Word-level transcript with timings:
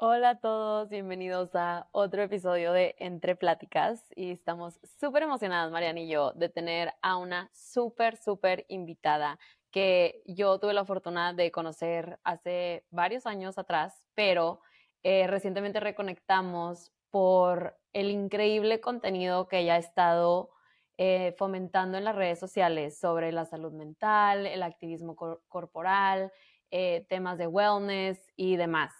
Hola 0.00 0.30
a 0.30 0.38
todos, 0.38 0.88
bienvenidos 0.88 1.56
a 1.56 1.88
otro 1.90 2.22
episodio 2.22 2.72
de 2.72 2.94
Entre 3.00 3.34
Pláticas 3.34 4.04
y 4.14 4.30
estamos 4.30 4.78
súper 5.00 5.24
emocionadas, 5.24 5.72
Mariana 5.72 5.98
y 5.98 6.08
yo, 6.08 6.30
de 6.34 6.48
tener 6.48 6.92
a 7.02 7.16
una 7.16 7.50
súper, 7.52 8.16
súper 8.16 8.64
invitada 8.68 9.40
que 9.72 10.22
yo 10.24 10.60
tuve 10.60 10.72
la 10.72 10.84
fortuna 10.84 11.32
de 11.32 11.50
conocer 11.50 12.20
hace 12.22 12.86
varios 12.90 13.26
años 13.26 13.58
atrás, 13.58 14.04
pero 14.14 14.60
eh, 15.02 15.26
recientemente 15.26 15.80
reconectamos 15.80 16.92
por 17.10 17.76
el 17.92 18.12
increíble 18.12 18.80
contenido 18.80 19.48
que 19.48 19.58
ella 19.58 19.74
ha 19.74 19.78
estado 19.78 20.50
eh, 20.96 21.34
fomentando 21.38 21.98
en 21.98 22.04
las 22.04 22.14
redes 22.14 22.38
sociales 22.38 22.96
sobre 23.00 23.32
la 23.32 23.46
salud 23.46 23.72
mental, 23.72 24.46
el 24.46 24.62
activismo 24.62 25.16
corporal, 25.48 26.30
eh, 26.70 27.04
temas 27.08 27.36
de 27.36 27.48
wellness 27.48 28.20
y 28.36 28.54
demás. 28.54 28.92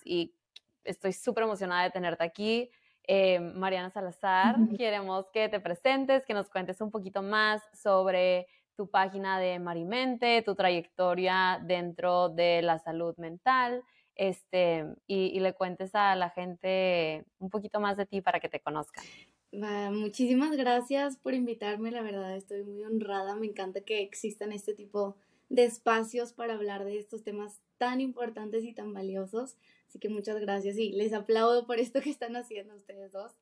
Estoy 0.85 1.13
súper 1.13 1.45
emocionada 1.45 1.85
de 1.85 1.91
tenerte 1.91 2.25
aquí. 2.25 2.71
Eh, 3.07 3.41
Mariana 3.41 3.91
Salazar, 3.91 4.57
queremos 4.79 5.27
que 5.33 5.49
te 5.49 5.61
presentes, 5.61 6.25
que 6.27 6.35
nos 6.35 6.49
cuentes 6.51 6.81
un 6.81 6.91
poquito 6.91 7.23
más 7.23 7.63
sobre 7.73 8.47
tu 8.79 8.89
página 8.89 9.41
de 9.41 9.59
Marimente, 9.59 10.43
tu 10.43 10.55
trayectoria 10.55 11.61
dentro 11.65 12.29
de 12.29 12.63
la 12.63 12.79
salud 12.79 13.17
mental, 13.17 13.83
este, 14.15 14.85
y, 15.07 15.41
le 15.41 15.53
cuentes 15.53 15.95
a 15.95 16.15
la 16.15 16.31
gente 16.31 17.25
un 17.39 17.51
poquito 17.51 17.81
más 17.81 17.97
de 17.97 18.07
ti 18.07 18.21
para 18.21 18.39
que 18.39 18.49
te 18.49 18.61
conozcan. 18.61 19.05
muchísimas 19.51 20.57
gracias 20.57 21.17
por 21.17 21.35
invitarme, 21.35 21.91
la 21.91 22.03
verdad 22.03 22.37
estoy 22.37 22.63
muy 22.63 22.85
honrada, 22.85 23.35
me 23.35 23.47
encanta 23.47 23.81
que 23.81 24.01
existan 24.01 24.53
este 24.53 24.75
tipo 24.75 25.17
de 25.49 25.65
espacios 25.65 26.33
para 26.33 26.55
hablar 26.55 26.85
de 26.85 26.99
estos 26.99 27.25
temas 27.25 27.61
tan 27.79 28.01
importantes 28.01 28.65
y 28.65 28.75
tan 28.75 28.93
valiosos. 28.93 29.57
Así 29.89 29.99
que 29.99 30.11
muchas 30.11 30.39
gracias 30.39 30.77
y 30.77 30.93
les 30.93 31.15
aplaudo 31.15 31.67
por 31.67 31.79
esto 31.79 32.01
que 32.01 32.11
están 32.11 32.37
haciendo 32.37 32.75
ustedes 32.75 33.13
dos. 33.13 33.33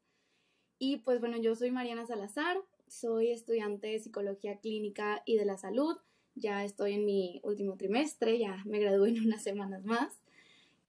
Y 0.78 0.98
pues 0.98 1.20
bueno, 1.20 1.38
yo 1.38 1.56
soy 1.56 1.72
Mariana 1.72 2.06
Salazar, 2.06 2.56
soy 2.86 3.32
estudiante 3.32 3.88
de 3.88 3.98
psicología 3.98 4.58
clínica 4.60 5.22
y 5.24 5.36
de 5.36 5.44
la 5.44 5.58
salud. 5.58 5.96
Ya 6.34 6.64
estoy 6.64 6.92
en 6.92 7.04
mi 7.04 7.40
último 7.42 7.76
trimestre, 7.76 8.38
ya 8.38 8.62
me 8.64 8.78
gradué 8.78 9.08
en 9.08 9.26
unas 9.26 9.42
semanas 9.42 9.84
más. 9.84 10.20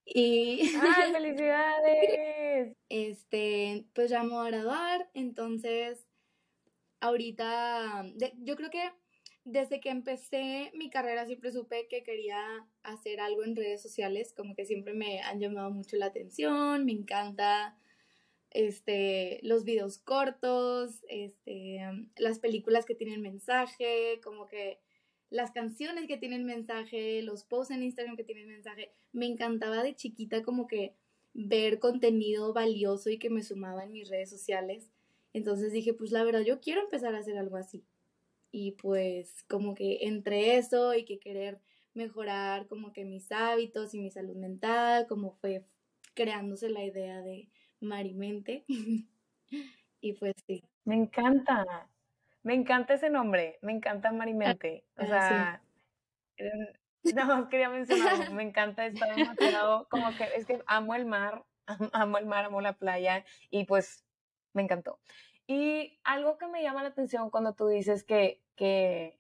Y 0.06 0.62
¡Ay, 0.80 1.12
felicidades! 1.14 2.76
Este, 2.90 3.86
pues 3.94 4.12
ya 4.12 4.24
me 4.24 4.30
voy 4.30 4.48
a 4.48 4.52
graduar, 4.52 5.10
entonces 5.14 6.06
ahorita 7.00 8.06
yo 8.38 8.56
creo 8.56 8.70
que 8.70 8.92
desde 9.48 9.80
que 9.80 9.90
empecé 9.90 10.72
mi 10.74 10.90
carrera 10.90 11.26
siempre 11.26 11.54
supe 11.54 11.88
que 11.88 12.04
quería 12.04 12.38
hacer 12.84 13.22
algo 13.22 13.46
en 13.46 13.56
redes 13.56 13.82
sociales, 13.82 14.34
como 14.36 14.56
que 14.56 14.66
siempre 14.66 14.94
me 14.94 15.22
han 15.22 15.40
llamado 15.40 15.72
mucho 15.72 15.96
la 15.96 16.08
atención, 16.08 16.84
me 16.84 16.92
encanta 16.92 17.78
este, 18.50 19.40
los 19.44 19.64
videos 19.64 20.00
cortos, 20.00 21.02
este, 21.08 21.80
las 22.18 22.40
películas 22.40 22.86
que 22.86 22.94
tienen 22.94 23.22
mensaje, 23.22 24.20
como 24.22 24.48
que 24.48 24.82
las 25.30 25.52
canciones 25.52 26.08
que 26.08 26.18
tienen 26.18 26.46
mensaje, 26.46 27.22
los 27.22 27.46
posts 27.46 27.74
en 27.74 27.84
Instagram 27.84 28.18
que 28.18 28.26
tienen 28.26 28.50
mensaje. 28.50 28.92
Me 29.14 29.28
encantaba 29.28 29.82
de 29.82 29.96
chiquita 29.96 30.44
como 30.44 30.68
que 30.68 30.94
ver 31.34 31.80
contenido 31.80 32.52
valioso 32.52 33.10
y 33.10 33.18
que 33.18 33.30
me 33.30 33.44
sumaba 33.44 33.86
en 33.86 33.94
mis 33.94 34.10
redes 34.10 34.30
sociales. 34.30 34.90
Entonces 35.32 35.72
dije, 35.72 35.94
pues 35.94 36.12
la 36.12 36.26
verdad, 36.26 36.42
yo 36.42 36.60
quiero 36.60 36.82
empezar 36.82 37.16
a 37.16 37.20
hacer 37.20 37.38
algo 37.38 37.56
así 37.56 37.86
y 38.52 38.72
pues 38.74 39.44
como 39.50 39.76
que 39.76 40.00
entre 40.02 40.58
eso 40.58 40.94
y 40.94 41.06
que 41.06 41.20
querer 41.20 41.60
mejorar 41.94 42.68
como 42.68 42.94
que 42.94 43.06
mis 43.06 43.32
hábitos 43.32 43.94
y 43.94 44.00
mi 44.00 44.12
salud 44.12 44.36
mental, 44.36 45.08
como 45.08 45.34
fue 45.34 45.66
creándose 46.14 46.70
la 46.70 46.84
idea 46.84 47.22
de 47.22 47.50
Marimente. 47.80 48.66
y 50.02 50.14
pues 50.14 50.36
sí. 50.46 50.64
Me 50.86 50.96
encanta, 50.96 51.66
me 52.44 52.54
encanta 52.54 52.94
ese 52.94 53.10
nombre, 53.10 53.60
me 53.62 53.74
encanta 53.74 54.12
Marimente. 54.12 54.86
O 54.98 55.02
ah, 55.02 55.08
sea, 55.08 55.62
no, 57.16 57.50
quería 57.50 57.70
mencionar, 57.70 58.32
me 58.32 58.44
encanta 58.44 58.86
estar 58.86 59.16
demasiado, 59.16 59.88
como 59.90 60.16
que 60.16 60.26
es 60.36 60.46
que 60.46 60.62
amo 60.68 60.96
el 60.96 61.06
mar, 61.06 61.44
amo 61.94 62.18
el 62.18 62.26
mar, 62.26 62.46
amo 62.46 62.62
la 62.62 62.74
playa 62.74 63.26
y 63.50 63.66
pues 63.66 64.06
me 64.54 64.64
encantó. 64.64 65.00
Y 65.48 65.98
algo 66.04 66.38
que 66.38 66.48
me 66.48 66.62
llama 66.62 66.84
la 66.84 66.90
atención 66.90 67.30
cuando 67.30 67.54
tú 67.54 67.68
dices 67.68 68.04
que, 68.04 68.44
que, 68.56 69.18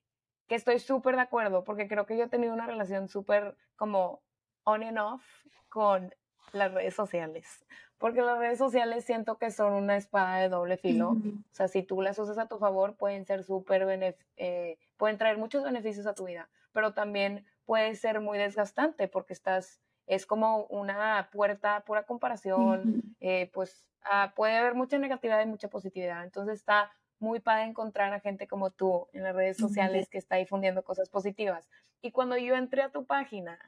que 0.47 0.55
estoy 0.55 0.79
súper 0.79 1.15
de 1.15 1.21
acuerdo, 1.21 1.63
porque 1.63 1.87
creo 1.87 2.05
que 2.05 2.17
yo 2.17 2.25
he 2.25 2.29
tenido 2.29 2.53
una 2.53 2.67
relación 2.67 3.07
súper 3.07 3.55
como 3.77 4.21
on 4.63 4.83
and 4.83 4.99
off 4.99 5.23
con 5.69 6.13
las 6.51 6.73
redes 6.73 6.93
sociales, 6.93 7.65
porque 7.97 8.21
las 8.21 8.37
redes 8.37 8.57
sociales 8.57 9.05
siento 9.05 9.37
que 9.37 9.51
son 9.51 9.73
una 9.73 9.97
espada 9.97 10.37
de 10.37 10.49
doble 10.49 10.77
filo, 10.77 11.11
o 11.11 11.53
sea, 11.53 11.67
si 11.67 11.83
tú 11.83 12.01
las 12.01 12.19
usas 12.19 12.37
a 12.37 12.47
tu 12.47 12.57
favor 12.57 12.95
pueden 12.95 13.25
ser 13.25 13.43
súper, 13.43 14.15
eh, 14.37 14.77
pueden 14.97 15.17
traer 15.17 15.37
muchos 15.37 15.63
beneficios 15.63 16.05
a 16.07 16.13
tu 16.13 16.25
vida, 16.25 16.49
pero 16.71 16.93
también 16.93 17.45
puede 17.65 17.95
ser 17.95 18.21
muy 18.21 18.37
desgastante 18.37 19.07
porque 19.07 19.33
estás, 19.33 19.81
es 20.07 20.25
como 20.25 20.63
una 20.65 21.29
puerta 21.31 21.83
pura 21.85 22.03
comparación, 22.03 23.03
eh, 23.19 23.51
pues 23.53 23.87
Ah, 24.09 24.33
puede 24.35 24.55
haber 24.55 24.73
mucha 24.75 24.97
negatividad 24.99 25.41
y 25.41 25.47
mucha 25.47 25.69
positividad. 25.69 26.23
Entonces 26.23 26.59
está 26.59 26.91
muy 27.19 27.39
padre 27.39 27.63
encontrar 27.63 28.13
a 28.13 28.19
gente 28.19 28.47
como 28.47 28.71
tú 28.71 29.07
en 29.11 29.23
las 29.23 29.35
redes 29.35 29.57
sociales 29.57 30.07
que 30.09 30.17
está 30.17 30.37
difundiendo 30.37 30.83
cosas 30.83 31.09
positivas. 31.09 31.67
Y 32.01 32.11
cuando 32.11 32.37
yo 32.37 32.55
entré 32.55 32.83
a 32.83 32.91
tu 32.91 33.05
página, 33.05 33.59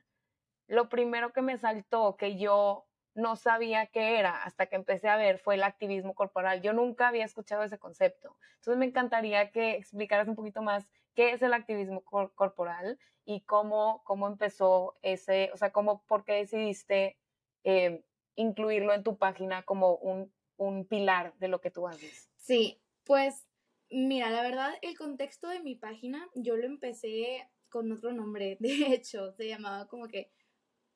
lo 0.67 0.87
primero 0.87 1.33
que 1.33 1.41
me 1.41 1.57
saltó, 1.57 2.15
que 2.15 2.37
yo 2.37 2.85
no 3.15 3.35
sabía 3.35 3.87
qué 3.87 4.19
era 4.19 4.43
hasta 4.43 4.67
que 4.67 4.75
empecé 4.75 5.09
a 5.09 5.17
ver, 5.17 5.39
fue 5.39 5.55
el 5.55 5.63
activismo 5.63 6.13
corporal. 6.13 6.61
Yo 6.61 6.73
nunca 6.73 7.09
había 7.09 7.25
escuchado 7.25 7.63
ese 7.63 7.79
concepto. 7.79 8.37
Entonces 8.55 8.77
me 8.77 8.85
encantaría 8.85 9.51
que 9.51 9.71
explicaras 9.71 10.27
un 10.27 10.35
poquito 10.35 10.61
más 10.61 10.89
qué 11.19 11.33
es 11.33 11.41
el 11.41 11.53
activismo 11.53 12.01
corporal 12.05 12.97
y 13.25 13.41
cómo, 13.41 14.01
cómo 14.05 14.25
empezó 14.25 14.97
ese, 15.01 15.51
o 15.53 15.57
sea, 15.57 15.73
cómo, 15.73 16.01
por 16.05 16.23
qué 16.23 16.31
decidiste 16.31 17.17
eh, 17.65 18.05
incluirlo 18.35 18.93
en 18.93 19.03
tu 19.03 19.17
página 19.17 19.63
como 19.63 19.97
un, 19.97 20.31
un 20.55 20.85
pilar 20.85 21.33
de 21.37 21.49
lo 21.49 21.59
que 21.59 21.71
tú 21.71 21.89
haces? 21.89 22.29
Sí, 22.37 22.81
pues 23.03 23.49
mira, 23.89 24.29
la 24.29 24.41
verdad, 24.43 24.71
el 24.81 24.97
contexto 24.97 25.49
de 25.49 25.59
mi 25.59 25.75
página, 25.75 26.25
yo 26.35 26.55
lo 26.55 26.65
empecé 26.65 27.49
con 27.67 27.91
otro 27.91 28.13
nombre, 28.13 28.55
de 28.61 28.93
hecho, 28.93 29.33
se 29.33 29.49
llamaba 29.49 29.89
como 29.89 30.07
que 30.07 30.31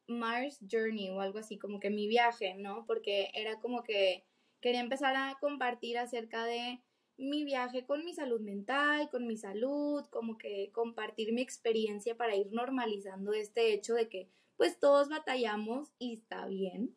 Mars 0.08 0.58
Journey 0.72 1.10
o 1.10 1.20
algo 1.20 1.40
así, 1.40 1.60
como 1.60 1.82
que 1.82 1.90
mi 1.90 2.08
viaje, 2.08 2.56
¿no? 2.56 2.86
Porque 2.86 3.30
era 3.34 3.60
como 3.60 3.84
que 3.84 4.26
quería 4.62 4.80
empezar 4.80 5.18
a 5.18 5.38
compartir 5.42 5.98
acerca 5.98 6.46
de 6.46 6.82
mi 7.18 7.44
viaje 7.44 7.86
con 7.86 8.04
mi 8.04 8.14
salud 8.14 8.42
mental, 8.42 9.10
con 9.10 9.28
mi 9.28 9.38
salud, 9.38 10.06
como 10.10 10.38
que 10.38 10.72
compartir 10.72 11.34
mi 11.34 11.42
experiencia 11.42 12.16
para 12.16 12.36
ir 12.36 12.52
normalizando 12.52 13.34
este 13.34 13.74
hecho 13.74 13.94
de 13.94 14.10
que 14.10 14.30
pues 14.58 14.80
todos 14.80 15.10
batallamos 15.10 15.90
y 16.00 16.16
está 16.16 16.46
bien. 16.48 16.96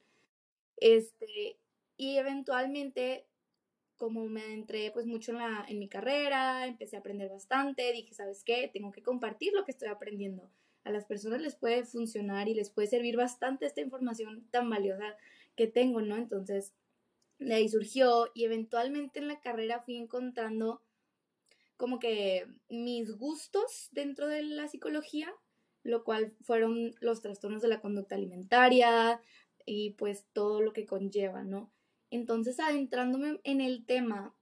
Este, 0.77 1.59
y 1.97 2.17
eventualmente, 2.17 3.27
como 3.97 4.27
me 4.27 4.43
adentré 4.43 4.91
pues 4.91 5.07
mucho 5.07 5.33
en, 5.33 5.39
la, 5.39 5.65
en 5.69 5.79
mi 5.79 5.89
carrera, 5.89 6.67
empecé 6.67 6.97
a 6.97 7.01
aprender 7.01 7.31
bastante, 7.31 7.93
dije, 7.93 8.15
¿sabes 8.15 8.45
qué? 8.45 8.71
Tengo 8.73 8.93
que 8.93 9.03
compartir 9.03 9.53
lo 9.55 9.65
que 9.65 9.73
estoy 9.73 9.89
aprendiendo. 9.89 10.51
A 10.85 10.91
las 10.91 11.05
personas 11.05 11.41
les 11.41 11.57
puede 11.57 11.85
funcionar 11.85 12.49
y 12.49 12.55
les 12.55 12.71
puede 12.71 12.89
servir 12.89 13.17
bastante 13.17 13.67
esta 13.67 13.81
información 13.81 14.47
tan 14.51 14.71
valiosa 14.71 15.17
que 15.57 15.67
tengo, 15.67 16.01
¿no? 16.01 16.17
Entonces, 16.17 16.75
de 17.39 17.55
ahí 17.55 17.69
surgió 17.69 18.31
y 18.35 18.45
eventualmente 18.45 19.19
en 19.19 19.29
la 19.29 19.41
carrera 19.41 19.83
fui 19.83 19.97
encontrando 19.97 20.83
como 21.77 21.99
que 21.99 22.47
mis 22.69 23.17
gustos 23.17 23.89
dentro 23.93 24.29
de 24.29 24.43
la 24.43 24.69
psicología, 24.69 25.33
lo 25.83 26.05
cual 26.05 26.35
fueron 26.43 26.95
los 27.01 27.21
trastornos 27.21 27.63
de 27.63 27.69
la 27.69 27.81
conducta 27.81 28.15
alimentaria, 28.15 29.21
y 29.67 29.91
pues 29.91 30.25
todo 30.33 30.63
lo 30.63 30.73
que 30.73 30.87
conlleva, 30.87 31.43
¿no? 31.43 31.71
Entonces, 32.11 32.61
adentrándome 32.61 33.41
en 33.43 33.61
el 33.61 33.85
tema, 33.85 34.35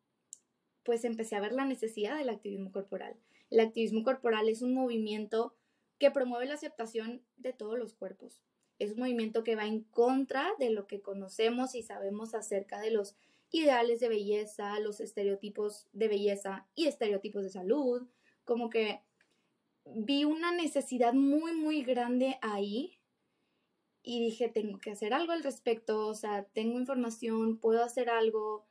pues 0.85 1.05
empecé 1.05 1.35
a 1.35 1.41
ver 1.41 1.53
la 1.53 1.65
necesidad 1.65 2.17
del 2.17 2.29
activismo 2.29 2.71
corporal. 2.71 3.17
El 3.51 3.61
activismo 3.61 4.05
corporal 4.05 4.49
es 4.49 4.61
un 4.61 4.75
movimiento 4.75 5.57
que 5.99 6.11
promueve 6.11 6.47
la 6.47 6.55
aceptación 6.55 7.25
de 7.37 7.55
todos 7.55 7.79
los 7.79 7.95
cuerpos. 7.95 8.43
Es 8.79 8.93
un 8.93 9.01
movimiento 9.01 9.45
que 9.45 9.57
va 9.57 9.67
en 9.67 9.83
contra 9.85 10.53
de 10.59 10.71
lo 10.71 10.87
que 10.87 11.01
conocemos 11.01 11.75
y 11.75 11.83
sabemos 11.83 12.35
acerca 12.35 12.81
de 12.81 12.91
los 12.91 13.17
ideales 13.51 14.01
de 14.01 14.09
belleza, 14.09 14.81
los 14.81 15.01
estereotipos 15.01 15.87
de 15.93 16.09
belleza 16.09 16.67
y 16.75 16.87
estereotipos 16.87 17.45
de 17.45 17.51
salud. 17.51 18.09
Como 18.45 18.69
que 18.71 19.01
vi 19.85 20.25
una 20.25 20.53
necesidad 20.53 21.13
muy, 21.13 21.55
muy 21.55 21.83
grande 21.83 22.39
ahí 22.43 22.99
y 24.03 24.21
dije, 24.21 24.49
tengo 24.49 24.79
que 24.81 24.91
hacer 24.91 25.15
algo 25.15 25.33
al 25.33 25.43
respecto, 25.43 26.07
o 26.07 26.15
sea, 26.15 26.45
tengo 26.53 26.79
información, 26.79 27.59
puedo 27.59 27.83
hacer 27.83 28.11
algo, 28.11 28.67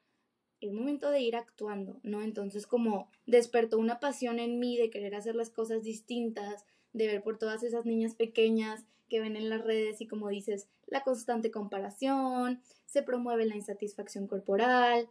es 0.60 0.72
momento 0.72 1.10
de 1.10 1.22
ir 1.22 1.36
actuando, 1.36 2.00
¿no? 2.04 2.22
Entonces 2.22 2.68
como 2.68 3.10
despertó 3.26 3.80
una 3.80 4.00
pasión 4.00 4.40
en 4.40 4.60
mí 4.60 4.78
de 4.78 4.92
querer 4.92 5.16
hacer 5.16 5.36
las 5.36 5.50
cosas 5.50 5.84
distintas, 5.84 6.66
de 6.94 7.08
ver 7.08 7.24
por 7.24 7.38
todas 7.38 7.64
esas 7.64 7.86
niñas 7.86 8.16
pequeñas 8.16 8.86
que 9.10 9.20
ven 9.20 9.36
en 9.36 9.50
las 9.50 9.64
redes 9.64 10.02
y 10.02 10.08
como 10.08 10.30
dices, 10.30 10.68
la 10.88 11.04
constante 11.04 11.52
comparación, 11.52 12.62
se 12.86 13.04
promueve 13.04 13.46
la 13.46 13.56
insatisfacción 13.56 14.28
corporal 14.28 15.10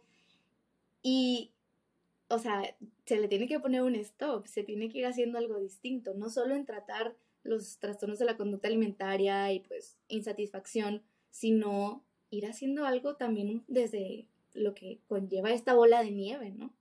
y, 1.01 1.51
o 2.29 2.39
sea, 2.39 2.75
se 3.05 3.19
le 3.19 3.27
tiene 3.27 3.47
que 3.47 3.59
poner 3.59 3.81
un 3.81 3.95
stop, 3.95 4.47
se 4.47 4.63
tiene 4.63 4.89
que 4.89 4.99
ir 4.99 5.05
haciendo 5.05 5.37
algo 5.37 5.59
distinto, 5.59 6.13
no 6.13 6.29
solo 6.29 6.55
en 6.55 6.65
tratar 6.65 7.15
los 7.43 7.77
trastornos 7.79 8.19
de 8.19 8.25
la 8.25 8.37
conducta 8.37 8.67
alimentaria 8.67 9.51
y 9.51 9.59
pues 9.59 9.97
insatisfacción, 10.07 11.03
sino 11.29 12.03
ir 12.29 12.45
haciendo 12.47 12.85
algo 12.85 13.15
también 13.15 13.63
desde 13.67 14.27
lo 14.53 14.73
que 14.73 14.99
conlleva 15.07 15.51
esta 15.51 15.73
bola 15.73 16.03
de 16.03 16.11
nieve, 16.11 16.51
¿no? 16.51 16.73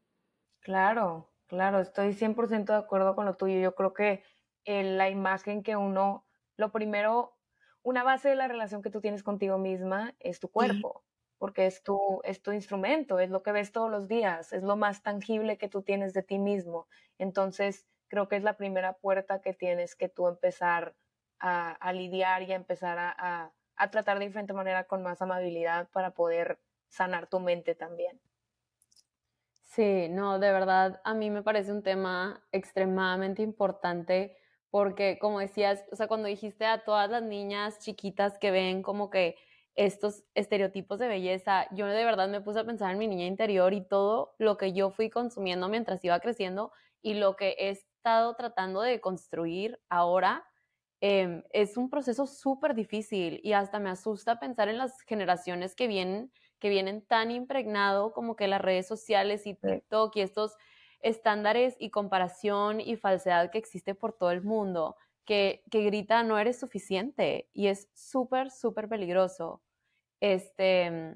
Claro, 0.60 1.28
claro, 1.46 1.80
estoy 1.80 2.14
100% 2.14 2.66
de 2.66 2.78
acuerdo 2.78 3.14
con 3.14 3.26
lo 3.26 3.34
tuyo. 3.34 3.58
Yo 3.58 3.74
creo 3.74 3.92
que 3.92 4.22
la 4.66 5.08
imagen 5.08 5.62
que 5.62 5.76
uno, 5.76 6.26
lo 6.56 6.72
primero, 6.72 7.36
una 7.82 8.02
base 8.02 8.28
de 8.28 8.36
la 8.36 8.48
relación 8.48 8.82
que 8.82 8.90
tú 8.90 9.00
tienes 9.00 9.22
contigo 9.22 9.58
misma 9.58 10.14
es 10.20 10.40
tu 10.40 10.50
cuerpo, 10.50 11.04
porque 11.38 11.66
es 11.66 11.82
tu, 11.82 12.20
es 12.24 12.42
tu 12.42 12.52
instrumento, 12.52 13.18
es 13.18 13.30
lo 13.30 13.42
que 13.42 13.52
ves 13.52 13.72
todos 13.72 13.90
los 13.90 14.08
días, 14.08 14.52
es 14.52 14.62
lo 14.62 14.76
más 14.76 15.02
tangible 15.02 15.58
que 15.58 15.68
tú 15.68 15.82
tienes 15.82 16.14
de 16.14 16.22
ti 16.22 16.38
mismo. 16.38 16.86
Entonces, 17.18 17.86
creo 18.08 18.28
que 18.28 18.36
es 18.36 18.42
la 18.42 18.56
primera 18.56 18.94
puerta 18.94 19.40
que 19.40 19.54
tienes 19.54 19.96
que 19.96 20.08
tú 20.08 20.28
empezar 20.28 20.94
a, 21.40 21.92
lidiar 21.92 22.42
y 22.42 22.52
a 22.52 22.56
empezar 22.56 22.98
a, 22.98 23.52
a 23.76 23.90
tratar 23.90 24.20
de 24.20 24.26
diferente 24.26 24.52
manera 24.52 24.84
con 24.84 25.02
más 25.02 25.20
amabilidad 25.22 25.88
para 25.90 26.12
poder 26.12 26.60
sanar 26.88 27.26
tu 27.26 27.40
mente 27.40 27.74
también. 27.74 28.20
Sí, 29.72 30.08
no, 30.10 30.38
de 30.38 30.52
verdad, 30.52 31.00
a 31.02 31.14
mí 31.14 31.30
me 31.30 31.42
parece 31.42 31.72
un 31.72 31.82
tema 31.82 32.46
extremadamente 32.52 33.40
importante 33.40 34.36
porque, 34.72 35.20
como 35.20 35.38
decías, 35.38 35.84
o 35.92 35.96
sea, 35.96 36.08
cuando 36.08 36.26
dijiste 36.28 36.66
a 36.66 36.84
todas 36.84 37.08
las 37.10 37.22
niñas 37.22 37.78
chiquitas 37.78 38.38
que 38.38 38.50
ven 38.50 38.82
como 38.82 39.10
que 39.10 39.36
estos 39.76 40.24
estereotipos 40.34 40.98
de 40.98 41.08
belleza, 41.08 41.68
yo 41.72 41.86
de 41.86 42.04
verdad 42.04 42.28
me 42.28 42.40
puse 42.40 42.58
a 42.60 42.64
pensar 42.64 42.90
en 42.92 42.98
mi 42.98 43.06
niña 43.06 43.26
interior 43.26 43.72
y 43.74 43.86
todo 43.86 44.34
lo 44.38 44.56
que 44.58 44.72
yo 44.72 44.90
fui 44.90 45.10
consumiendo 45.10 45.68
mientras 45.68 46.04
iba 46.04 46.18
creciendo 46.20 46.72
y 47.02 47.14
lo 47.14 47.36
que 47.36 47.54
he 47.60 47.70
estado 47.70 48.34
tratando 48.34 48.82
de 48.82 49.00
construir 49.00 49.80
ahora 49.88 50.44
Em, 51.04 51.42
es 51.50 51.76
un 51.76 51.90
proceso 51.90 52.28
súper 52.28 52.76
difícil 52.76 53.40
y 53.42 53.54
hasta 53.54 53.80
me 53.80 53.90
asusta 53.90 54.38
pensar 54.38 54.68
en 54.68 54.78
las 54.78 55.00
generaciones 55.00 55.74
que 55.74 55.88
vienen, 55.88 56.32
que 56.60 56.68
vienen 56.68 57.04
tan 57.04 57.32
impregnado 57.32 58.12
como 58.12 58.36
que 58.36 58.46
las 58.46 58.60
redes 58.60 58.86
sociales 58.86 59.44
y 59.48 59.54
TikTok 59.54 60.14
y 60.16 60.20
estos 60.20 60.54
estándares 61.02 61.76
y 61.78 61.90
comparación 61.90 62.80
y 62.80 62.96
falsedad 62.96 63.50
que 63.50 63.58
existe 63.58 63.94
por 63.94 64.12
todo 64.12 64.30
el 64.30 64.42
mundo, 64.42 64.96
que, 65.24 65.62
que 65.70 65.82
grita 65.82 66.22
no 66.22 66.38
eres 66.38 66.58
suficiente 66.58 67.48
y 67.52 67.66
es 67.66 67.88
súper, 67.94 68.50
súper 68.50 68.88
peligroso. 68.88 69.62
Este, 70.20 71.14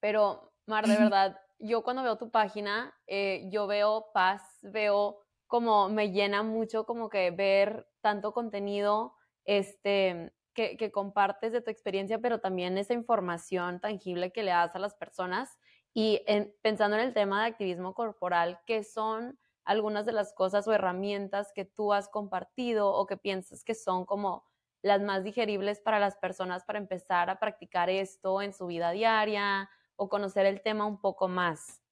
pero, 0.00 0.52
Mar, 0.66 0.86
de 0.86 0.96
verdad, 0.96 1.40
yo 1.58 1.82
cuando 1.82 2.02
veo 2.02 2.18
tu 2.18 2.30
página, 2.30 2.94
eh, 3.06 3.48
yo 3.50 3.66
veo 3.66 4.10
paz, 4.12 4.42
veo 4.62 5.20
como 5.46 5.88
me 5.88 6.12
llena 6.12 6.42
mucho 6.42 6.84
como 6.84 7.08
que 7.08 7.30
ver 7.30 7.88
tanto 8.00 8.32
contenido 8.32 9.14
este, 9.44 10.32
que, 10.54 10.90
compartes 10.92 11.52
de 11.52 11.62
tu 11.62 11.70
experiencia, 11.70 12.18
pero 12.18 12.40
también 12.40 12.78
esa 12.78 12.92
información 12.92 13.80
tangible 13.80 14.32
que 14.32 14.42
le 14.42 14.50
das 14.50 14.74
a 14.74 14.78
las 14.78 14.94
personas. 14.94 15.58
Y 16.00 16.22
pensando 16.62 16.96
en 16.96 17.02
el 17.02 17.12
tema 17.12 17.42
de 17.42 17.48
activismo 17.48 17.92
corporal, 17.92 18.60
¿qué 18.68 18.84
son 18.84 19.36
algunas 19.64 20.06
de 20.06 20.12
las 20.12 20.32
cosas 20.32 20.68
o 20.68 20.72
herramientas 20.72 21.50
que 21.52 21.64
tú 21.64 21.92
has 21.92 22.08
compartido 22.08 22.92
o 22.92 23.04
que 23.08 23.16
piensas 23.16 23.64
que 23.64 23.74
son 23.74 24.06
como 24.06 24.44
las 24.80 25.02
más 25.02 25.24
digeribles 25.24 25.80
para 25.80 25.98
las 25.98 26.16
personas 26.16 26.62
para 26.62 26.78
empezar 26.78 27.30
a 27.30 27.40
practicar 27.40 27.90
esto 27.90 28.42
en 28.42 28.52
su 28.52 28.68
vida 28.68 28.92
diaria 28.92 29.68
o 29.96 30.08
conocer 30.08 30.46
el 30.46 30.62
tema 30.62 30.86
un 30.86 31.00
poco 31.00 31.26
más? 31.26 31.82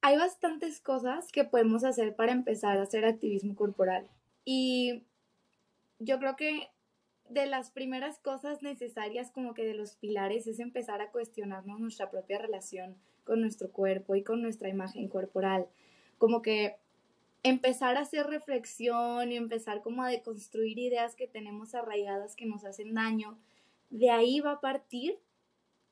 Hay 0.00 0.16
bastantes 0.16 0.80
cosas 0.80 1.30
que 1.32 1.44
podemos 1.44 1.84
hacer 1.84 2.16
para 2.16 2.32
empezar 2.32 2.78
a 2.78 2.84
hacer 2.84 3.04
activismo 3.04 3.54
corporal. 3.54 4.08
Y 4.46 5.06
yo 5.98 6.18
creo 6.18 6.34
que 6.34 6.70
de 7.28 7.46
las 7.46 7.70
primeras 7.70 8.18
cosas 8.18 8.62
necesarias, 8.62 9.30
como 9.30 9.54
que 9.54 9.64
de 9.64 9.74
los 9.74 9.96
pilares, 9.96 10.46
es 10.46 10.58
empezar 10.58 11.00
a 11.00 11.10
cuestionarnos 11.10 11.80
nuestra 11.80 12.10
propia 12.10 12.38
relación 12.38 12.96
con 13.24 13.40
nuestro 13.40 13.70
cuerpo 13.70 14.14
y 14.14 14.22
con 14.22 14.42
nuestra 14.42 14.68
imagen 14.68 15.08
corporal. 15.08 15.66
Como 16.18 16.42
que 16.42 16.76
empezar 17.42 17.96
a 17.96 18.00
hacer 18.00 18.26
reflexión 18.26 19.32
y 19.32 19.36
empezar 19.36 19.82
como 19.82 20.02
a 20.02 20.08
deconstruir 20.08 20.78
ideas 20.78 21.14
que 21.14 21.26
tenemos 21.26 21.74
arraigadas 21.74 22.36
que 22.36 22.46
nos 22.46 22.64
hacen 22.64 22.94
daño. 22.94 23.38
De 23.90 24.10
ahí 24.10 24.40
va 24.40 24.52
a 24.52 24.60
partir 24.60 25.18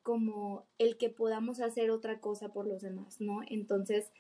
como 0.03 0.67
el 0.79 0.97
que 0.97 1.11
podamos 1.11 1.61
hacer 1.61 1.91
otra 1.91 2.21
cosa 2.21 2.53
por 2.53 2.67
los 2.67 2.83
demás, 2.83 3.21
¿no? 3.21 3.41
Entonces, 3.47 4.11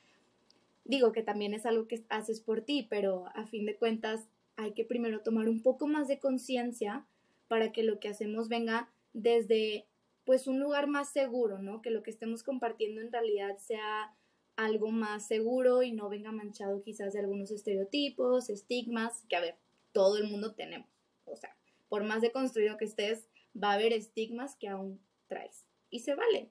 digo 0.85 1.13
que 1.13 1.23
también 1.23 1.55
es 1.55 1.67
algo 1.67 1.87
que 1.87 2.05
haces 2.09 2.41
por 2.41 2.61
ti, 2.63 2.87
pero 2.89 3.27
a 3.35 3.47
fin 3.47 3.65
de 3.67 3.77
cuentas 3.77 4.29
hay 4.61 4.73
que 4.73 4.85
primero 4.85 5.21
tomar 5.21 5.49
un 5.49 5.63
poco 5.63 5.87
más 5.87 6.09
de 6.09 6.19
conciencia 6.19 7.07
para 7.49 7.73
que 7.73 7.83
lo 7.83 7.99
que 7.99 8.09
hacemos 8.09 8.49
venga 8.49 8.91
desde 9.13 9.87
pues 10.25 10.47
un 10.47 10.61
lugar 10.61 10.87
más 10.87 11.13
seguro, 11.13 11.59
¿no? 11.59 11.83
Que 11.83 11.91
lo 11.91 12.03
que 12.03 12.11
estemos 12.11 12.43
compartiendo 12.43 13.01
en 13.01 13.11
realidad 13.11 13.57
sea 13.59 14.15
algo 14.57 14.91
más 14.91 15.27
seguro 15.27 15.83
y 15.83 15.93
no 15.93 16.09
venga 16.09 16.31
manchado 16.31 16.83
quizás 16.83 17.15
de 17.15 17.21
algunos 17.21 17.51
estereotipos, 17.51 18.51
estigmas, 18.51 19.25
que 19.29 19.37
a 19.37 19.41
ver, 19.41 19.57
todo 19.93 20.19
el 20.19 20.29
mundo 20.29 20.55
tenemos. 20.55 20.89
O 21.25 21.37
sea, 21.37 21.57
por 21.89 22.05
más 22.05 22.21
deconstruido 22.21 22.77
que 22.77 22.85
estés, 22.85 23.27
va 23.61 23.71
a 23.71 23.75
haber 23.75 23.93
estigmas 23.93 24.57
que 24.57 24.69
aún 24.69 25.01
traes. 25.27 25.65
Y 25.89 26.01
se 26.01 26.15
vale. 26.15 26.51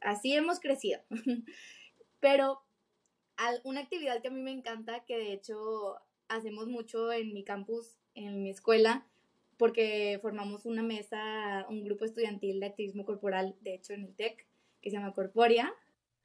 Así 0.00 0.34
hemos 0.34 0.58
crecido. 0.58 1.00
Pero 2.20 2.62
una 3.64 3.80
actividad 3.80 4.20
que 4.20 4.28
a 4.28 4.32
mí 4.32 4.42
me 4.42 4.50
encanta, 4.50 5.04
que 5.04 5.16
de 5.16 5.32
hecho 5.32 5.96
hacemos 6.28 6.66
mucho 6.66 7.12
en 7.12 7.32
mi 7.32 7.44
campus, 7.44 7.98
en 8.14 8.42
mi 8.42 8.50
escuela, 8.50 9.06
porque 9.56 10.18
formamos 10.20 10.66
una 10.66 10.82
mesa, 10.82 11.66
un 11.68 11.84
grupo 11.84 12.04
estudiantil 12.04 12.60
de 12.60 12.66
activismo 12.66 13.04
corporal, 13.04 13.56
de 13.60 13.74
hecho 13.74 13.92
en 13.94 14.04
el 14.04 14.14
TEC, 14.14 14.46
que 14.80 14.90
se 14.90 14.96
llama 14.96 15.14
Corporia. 15.14 15.72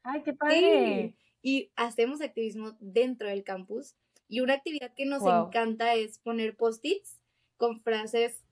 ¡Ay, 0.02 0.22
qué 0.22 0.34
padre! 0.34 1.14
Y 1.42 1.70
hacemos 1.76 2.20
activismo 2.20 2.76
dentro 2.80 3.28
del 3.28 3.44
campus. 3.44 3.96
Y 4.28 4.40
una 4.40 4.54
actividad 4.54 4.94
que 4.94 5.06
nos 5.06 5.22
encanta 5.22 5.94
es 5.94 6.18
poner 6.18 6.56
post-its 6.56 7.20
con 7.56 7.80
frases, 7.80 8.44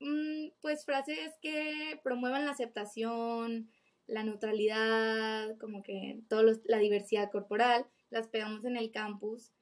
mm, 0.00 0.48
pues 0.60 0.84
frases 0.84 1.32
que 1.40 2.00
promuevan 2.02 2.44
la 2.44 2.52
aceptación, 2.52 3.70
la 4.06 4.22
neutralidad, 4.24 5.56
como 5.58 5.82
que 5.82 6.20
toda 6.28 6.44
la 6.64 6.78
diversidad 6.78 7.30
corporal, 7.30 7.86
las 8.10 8.28
pegamos 8.28 8.64
en 8.64 8.76
el 8.76 8.90
campus 8.90 9.52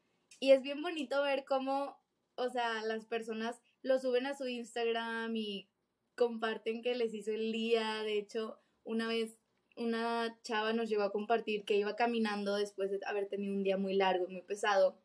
y 0.40 0.52
es 0.52 0.62
bien 0.62 0.82
bonito 0.82 1.22
ver 1.22 1.44
cómo, 1.44 1.98
o 2.34 2.48
sea, 2.48 2.82
las 2.82 3.04
personas 3.04 3.60
lo 3.82 3.98
suben 3.98 4.26
a 4.26 4.36
su 4.36 4.48
Instagram 4.48 5.36
y 5.36 5.68
comparten 6.16 6.82
que 6.82 6.94
les 6.94 7.14
hizo 7.14 7.30
el 7.30 7.52
día. 7.52 8.02
De 8.02 8.18
hecho, 8.18 8.58
una 8.84 9.06
vez 9.06 9.38
una 9.76 10.38
chava 10.42 10.72
nos 10.72 10.88
llevó 10.88 11.04
a 11.04 11.12
compartir 11.12 11.64
que 11.64 11.76
iba 11.76 11.96
caminando 11.96 12.56
después 12.56 12.90
de 12.90 12.98
haber 13.06 13.28
tenido 13.28 13.54
un 13.54 13.62
día 13.62 13.76
muy 13.76 13.94
largo, 13.94 14.28
muy 14.28 14.42
pesado. 14.42 14.98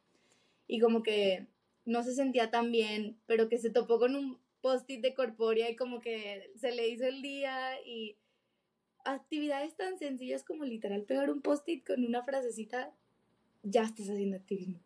Y 0.67 0.79
como 0.79 1.03
que 1.03 1.47
no 1.85 2.03
se 2.03 2.15
sentía 2.15 2.49
tan 2.49 2.71
bien, 2.71 3.17
pero 3.25 3.49
que 3.49 3.57
se 3.57 3.69
topó 3.69 3.99
con 3.99 4.15
un 4.15 4.39
post-it 4.61 5.01
de 5.01 5.13
corpórea 5.13 5.69
y 5.69 5.75
como 5.75 6.01
que 6.01 6.51
se 6.55 6.71
le 6.71 6.87
hizo 6.87 7.05
el 7.05 7.21
día 7.21 7.79
y 7.85 8.17
actividades 9.03 9.75
tan 9.75 9.99
sencillas 9.99 10.43
como 10.43 10.65
literal 10.65 11.03
pegar 11.03 11.29
un 11.29 11.41
post-it 11.41 11.85
con 11.85 12.03
una 12.03 12.23
frasecita, 12.23 12.91
ya 13.63 13.83
estás 13.83 14.09
haciendo 14.09 14.37
activismo. 14.37 14.79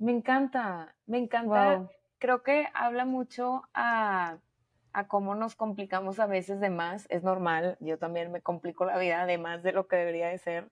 Me 0.00 0.12
encanta, 0.12 0.96
me 1.04 1.18
encanta. 1.18 1.86
Creo 2.18 2.42
que 2.42 2.68
habla 2.72 3.04
mucho 3.04 3.68
a, 3.74 4.38
cómo 5.08 5.34
nos 5.34 5.54
complicamos 5.56 6.18
a 6.18 6.26
veces 6.26 6.58
de 6.58 6.70
más. 6.70 7.06
Es 7.10 7.22
normal, 7.22 7.76
yo 7.80 7.98
también 7.98 8.32
me 8.32 8.40
complico 8.40 8.86
la 8.86 8.96
vida 8.96 9.26
de 9.26 9.36
más 9.36 9.62
de 9.62 9.72
lo 9.72 9.88
que 9.88 9.96
debería 9.96 10.28
de 10.28 10.38
ser. 10.38 10.70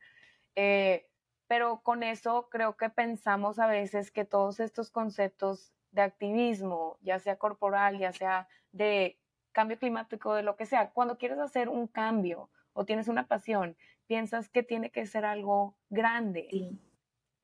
Eh, 0.57 1.11
pero 1.47 1.83
con 1.83 2.03
eso 2.03 2.49
creo 2.51 2.79
que 2.79 2.89
pensamos 2.89 3.59
a 3.59 3.67
veces 3.67 4.11
que 4.11 4.25
todos 4.25 4.61
estos 4.61 4.91
conceptos 4.91 5.75
de 5.93 6.03
activismo, 6.03 6.97
ya 7.03 7.19
sea 7.19 7.37
corporal, 7.37 7.99
ya 7.99 8.13
sea 8.13 8.49
de 8.73 9.19
cambio 9.53 9.79
climático, 9.79 10.35
de 10.35 10.43
lo 10.43 10.57
que 10.57 10.65
sea, 10.65 10.91
cuando 10.91 11.19
quieres 11.19 11.39
hacer 11.39 11.69
un 11.69 11.87
cambio 11.87 12.49
o 12.73 12.87
tienes 12.87 13.09
una 13.09 13.27
pasión, 13.27 13.77
piensas 14.07 14.49
que 14.49 14.63
tiene 14.63 14.91
que 14.91 15.05
ser 15.05 15.27
algo 15.27 15.77
grande. 15.91 16.49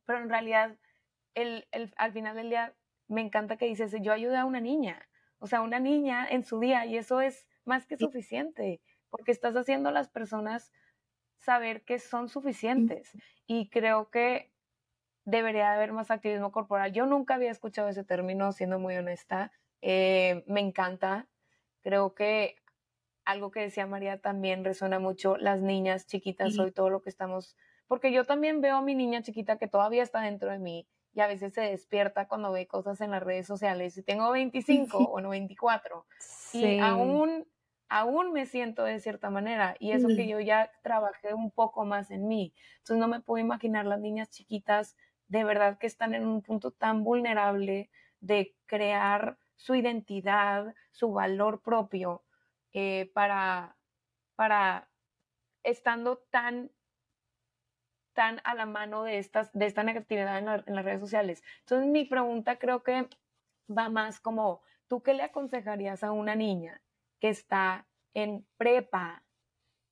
Pero 0.06 0.20
en 0.20 0.30
realidad 0.30 0.76
el, 1.34 1.66
al 1.96 2.12
final 2.12 2.36
del 2.36 2.50
día 2.50 2.74
me 3.08 3.20
encanta 3.20 3.56
que 3.56 3.66
dices, 3.66 3.94
yo 4.00 4.12
ayudé 4.12 4.36
a 4.36 4.44
una 4.44 4.60
niña, 4.60 5.08
o 5.38 5.46
sea, 5.46 5.60
una 5.60 5.78
niña 5.78 6.26
en 6.28 6.44
su 6.44 6.58
día, 6.58 6.86
y 6.86 6.96
eso 6.96 7.20
es 7.20 7.46
más 7.64 7.86
que 7.86 7.96
suficiente, 7.96 8.80
porque 9.10 9.32
estás 9.32 9.54
haciendo 9.54 9.90
a 9.90 9.92
las 9.92 10.08
personas 10.08 10.72
saber 11.38 11.84
que 11.84 11.98
son 11.98 12.28
suficientes. 12.28 13.12
Y 13.46 13.68
creo 13.68 14.10
que 14.10 14.52
debería 15.24 15.72
haber 15.72 15.92
más 15.92 16.10
activismo 16.10 16.52
corporal. 16.52 16.92
Yo 16.92 17.06
nunca 17.06 17.34
había 17.34 17.50
escuchado 17.50 17.88
ese 17.88 18.04
término, 18.04 18.52
siendo 18.52 18.78
muy 18.78 18.96
honesta. 18.96 19.52
Eh, 19.82 20.44
me 20.46 20.60
encanta. 20.60 21.28
Creo 21.82 22.14
que 22.14 22.56
algo 23.24 23.50
que 23.50 23.60
decía 23.60 23.86
María 23.86 24.20
también 24.20 24.64
resuena 24.64 24.98
mucho, 24.98 25.36
las 25.36 25.60
niñas 25.60 26.06
chiquitas, 26.06 26.58
hoy 26.58 26.72
todo 26.72 26.90
lo 26.90 27.02
que 27.02 27.10
estamos, 27.10 27.56
porque 27.86 28.12
yo 28.12 28.24
también 28.24 28.60
veo 28.60 28.76
a 28.76 28.82
mi 28.82 28.94
niña 28.94 29.22
chiquita 29.22 29.56
que 29.58 29.66
todavía 29.66 30.02
está 30.02 30.20
dentro 30.20 30.50
de 30.50 30.58
mí 30.58 30.86
y 31.14 31.20
a 31.20 31.26
veces 31.28 31.54
se 31.54 31.62
despierta 31.62 32.26
cuando 32.26 32.52
ve 32.52 32.66
cosas 32.66 33.00
en 33.00 33.12
las 33.12 33.22
redes 33.22 33.46
sociales. 33.46 33.96
Y 33.96 34.02
tengo 34.02 34.30
25, 34.32 35.08
bueno, 35.10 35.30
24, 35.30 36.06
y 36.52 36.78
aún, 36.80 37.46
aún 37.88 38.32
me 38.32 38.46
siento 38.46 38.84
de 38.84 38.98
cierta 38.98 39.30
manera, 39.30 39.76
y 39.78 39.92
eso 39.92 40.08
que 40.08 40.26
yo 40.26 40.40
ya 40.40 40.72
trabajé 40.82 41.32
un 41.32 41.52
poco 41.52 41.84
más 41.84 42.10
en 42.10 42.26
mí. 42.26 42.52
Entonces 42.78 42.98
no 42.98 43.08
me 43.08 43.20
puedo 43.20 43.42
imaginar 43.42 43.86
las 43.86 44.00
niñas 44.00 44.30
chiquitas 44.30 44.96
de 45.28 45.44
verdad 45.44 45.78
que 45.78 45.86
están 45.86 46.14
en 46.14 46.26
un 46.26 46.42
punto 46.42 46.72
tan 46.72 47.04
vulnerable 47.04 47.90
de 48.20 48.56
crear 48.66 49.38
su 49.56 49.74
identidad, 49.74 50.74
su 50.90 51.12
valor 51.12 51.62
propio, 51.62 52.24
eh, 52.72 53.10
para, 53.14 53.76
para 54.34 54.90
estando 55.62 56.18
tan 56.30 56.72
tan 58.14 58.40
a 58.44 58.54
la 58.54 58.66
mano 58.66 59.04
de, 59.04 59.18
estas, 59.18 59.52
de 59.52 59.66
esta 59.66 59.82
negatividad 59.82 60.38
en, 60.38 60.46
las 60.46 60.84
redes 60.84 61.00
sociales. 61.00 61.42
Entonces 61.60 61.88
mi 61.88 62.04
pregunta 62.04 62.56
creo 62.56 62.82
que 62.82 63.08
va 63.68 63.88
más 63.88 64.20
como, 64.20 64.62
¿tú 64.88 65.02
qué 65.02 65.14
le 65.14 65.24
aconsejarías 65.24 66.02
a 66.02 66.12
una 66.12 66.34
niña 66.34 66.80
que 67.20 67.28
está 67.28 67.86
en 68.14 68.46
prepa, 68.56 69.24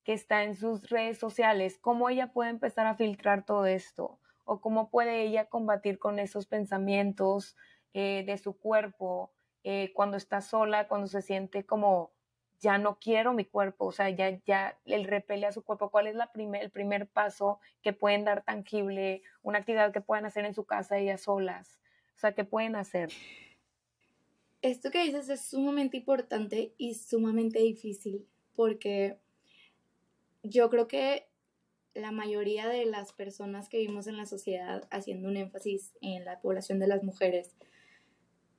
que 0.03 0.13
está 0.13 0.43
en 0.43 0.55
sus 0.55 0.89
redes 0.89 1.19
sociales? 1.19 1.77
¿Cómo 1.79 2.09
ella 2.09 2.31
puede 2.33 2.49
empezar 2.49 2.87
a 2.87 2.95
filtrar 2.95 3.45
todo 3.45 3.65
esto? 3.65 4.19
¿O 4.45 4.59
cómo 4.61 4.89
puede 4.89 5.21
ella 5.21 5.45
combatir 5.45 5.99
con 5.99 6.19
esos 6.19 6.47
pensamientos 6.47 7.55
eh, 7.93 8.23
de 8.25 8.37
su 8.37 8.57
cuerpo 8.57 9.31
eh, 9.63 9.91
cuando 9.93 10.17
está 10.17 10.41
sola, 10.41 10.87
cuando 10.87 11.07
se 11.07 11.21
siente 11.21 11.65
como 11.65 12.11
ya 12.59 12.77
no 12.77 12.97
quiero 12.99 13.33
mi 13.33 13.45
cuerpo, 13.45 13.85
o 13.85 13.91
sea, 13.91 14.09
ya, 14.09 14.39
ya 14.45 14.77
él 14.85 15.05
repele 15.05 15.45
a 15.45 15.51
su 15.51 15.63
cuerpo. 15.63 15.89
¿Cuál 15.89 16.07
es 16.07 16.15
la 16.15 16.31
primer, 16.31 16.63
el 16.63 16.71
primer 16.71 17.07
paso 17.07 17.59
que 17.81 17.93
pueden 17.93 18.23
dar 18.23 18.43
tangible, 18.43 19.21
una 19.41 19.59
actividad 19.59 19.91
que 19.91 20.01
puedan 20.01 20.25
hacer 20.25 20.45
en 20.45 20.53
su 20.53 20.65
casa 20.65 20.97
ellas 20.97 21.21
solas? 21.21 21.79
O 22.15 22.19
sea, 22.19 22.33
¿qué 22.33 22.43
pueden 22.43 22.75
hacer? 22.75 23.09
Esto 24.61 24.91
que 24.91 25.03
dices 25.03 25.27
es 25.27 25.41
sumamente 25.41 25.97
importante 25.97 26.73
y 26.77 26.95
sumamente 26.95 27.59
difícil 27.59 28.25
porque 28.55 29.17
yo 30.43 30.69
creo 30.69 30.87
que 30.87 31.27
la 31.93 32.11
mayoría 32.11 32.67
de 32.67 32.85
las 32.85 33.13
personas 33.13 33.69
que 33.69 33.77
vivimos 33.77 34.07
en 34.07 34.17
la 34.17 34.25
sociedad, 34.25 34.87
haciendo 34.89 35.27
un 35.27 35.37
énfasis 35.37 35.93
en 36.01 36.25
la 36.25 36.41
población 36.41 36.79
de 36.79 36.87
las 36.87 37.03
mujeres, 37.03 37.55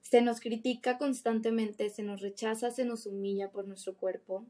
se 0.04 0.20
nos 0.20 0.40
critica 0.40 0.99
constantemente, 0.99 1.88
se 1.90 2.02
nos 2.02 2.20
rechaza, 2.20 2.70
se 2.70 2.84
nos 2.84 3.06
humilla 3.06 3.50
por 3.50 3.66
nuestro 3.66 3.96
cuerpo 3.96 4.46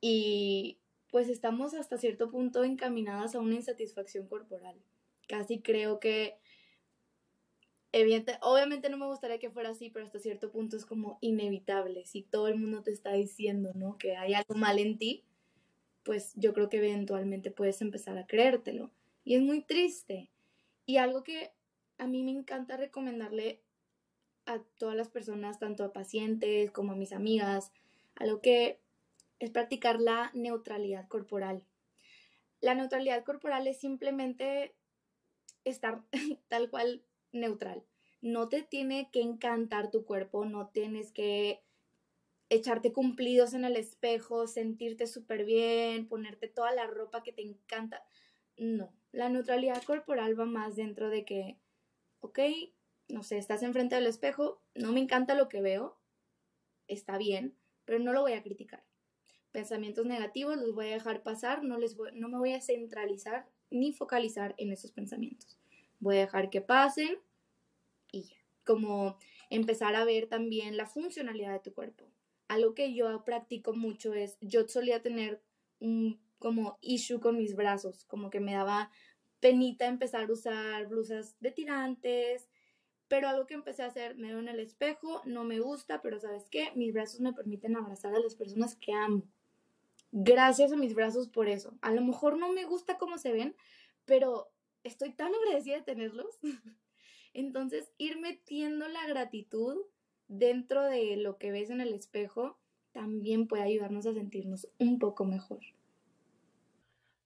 y 0.00 0.78
pues 1.10 1.28
estamos 1.28 1.74
hasta 1.74 1.96
cierto 1.96 2.30
punto 2.30 2.64
encaminadas 2.64 3.34
a 3.34 3.40
una 3.40 3.54
insatisfacción 3.54 4.28
corporal. 4.28 4.76
Casi 5.26 5.60
creo 5.60 6.00
que, 6.00 6.36
obviamente 8.42 8.90
no 8.90 8.98
me 8.98 9.06
gustaría 9.06 9.38
que 9.38 9.50
fuera 9.50 9.70
así, 9.70 9.88
pero 9.88 10.04
hasta 10.04 10.18
cierto 10.18 10.52
punto 10.52 10.76
es 10.76 10.84
como 10.84 11.18
inevitable. 11.22 12.04
Si 12.04 12.22
todo 12.22 12.48
el 12.48 12.58
mundo 12.58 12.82
te 12.82 12.90
está 12.90 13.14
diciendo, 13.14 13.72
¿no? 13.74 13.96
Que 13.96 14.16
hay 14.16 14.34
algo 14.34 14.54
mal 14.54 14.78
en 14.78 14.98
ti, 14.98 15.24
pues 16.02 16.32
yo 16.34 16.52
creo 16.52 16.68
que 16.68 16.76
eventualmente 16.76 17.50
puedes 17.50 17.80
empezar 17.80 18.18
a 18.18 18.26
creértelo. 18.26 18.90
Y 19.24 19.36
es 19.36 19.40
muy 19.40 19.62
triste. 19.62 20.30
Y 20.84 20.98
algo 20.98 21.24
que 21.24 21.52
a 21.96 22.06
mí 22.06 22.22
me 22.22 22.32
encanta 22.32 22.76
recomendarle 22.76 23.63
a 24.46 24.60
todas 24.78 24.96
las 24.96 25.08
personas, 25.08 25.58
tanto 25.58 25.84
a 25.84 25.92
pacientes 25.92 26.70
como 26.70 26.92
a 26.92 26.96
mis 26.96 27.12
amigas, 27.12 27.72
a 28.14 28.26
lo 28.26 28.40
que 28.40 28.80
es 29.38 29.50
practicar 29.50 30.00
la 30.00 30.30
neutralidad 30.34 31.08
corporal. 31.08 31.64
La 32.60 32.74
neutralidad 32.74 33.24
corporal 33.24 33.66
es 33.66 33.78
simplemente 33.78 34.74
estar 35.64 36.02
tal 36.48 36.70
cual 36.70 37.02
neutral. 37.32 37.84
No 38.22 38.48
te 38.48 38.62
tiene 38.62 39.10
que 39.10 39.20
encantar 39.20 39.90
tu 39.90 40.04
cuerpo, 40.04 40.44
no 40.44 40.68
tienes 40.68 41.12
que 41.12 41.62
echarte 42.48 42.92
cumplidos 42.92 43.54
en 43.54 43.64
el 43.64 43.76
espejo, 43.76 44.46
sentirte 44.46 45.06
súper 45.06 45.44
bien, 45.44 46.08
ponerte 46.08 46.48
toda 46.48 46.72
la 46.72 46.86
ropa 46.86 47.22
que 47.22 47.32
te 47.32 47.42
encanta. 47.42 48.04
No, 48.56 48.92
la 49.12 49.28
neutralidad 49.28 49.82
corporal 49.82 50.38
va 50.38 50.44
más 50.44 50.76
dentro 50.76 51.10
de 51.10 51.24
que, 51.24 51.58
ok, 52.20 52.38
no 53.08 53.22
sé, 53.22 53.38
estás 53.38 53.62
enfrente 53.62 53.94
del 53.94 54.06
espejo, 54.06 54.62
no 54.74 54.92
me 54.92 55.00
encanta 55.00 55.34
lo 55.34 55.48
que 55.48 55.60
veo, 55.60 55.98
está 56.88 57.18
bien, 57.18 57.56
pero 57.84 57.98
no 57.98 58.12
lo 58.12 58.22
voy 58.22 58.32
a 58.32 58.42
criticar. 58.42 58.84
Pensamientos 59.52 60.06
negativos 60.06 60.56
los 60.56 60.74
voy 60.74 60.88
a 60.88 60.94
dejar 60.94 61.22
pasar, 61.22 61.62
no, 61.62 61.78
les 61.78 61.96
no 62.14 62.28
me 62.28 62.38
voy 62.38 62.52
a 62.52 62.60
centralizar 62.60 63.46
ni 63.70 63.92
focalizar 63.92 64.54
en 64.58 64.72
esos 64.72 64.90
pensamientos. 64.92 65.58
Voy 66.00 66.16
a 66.16 66.20
dejar 66.20 66.50
que 66.50 66.60
pasen 66.60 67.18
y 68.10 68.24
ya. 68.24 68.36
Como 68.64 69.16
empezar 69.50 69.94
a 69.94 70.04
ver 70.04 70.26
también 70.26 70.76
la 70.76 70.86
funcionalidad 70.86 71.52
de 71.52 71.60
tu 71.60 71.74
cuerpo. 71.74 72.04
Algo 72.48 72.74
que 72.74 72.94
yo 72.94 73.24
practico 73.24 73.74
mucho 73.74 74.14
es, 74.14 74.38
yo 74.40 74.66
solía 74.66 75.02
tener 75.02 75.42
un 75.80 76.20
como 76.38 76.78
issue 76.80 77.20
con 77.20 77.38
mis 77.38 77.54
brazos, 77.56 78.04
como 78.04 78.30
que 78.30 78.40
me 78.40 78.54
daba 78.54 78.90
penita 79.40 79.86
empezar 79.86 80.28
a 80.28 80.32
usar 80.32 80.86
blusas 80.88 81.36
de 81.40 81.50
tirantes, 81.50 82.48
pero 83.14 83.28
algo 83.28 83.46
que 83.46 83.54
empecé 83.54 83.84
a 83.84 83.86
hacer, 83.86 84.16
me 84.16 84.26
veo 84.26 84.40
en 84.40 84.48
el 84.48 84.58
espejo, 84.58 85.22
no 85.24 85.44
me 85.44 85.60
gusta, 85.60 86.02
pero 86.02 86.18
¿sabes 86.18 86.48
qué? 86.50 86.72
Mis 86.74 86.92
brazos 86.92 87.20
me 87.20 87.32
permiten 87.32 87.76
abrazar 87.76 88.12
a 88.12 88.18
las 88.18 88.34
personas 88.34 88.74
que 88.74 88.92
amo. 88.92 89.22
Gracias 90.10 90.72
a 90.72 90.76
mis 90.76 90.96
brazos 90.96 91.28
por 91.28 91.48
eso. 91.48 91.78
A 91.80 91.92
lo 91.92 92.00
mejor 92.00 92.36
no 92.36 92.52
me 92.52 92.64
gusta 92.64 92.98
cómo 92.98 93.16
se 93.18 93.32
ven, 93.32 93.54
pero 94.04 94.50
estoy 94.82 95.12
tan 95.12 95.32
agradecida 95.32 95.76
de 95.76 95.82
tenerlos. 95.82 96.40
Entonces, 97.34 97.92
ir 97.98 98.18
metiendo 98.18 98.88
la 98.88 99.06
gratitud 99.06 99.76
dentro 100.26 100.82
de 100.82 101.16
lo 101.16 101.38
que 101.38 101.52
ves 101.52 101.70
en 101.70 101.80
el 101.80 101.94
espejo 101.94 102.58
también 102.90 103.46
puede 103.46 103.62
ayudarnos 103.62 104.06
a 104.06 104.14
sentirnos 104.14 104.66
un 104.80 104.98
poco 104.98 105.24
mejor. 105.24 105.60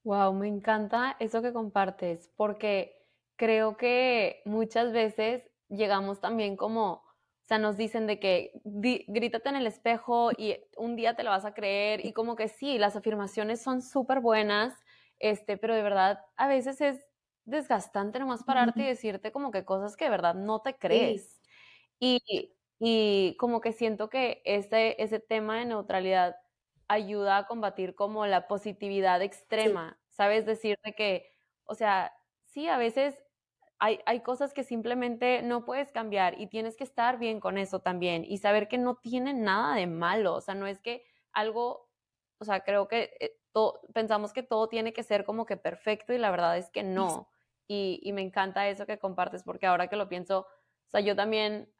Wow, 0.05 0.35
me 0.35 0.49
encanta 0.49 1.17
eso 1.19 1.41
que 1.41 1.55
compartes, 1.55 2.31
porque 2.37 2.99
creo 3.37 3.79
que 3.79 4.43
muchas 4.45 4.93
veces 4.93 5.48
llegamos 5.69 6.21
también 6.21 6.57
como, 6.57 6.93
o 6.95 7.05
sea, 7.47 7.59
nos 7.59 7.77
dicen 7.77 8.07
de 8.07 8.21
que 8.21 8.53
grítate 8.65 9.49
en 9.49 9.57
el 9.57 9.67
espejo 9.67 10.31
y 10.37 10.57
un 10.77 10.97
día 10.97 11.15
te 11.17 11.23
lo 11.25 11.31
vas 11.31 11.45
a 11.45 11.55
creer 11.55 12.05
y 12.05 12.13
como 12.13 12.37
que 12.37 12.49
sí, 12.49 12.79
las 12.79 12.97
afirmaciones 12.97 13.63
son 13.63 13.83
súper 13.83 14.21
buenas, 14.21 14.75
este, 15.19 15.57
pero 15.59 15.75
de 15.75 15.83
verdad 15.83 16.21
a 16.37 16.49
veces 16.49 16.81
es 16.81 17.07
desgastante 17.45 18.19
nomás 18.19 18.45
pararte 18.45 18.83
y 18.83 18.87
decirte 18.87 19.33
como 19.33 19.51
que 19.51 19.65
cosas 19.65 19.97
que 19.97 20.05
de 20.05 20.11
verdad 20.11 20.35
no 20.35 20.61
te 20.63 20.77
crees. 20.79 21.41
Y, 22.01 22.55
y 22.79 23.37
como 23.39 23.61
que 23.61 23.73
siento 23.73 24.09
que 24.09 24.43
ese, 24.45 24.97
ese 25.03 25.21
tema 25.21 25.59
de 25.59 25.67
neutralidad 25.67 26.37
ayuda 26.89 27.39
a 27.39 27.47
combatir 27.47 27.95
como 27.95 28.27
la 28.27 28.49
positividad 28.49 29.23
extrema, 29.23 30.01
¿sabes? 30.11 30.47
Decirte 30.47 30.95
que, 30.95 31.33
o 31.65 31.75
sea, 31.75 32.13
sí, 32.45 32.69
a 32.69 32.79
veces 32.79 33.23
hay, 33.79 34.01
hay, 34.07 34.21
cosas 34.21 34.53
que 34.53 34.65
simplemente 34.65 35.43
no 35.43 35.65
puedes 35.65 35.93
cambiar 35.93 36.41
y 36.41 36.49
tienes 36.49 36.77
que 36.77 36.85
estar 36.85 37.19
bien 37.19 37.41
con 37.41 37.59
eso 37.59 37.81
también 37.81 38.25
y 38.25 38.39
saber 38.39 38.69
que 38.69 38.79
no 38.79 38.97
tiene 38.97 39.35
nada 39.35 39.77
de 39.77 39.87
malo, 39.87 40.35
o 40.35 40.41
sea, 40.41 40.55
no 40.55 40.67
es 40.67 40.81
que 40.81 41.05
algo, 41.33 41.89
o 42.39 42.45
sea, 42.45 42.61
creo 42.61 42.89
que 42.89 43.11
eh, 43.21 43.39
pensamos 43.95 44.33
que 44.33 44.43
todo 44.43 44.69
tiene 44.69 44.93
que 44.93 45.03
ser 45.03 45.25
como 45.25 45.47
que 45.47 45.57
perfecto 45.57 46.13
y 46.13 46.19
la 46.19 46.31
verdad 46.31 46.59
es 46.59 46.71
que 46.71 46.83
no. 46.83 47.29
Y, 47.69 48.01
y 48.03 48.13
me 48.13 48.23
encanta 48.23 48.69
eso 48.69 48.87
que 48.87 48.99
compartes 48.99 49.43
porque 49.43 49.67
ahora 49.67 49.89
que 49.89 49.97
lo 49.97 50.09
pienso, 50.09 50.41
o 50.41 50.91
sea, 50.91 51.01
yo 51.01 51.15
también 51.15 51.71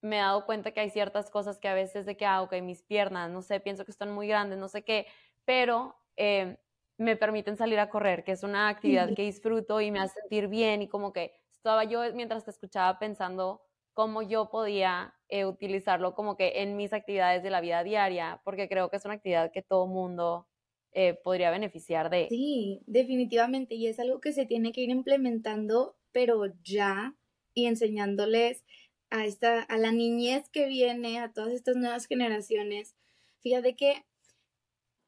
me 0.00 0.16
he 0.16 0.20
dado 0.20 0.46
cuenta 0.46 0.72
que 0.72 0.80
hay 0.80 0.90
ciertas 0.90 1.30
cosas 1.30 1.58
que 1.58 1.68
a 1.68 1.74
veces 1.74 2.06
de 2.06 2.16
que, 2.16 2.26
ah, 2.26 2.42
ok, 2.42 2.54
mis 2.62 2.82
piernas, 2.82 3.30
no 3.30 3.42
sé, 3.42 3.60
pienso 3.60 3.84
que 3.84 3.90
están 3.90 4.12
muy 4.12 4.28
grandes, 4.28 4.58
no 4.58 4.68
sé 4.68 4.82
qué, 4.84 5.06
pero 5.44 5.96
eh, 6.16 6.58
me 6.98 7.16
permiten 7.16 7.56
salir 7.56 7.78
a 7.78 7.90
correr, 7.90 8.24
que 8.24 8.32
es 8.32 8.42
una 8.42 8.68
actividad 8.68 9.08
que 9.16 9.22
disfruto 9.22 9.80
y 9.80 9.90
me 9.90 10.00
hace 10.00 10.20
sentir 10.20 10.48
bien 10.48 10.82
y 10.82 10.88
como 10.88 11.12
que 11.12 11.32
estaba 11.62 11.84
yo 11.84 12.00
mientras 12.12 12.44
te 12.44 12.50
escuchaba 12.50 12.98
pensando 12.98 13.62
cómo 13.92 14.22
yo 14.22 14.50
podía 14.50 15.14
eh, 15.28 15.44
utilizarlo 15.44 16.12
como 16.12 16.36
que 16.36 16.62
en 16.62 16.76
mis 16.76 16.92
actividades 16.92 17.44
de 17.44 17.50
la 17.50 17.60
vida 17.60 17.84
diaria, 17.84 18.40
porque 18.44 18.68
creo 18.68 18.90
que 18.90 18.96
es 18.96 19.04
una 19.04 19.14
actividad 19.14 19.52
que 19.52 19.62
todo 19.62 19.86
mundo 19.86 20.48
eh, 20.90 21.14
podría 21.14 21.52
beneficiar 21.52 22.10
de. 22.10 22.26
Sí, 22.28 22.80
definitivamente, 22.86 23.76
y 23.76 23.86
es 23.86 24.00
algo 24.00 24.20
que 24.20 24.32
se 24.32 24.44
tiene 24.44 24.72
que 24.72 24.80
ir 24.80 24.90
implementando, 24.90 25.94
pero 26.10 26.46
ya, 26.64 27.14
y 27.54 27.66
enseñándoles 27.66 28.64
a, 29.10 29.24
esta, 29.24 29.62
a 29.62 29.78
la 29.78 29.92
niñez 29.92 30.48
que 30.48 30.66
viene, 30.66 31.20
a 31.20 31.32
todas 31.32 31.52
estas 31.52 31.76
nuevas 31.76 32.06
generaciones. 32.06 32.96
Fíjate 33.38 33.76
que 33.76 34.04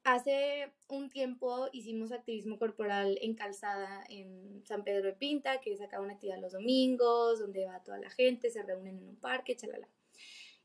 hace 0.04 0.70
un 0.88 1.08
tiempo 1.08 1.68
hicimos 1.72 2.12
activismo 2.12 2.58
corporal 2.58 3.18
en 3.22 3.34
calzada 3.34 4.04
en 4.10 4.62
San 4.64 4.84
Pedro 4.84 5.08
de 5.08 5.14
Pinta, 5.14 5.60
que 5.60 5.72
es 5.72 5.80
acá 5.80 6.00
una 6.00 6.12
actividad 6.12 6.38
los 6.40 6.52
domingos, 6.52 7.40
donde 7.40 7.64
va 7.64 7.82
toda 7.82 7.98
la 7.98 8.10
gente, 8.10 8.50
se 8.50 8.62
reúnen 8.62 8.98
en 8.98 9.08
un 9.08 9.16
parque, 9.16 9.56
chalala. 9.56 9.88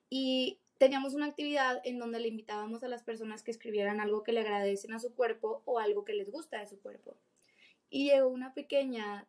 Y 0.10 0.60
teníamos 0.78 1.14
una 1.14 1.26
actividad 1.26 1.82
en 1.86 2.00
donde 2.00 2.20
le 2.20 2.28
invitábamos 2.28 2.84
a 2.84 2.90
las 2.90 3.04
personas 3.04 3.42
que 3.42 3.52
escribieran 3.52 4.02
algo 4.02 4.24
que 4.24 4.34
le 4.34 4.42
agradecen 4.42 4.94
a 4.94 5.00
su 5.00 5.16
cuerpo 5.16 5.64
o 5.66 5.80
algo 5.80 6.04
que 6.04 6.14
les 6.14 6.30
gusta 6.30 6.60
de 6.60 6.68
su 6.68 6.80
cuerpo. 6.82 7.16
Y 7.90 8.10
llegó 8.10 8.28
una 8.28 8.54
pequeña, 8.54 9.28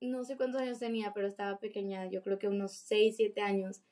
no 0.00 0.24
sé 0.24 0.38
cuántos 0.38 0.62
años 0.62 0.78
tenía, 0.78 1.12
pero 1.12 1.28
estaba 1.28 1.58
pequeña, 1.58 2.06
yo 2.06 2.22
creo 2.22 2.38
que 2.38 2.48
unos 2.48 2.72
6, 2.72 3.16
7 3.16 3.40
años. 3.42 3.82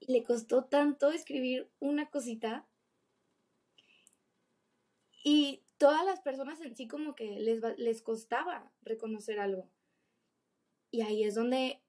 Y 0.00 0.12
le 0.12 0.22
costó 0.22 0.64
tanto 0.64 1.10
escribir 1.10 1.68
una 1.80 2.10
cosita 2.10 2.66
y 5.28 5.64
todas 5.76 6.06
las 6.06 6.20
personas 6.20 6.60
en 6.60 6.76
sí 6.76 6.86
como 6.86 7.16
que 7.16 7.40
les, 7.40 7.60
les 7.78 8.00
costaba 8.00 8.70
reconocer 8.82 9.40
algo. 9.40 9.68
Y 10.92 11.00
ahí 11.00 11.24
es 11.24 11.34
donde, 11.34 11.82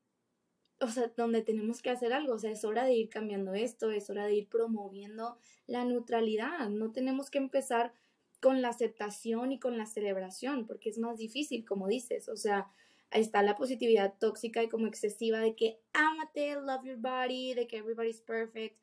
o 0.80 0.88
sea, 0.88 1.14
donde 1.16 1.44
tenemos 1.44 1.84
que 1.84 1.92
hacer 1.92 2.14
algo. 2.14 2.34
O 2.34 2.40
sea, 2.40 2.50
es 2.50 2.66
hora 2.66 2.84
de 2.84 2.96
ir 2.96 3.10
cambiando 3.10 3.54
esto, 3.54 3.92
es 3.92 4.10
hora 4.10 4.26
de 4.26 4.34
ir 4.34 4.50
promoviendo 4.50 5.38
la 5.68 5.86
neutralidad. 5.86 6.68
No 6.70 6.92
tenemos 6.92 7.30
que 7.30 7.38
empezar 7.38 7.94
con 8.40 8.64
la 8.64 8.70
aceptación 8.70 9.52
y 9.52 9.60
con 9.60 9.78
la 9.78 9.86
celebración, 9.86 10.66
porque 10.66 10.90
es 10.90 10.98
más 10.98 11.20
difícil, 11.20 11.64
como 11.64 11.88
dices. 11.88 12.30
O 12.30 12.38
sea, 12.38 12.72
está 13.12 13.44
la 13.44 13.56
positividad 13.56 14.16
tóxica 14.18 14.64
y 14.64 14.68
como 14.68 14.88
excesiva 14.88 15.42
de 15.42 15.56
que 15.56 15.80
ámate, 15.94 16.56
love 16.56 16.86
your 16.86 16.98
body, 16.98 17.54
de 17.54 17.68
que 17.68 17.78
everybody's 17.78 18.20
perfect. 18.20 18.80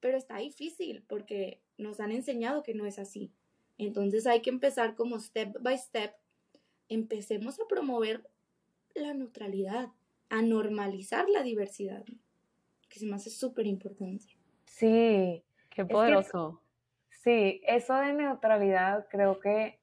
Pero 0.00 0.16
está 0.16 0.38
difícil 0.38 1.04
porque 1.06 1.60
nos 1.76 2.00
han 2.00 2.12
enseñado 2.12 2.62
que 2.62 2.72
no 2.72 2.86
es 2.86 2.98
así. 2.98 3.34
Entonces 3.86 4.26
hay 4.26 4.42
que 4.42 4.50
empezar 4.50 4.94
como 4.94 5.18
step 5.18 5.56
by 5.60 5.76
step. 5.78 6.14
Empecemos 6.88 7.58
a 7.60 7.66
promover 7.66 8.28
la 8.94 9.14
neutralidad, 9.14 9.88
a 10.28 10.42
normalizar 10.42 11.28
la 11.28 11.42
diversidad, 11.42 12.04
que 12.88 12.98
se 12.98 13.06
me 13.06 13.14
hace 13.14 13.30
súper 13.30 13.66
importante. 13.66 14.36
Sí. 14.66 15.42
Qué 15.70 15.84
poderoso. 15.84 16.60
sí, 17.08 17.60
eso 17.64 17.94
de 17.94 18.12
neutralidad 18.12 19.06
creo 19.08 19.38
que 19.38 19.78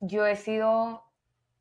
yo 0.00 0.26
he 0.26 0.36
sido 0.36 1.02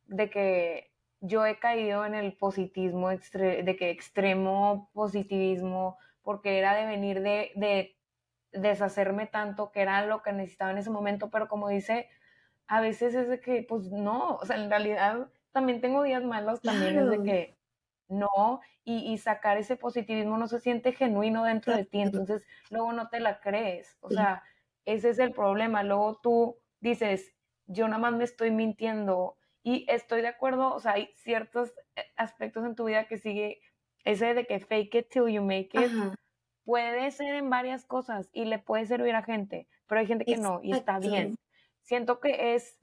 de 0.07 0.29
que 0.29 0.91
yo 1.21 1.45
he 1.45 1.57
caído 1.57 2.05
en 2.05 2.13
el 2.13 2.33
positivismo, 2.33 3.09
de 3.09 3.75
que 3.79 3.89
extremo 3.89 4.91
positivismo, 4.93 5.97
porque 6.21 6.59
era 6.59 6.75
de 6.75 6.85
venir 6.85 7.21
de, 7.21 7.51
de 7.55 7.94
deshacerme 8.55 9.27
tanto, 9.27 9.71
que 9.71 9.81
era 9.81 10.05
lo 10.05 10.21
que 10.21 10.33
necesitaba 10.33 10.71
en 10.71 10.77
ese 10.77 10.89
momento, 10.89 11.29
pero 11.29 11.47
como 11.47 11.69
dice, 11.69 12.09
a 12.67 12.81
veces 12.81 13.13
es 13.15 13.27
de 13.27 13.39
que, 13.39 13.63
pues 13.63 13.91
no, 13.91 14.37
o 14.37 14.45
sea, 14.45 14.55
en 14.57 14.69
realidad 14.69 15.29
también 15.51 15.81
tengo 15.81 16.03
días 16.03 16.23
malos, 16.23 16.61
también 16.61 16.97
es 16.99 17.09
de 17.09 17.23
que 17.23 17.57
no, 18.07 18.61
y, 18.83 19.17
sacar 19.17 19.57
ese 19.57 19.75
positivismo 19.77 20.37
no 20.37 20.47
se 20.47 20.59
siente 20.59 20.91
genuino 20.91 21.43
dentro 21.43 21.75
de 21.75 21.85
ti, 21.85 22.01
entonces 22.01 22.45
luego 22.69 22.93
no 22.93 23.09
te 23.09 23.19
la 23.19 23.39
crees, 23.39 23.97
o 24.01 24.09
sea, 24.09 24.43
ese 24.85 25.09
es 25.09 25.19
el 25.19 25.31
problema, 25.31 25.83
luego 25.83 26.19
tú 26.21 26.57
dices, 26.79 27.33
yo 27.65 27.87
nada 27.87 27.99
más 27.99 28.13
me 28.13 28.23
estoy 28.23 28.51
mintiendo 28.51 29.37
y 29.63 29.85
estoy 29.89 30.21
de 30.21 30.27
acuerdo, 30.27 30.73
o 30.73 30.79
sea, 30.79 30.93
hay 30.93 31.09
ciertos 31.15 31.73
eh, 31.95 32.03
aspectos 32.15 32.63
en 32.65 32.75
tu 32.75 32.85
vida 32.85 33.07
que 33.07 33.17
sigue 33.17 33.61
ese 34.03 34.35
de 34.35 34.45
que 34.45 34.59
fake 34.59 34.95
it 34.95 35.09
till 35.09 35.27
you 35.27 35.41
make 35.41 35.71
it, 35.73 35.91
puede 36.65 37.11
ser 37.11 37.35
en 37.35 37.49
varias 37.49 37.85
cosas 37.85 38.29
y 38.33 38.45
le 38.45 38.59
puede 38.59 38.85
servir 38.85 39.15
a 39.15 39.23
gente, 39.23 39.67
pero 39.87 40.01
hay 40.01 40.07
gente 40.07 40.25
que 40.25 40.37
no 40.37 40.59
y 40.61 40.73
está 40.73 40.99
bien. 40.99 41.37
Siento 41.83 42.19
que 42.19 42.55
es 42.55 42.77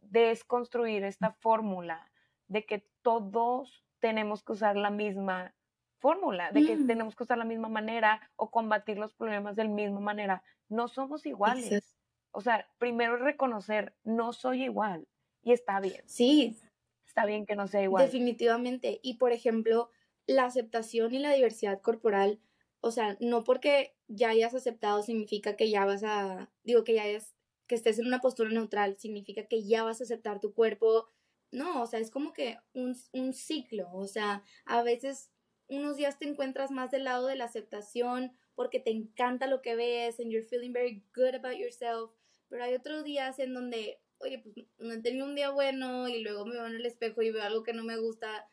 desconstruir 0.00 1.04
esta 1.04 1.32
fórmula 1.32 2.10
de 2.48 2.64
que 2.64 2.88
todos 3.02 3.84
tenemos 4.00 4.42
que 4.42 4.52
usar 4.52 4.76
la 4.76 4.90
misma 4.90 5.54
fórmula, 5.98 6.50
de 6.52 6.64
que 6.64 6.76
mm. 6.76 6.86
tenemos 6.86 7.14
que 7.14 7.24
usar 7.24 7.38
la 7.38 7.44
misma 7.44 7.68
manera 7.68 8.20
o 8.36 8.50
combatir 8.50 8.98
los 8.98 9.14
problemas 9.14 9.56
de 9.56 9.64
la 9.64 9.70
misma 9.70 10.00
manera. 10.00 10.42
No 10.68 10.88
somos 10.88 11.26
iguales. 11.26 11.96
O 12.32 12.40
sea, 12.40 12.68
primero 12.78 13.16
reconocer, 13.16 13.94
no 14.04 14.32
soy 14.32 14.64
igual 14.64 15.06
y 15.42 15.52
está 15.52 15.80
bien. 15.80 16.02
Sí. 16.06 16.58
Está 17.06 17.24
bien 17.24 17.46
que 17.46 17.56
no 17.56 17.66
sea 17.66 17.82
igual. 17.82 18.04
Definitivamente. 18.04 19.00
Y 19.02 19.14
por 19.14 19.32
ejemplo, 19.32 19.90
la 20.26 20.44
aceptación 20.44 21.14
y 21.14 21.18
la 21.18 21.32
diversidad 21.32 21.80
corporal 21.80 22.40
o 22.86 22.90
sea, 22.92 23.16
no 23.20 23.44
porque 23.44 23.94
ya 24.08 24.30
hayas 24.30 24.54
aceptado 24.54 25.02
significa 25.02 25.56
que 25.56 25.70
ya 25.70 25.84
vas 25.84 26.02
a, 26.04 26.50
digo, 26.64 26.84
que 26.84 26.94
ya 26.94 27.02
hayas, 27.02 27.34
que 27.66 27.74
estés 27.74 27.98
en 27.98 28.06
una 28.06 28.20
postura 28.20 28.50
neutral, 28.50 28.96
significa 28.98 29.46
que 29.46 29.64
ya 29.64 29.82
vas 29.82 30.00
a 30.00 30.04
aceptar 30.04 30.40
tu 30.40 30.54
cuerpo. 30.54 31.08
No, 31.52 31.82
o 31.82 31.86
sea, 31.86 32.00
es 32.00 32.10
como 32.10 32.32
que 32.32 32.58
un, 32.74 32.96
un 33.12 33.32
ciclo. 33.34 33.88
O 33.92 34.06
sea, 34.06 34.42
a 34.64 34.82
veces 34.82 35.30
unos 35.68 35.96
días 35.96 36.18
te 36.18 36.28
encuentras 36.28 36.70
más 36.70 36.90
del 36.90 37.04
lado 37.04 37.26
de 37.26 37.36
la 37.36 37.44
aceptación 37.46 38.32
porque 38.54 38.80
te 38.80 38.90
encanta 38.90 39.46
lo 39.46 39.62
que 39.62 39.74
ves 39.76 40.20
and 40.20 40.30
you're 40.30 40.46
feeling 40.46 40.72
very 40.72 41.04
good 41.14 41.34
about 41.34 41.56
yourself. 41.56 42.12
Pero 42.48 42.64
hay 42.64 42.74
otros 42.74 43.04
días 43.04 43.38
en 43.38 43.54
donde, 43.54 44.00
oye, 44.18 44.38
pues 44.38 44.54
no 44.78 44.92
he 44.94 45.02
tenido 45.02 45.26
un 45.26 45.34
día 45.34 45.50
bueno 45.50 46.08
y 46.08 46.22
luego 46.22 46.46
me 46.46 46.54
veo 46.54 46.66
en 46.66 46.76
el 46.76 46.86
espejo 46.86 47.22
y 47.22 47.30
veo 47.30 47.42
algo 47.42 47.62
que 47.64 47.72
no 47.72 47.82
me 47.84 47.98
gusta 47.98 48.48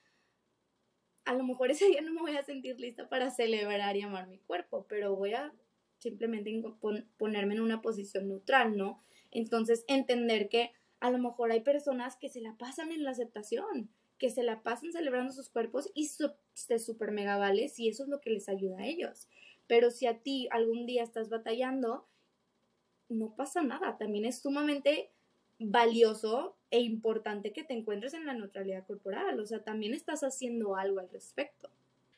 a 1.26 1.34
lo 1.34 1.44
mejor 1.44 1.72
ese 1.72 1.88
día 1.88 2.02
no 2.02 2.14
me 2.14 2.22
voy 2.22 2.36
a 2.36 2.44
sentir 2.44 2.80
lista 2.80 3.08
para 3.10 3.32
celebrar 3.32 3.96
y 3.96 4.02
amar 4.02 4.28
mi 4.28 4.40
cuerpo, 4.40 4.86
pero 4.88 5.16
voy 5.16 5.34
a 5.34 5.54
simplemente 5.98 6.52
ponerme 7.18 7.56
en 7.56 7.62
una 7.62 7.82
posición 7.82 8.28
neutral, 8.28 8.78
¿no? 8.78 9.02
Entonces, 9.32 9.86
entender 9.88 10.50
que 10.50 10.72
a 11.00 11.10
lo 11.10 11.18
mejor 11.18 11.52
hay 11.52 11.62
personas 11.62 12.18
que 12.18 12.30
se 12.30 12.42
la 12.42 12.58
pasan 12.58 12.92
en 12.92 13.04
la 13.04 13.12
aceptación, 13.12 13.90
que 14.18 14.30
se 14.30 14.44
la 14.44 14.64
pasan 14.64 14.92
celebrando 14.92 15.32
sus 15.32 15.50
cuerpos 15.50 15.90
y 15.94 16.10
se 16.54 16.80
super 16.80 17.12
mega 17.12 17.38
vale 17.38 17.70
si 17.70 17.88
eso 17.88 18.04
es 18.04 18.10
lo 18.10 18.22
que 18.22 18.30
les 18.30 18.50
ayuda 18.50 18.80
a 18.80 18.86
ellos. 18.86 19.28
Pero 19.68 19.92
si 19.92 20.08
a 20.08 20.20
ti 20.20 20.48
algún 20.52 20.86
día 20.86 21.04
estás 21.04 21.30
batallando, 21.30 22.08
no 23.10 23.36
pasa 23.36 23.64
nada. 23.64 23.98
También 23.98 24.26
es 24.26 24.42
sumamente 24.42 25.12
valioso 25.60 26.58
e 26.72 26.80
importante 26.80 27.54
que 27.54 27.64
te 27.64 27.74
encuentres 27.74 28.14
en 28.14 28.26
la 28.26 28.34
neutralidad 28.34 28.86
corporal. 28.86 29.40
O 29.40 29.46
sea, 29.46 29.64
también 29.64 29.94
estás 29.94 30.24
haciendo 30.24 30.76
algo 30.76 31.00
al 31.00 31.10
respecto. 31.10 31.70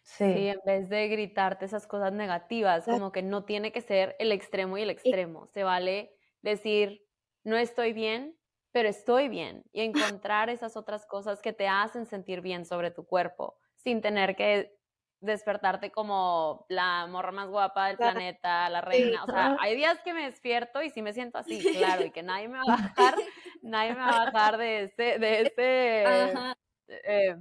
Sí. 0.04 0.24
en 0.24 0.60
vez 0.64 0.88
de 0.88 1.08
gritarte 1.08 1.66
esas 1.66 1.88
cosas 1.88 2.14
negativas, 2.14 2.86
como 2.86 3.12
que 3.12 3.24
no 3.24 3.44
tiene 3.44 3.72
que 3.72 3.82
ser 3.82 4.16
el 4.20 4.32
extremo 4.32 4.78
y 4.78 4.84
el 4.84 4.92
extremo. 4.92 5.48
Se 5.48 5.64
vale 5.64 6.14
decir, 6.44 7.04
no 7.44 7.58
estoy 7.58 7.92
bien, 7.92 8.38
pero 8.72 8.88
estoy 8.88 9.30
bien. 9.30 9.64
Y 9.74 9.82
encontrar 9.82 10.50
esas 10.52 10.78
otras 10.78 11.08
cosas 11.08 11.42
que 11.42 11.54
te 11.54 11.68
hacen 11.68 12.06
sentir 12.06 12.42
bien 12.42 12.66
sobre 12.66 12.92
tu 12.92 13.06
cuerpo, 13.08 13.58
sin 13.78 14.02
tener 14.02 14.36
que 14.36 14.78
despertarte 15.20 15.92
como 15.92 16.66
la 16.70 17.08
morra 17.08 17.32
más 17.32 17.50
guapa 17.50 17.88
del 17.88 17.98
planeta, 17.98 18.70
la 18.70 18.82
reina. 18.82 19.24
O 19.24 19.28
sea, 19.28 19.58
hay 19.60 19.76
días 19.76 20.00
que 20.04 20.14
me 20.14 20.24
despierto 20.24 20.82
y 20.82 20.90
sí 20.90 21.02
me 21.02 21.14
siento 21.14 21.38
así, 21.38 21.60
claro, 21.78 22.06
y 22.06 22.12
que 22.12 22.24
nadie 22.24 22.48
me 22.48 22.58
va 22.58 22.64
a 22.64 22.78
bajar, 22.78 23.16
nadie 23.62 23.94
me 23.94 24.00
va 24.00 24.10
a 24.10 24.32
bajar 24.32 24.58
de 24.58 24.84
ese, 24.84 25.20
de 25.20 25.42
ese, 25.42 26.56
eh, 26.88 27.36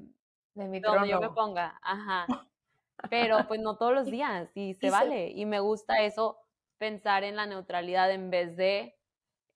de 0.54 0.68
mi 0.68 0.80
donde 0.80 1.08
yo 1.08 1.20
me 1.20 1.30
ponga, 1.30 1.78
ajá. 1.82 2.26
Pero 3.10 3.46
pues 3.48 3.60
no 3.60 3.76
todos 3.76 3.92
los 3.92 4.06
días 4.06 4.50
y 4.54 4.74
se 4.74 4.88
vale. 4.88 5.28
Y 5.30 5.44
me 5.44 5.60
gusta 5.60 6.02
eso, 6.02 6.38
pensar 6.78 7.22
en 7.22 7.36
la 7.36 7.44
neutralidad 7.44 8.10
en 8.10 8.30
vez 8.30 8.56
de 8.56 8.96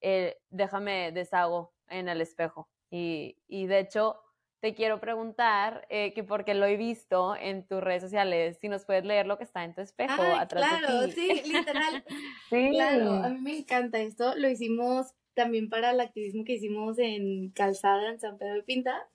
eh, 0.01 0.39
déjame 0.49 1.11
deshago 1.11 1.73
en 1.87 2.09
el 2.09 2.21
espejo. 2.21 2.69
Y, 2.91 3.37
y 3.47 3.65
de 3.65 3.79
hecho, 3.79 4.21
te 4.59 4.75
quiero 4.75 4.99
preguntar, 4.99 5.85
eh, 5.89 6.13
que 6.13 6.23
porque 6.23 6.53
lo 6.53 6.65
he 6.65 6.75
visto 6.75 7.35
en 7.35 7.65
tus 7.65 7.81
redes 7.81 8.03
sociales, 8.03 8.57
si 8.59 8.67
nos 8.67 8.85
puedes 8.85 9.05
leer 9.05 9.25
lo 9.25 9.37
que 9.37 9.45
está 9.45 9.63
en 9.63 9.73
tu 9.73 9.81
espejo 9.81 10.21
atrás 10.21 10.67
claro, 10.67 11.01
de 11.01 11.13
ti. 11.13 11.29
sí, 11.43 11.51
literal. 11.53 12.03
sí. 12.49 12.69
Claro, 12.71 13.13
a 13.13 13.29
mí 13.29 13.39
me 13.39 13.57
encanta 13.59 13.99
esto. 13.99 14.35
Lo 14.35 14.49
hicimos 14.49 15.13
también 15.33 15.69
para 15.69 15.91
el 15.91 16.01
activismo 16.01 16.43
que 16.43 16.55
hicimos 16.55 16.99
en 16.99 17.51
Calzada, 17.51 18.09
en 18.09 18.19
San 18.19 18.37
Pedro 18.37 18.55
de 18.55 18.63
Pinta. 18.63 19.09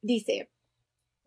Dice, 0.00 0.50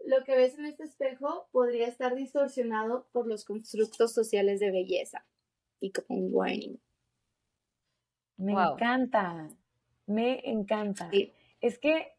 lo 0.05 0.23
que 0.23 0.37
ves 0.37 0.57
en 0.57 0.65
este 0.65 0.83
espejo 0.83 1.49
podría 1.51 1.87
estar 1.87 2.15
distorsionado 2.15 3.09
por 3.11 3.27
los 3.27 3.43
constructos 3.43 4.13
sociales 4.13 4.61
de 4.61 4.71
belleza. 4.71 5.25
Y 5.81 5.91
como 5.91 6.19
un 6.19 6.33
warning. 6.33 6.79
Me 8.37 8.53
encanta, 8.53 9.49
me 10.05 10.41
encanta. 10.49 11.11
Es 11.59 11.77
que 11.77 12.13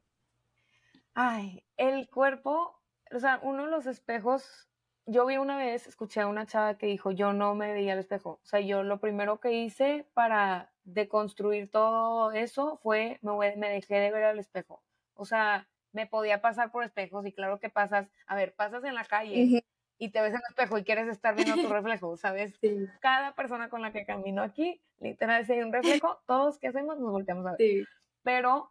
Ay, 1.15 1.65
el 1.77 2.09
cuerpo, 2.09 2.81
o 3.11 3.19
sea, 3.19 3.41
uno 3.43 3.65
de 3.65 3.71
los 3.71 3.87
espejos, 3.87 4.69
yo 5.07 5.27
vi 5.27 5.37
una 5.37 5.57
vez, 5.57 5.87
escuché 5.87 6.21
a 6.21 6.27
una 6.27 6.47
chava 6.47 6.79
que 6.79 6.87
dijo, 6.87 7.11
yo 7.11 7.33
no 7.33 7.55
me 7.55 7.73
veía 7.73 7.95
al 7.95 7.99
espejo. 7.99 8.41
O 8.43 8.47
sea, 8.47 8.61
yo 8.61 8.83
lo 8.83 9.01
primero 9.01 9.41
que 9.41 9.53
hice 9.53 10.07
para 10.15 10.73
deconstruir 10.85 11.71
todo 11.71 12.33
eso 12.33 12.79
fue, 12.83 13.19
me, 13.23 13.57
me 13.57 13.71
dejé 13.71 13.97
de 13.97 14.11
ver 14.13 14.25
al 14.25 14.39
espejo. 14.39 14.83
O 15.15 15.25
sea, 15.25 15.69
me 15.93 16.07
podía 16.07 16.41
pasar 16.41 16.71
por 16.71 16.85
espejos 16.85 17.27
y 17.27 17.33
claro 17.33 17.59
que 17.59 17.71
pasas, 17.71 18.09
a 18.27 18.37
ver, 18.37 18.55
pasas 18.55 18.85
en 18.85 18.95
la 18.95 19.05
calle 19.05 19.65
y 19.99 20.11
te 20.11 20.21
ves 20.21 20.31
en 20.31 20.37
el 20.37 20.43
espejo 20.49 20.79
y 20.79 20.85
quieres 20.85 21.09
estar 21.09 21.35
viendo 21.35 21.57
tu 21.57 21.69
reflejo, 21.73 22.17
¿sabes? 22.17 22.59
Cada 23.01 23.35
persona 23.35 23.69
con 23.69 23.83
la 23.83 23.93
que 23.93 24.07
camino 24.07 24.43
aquí, 24.43 24.81
literal, 24.99 25.45
si 25.45 25.53
hay 25.53 25.61
un 25.63 25.73
reflejo, 25.73 26.23
todos 26.27 26.59
que 26.59 26.69
hacemos 26.69 26.99
nos 26.99 27.11
volteamos 27.11 27.47
a 27.47 27.53
ver. 27.53 27.87
Pero 28.23 28.71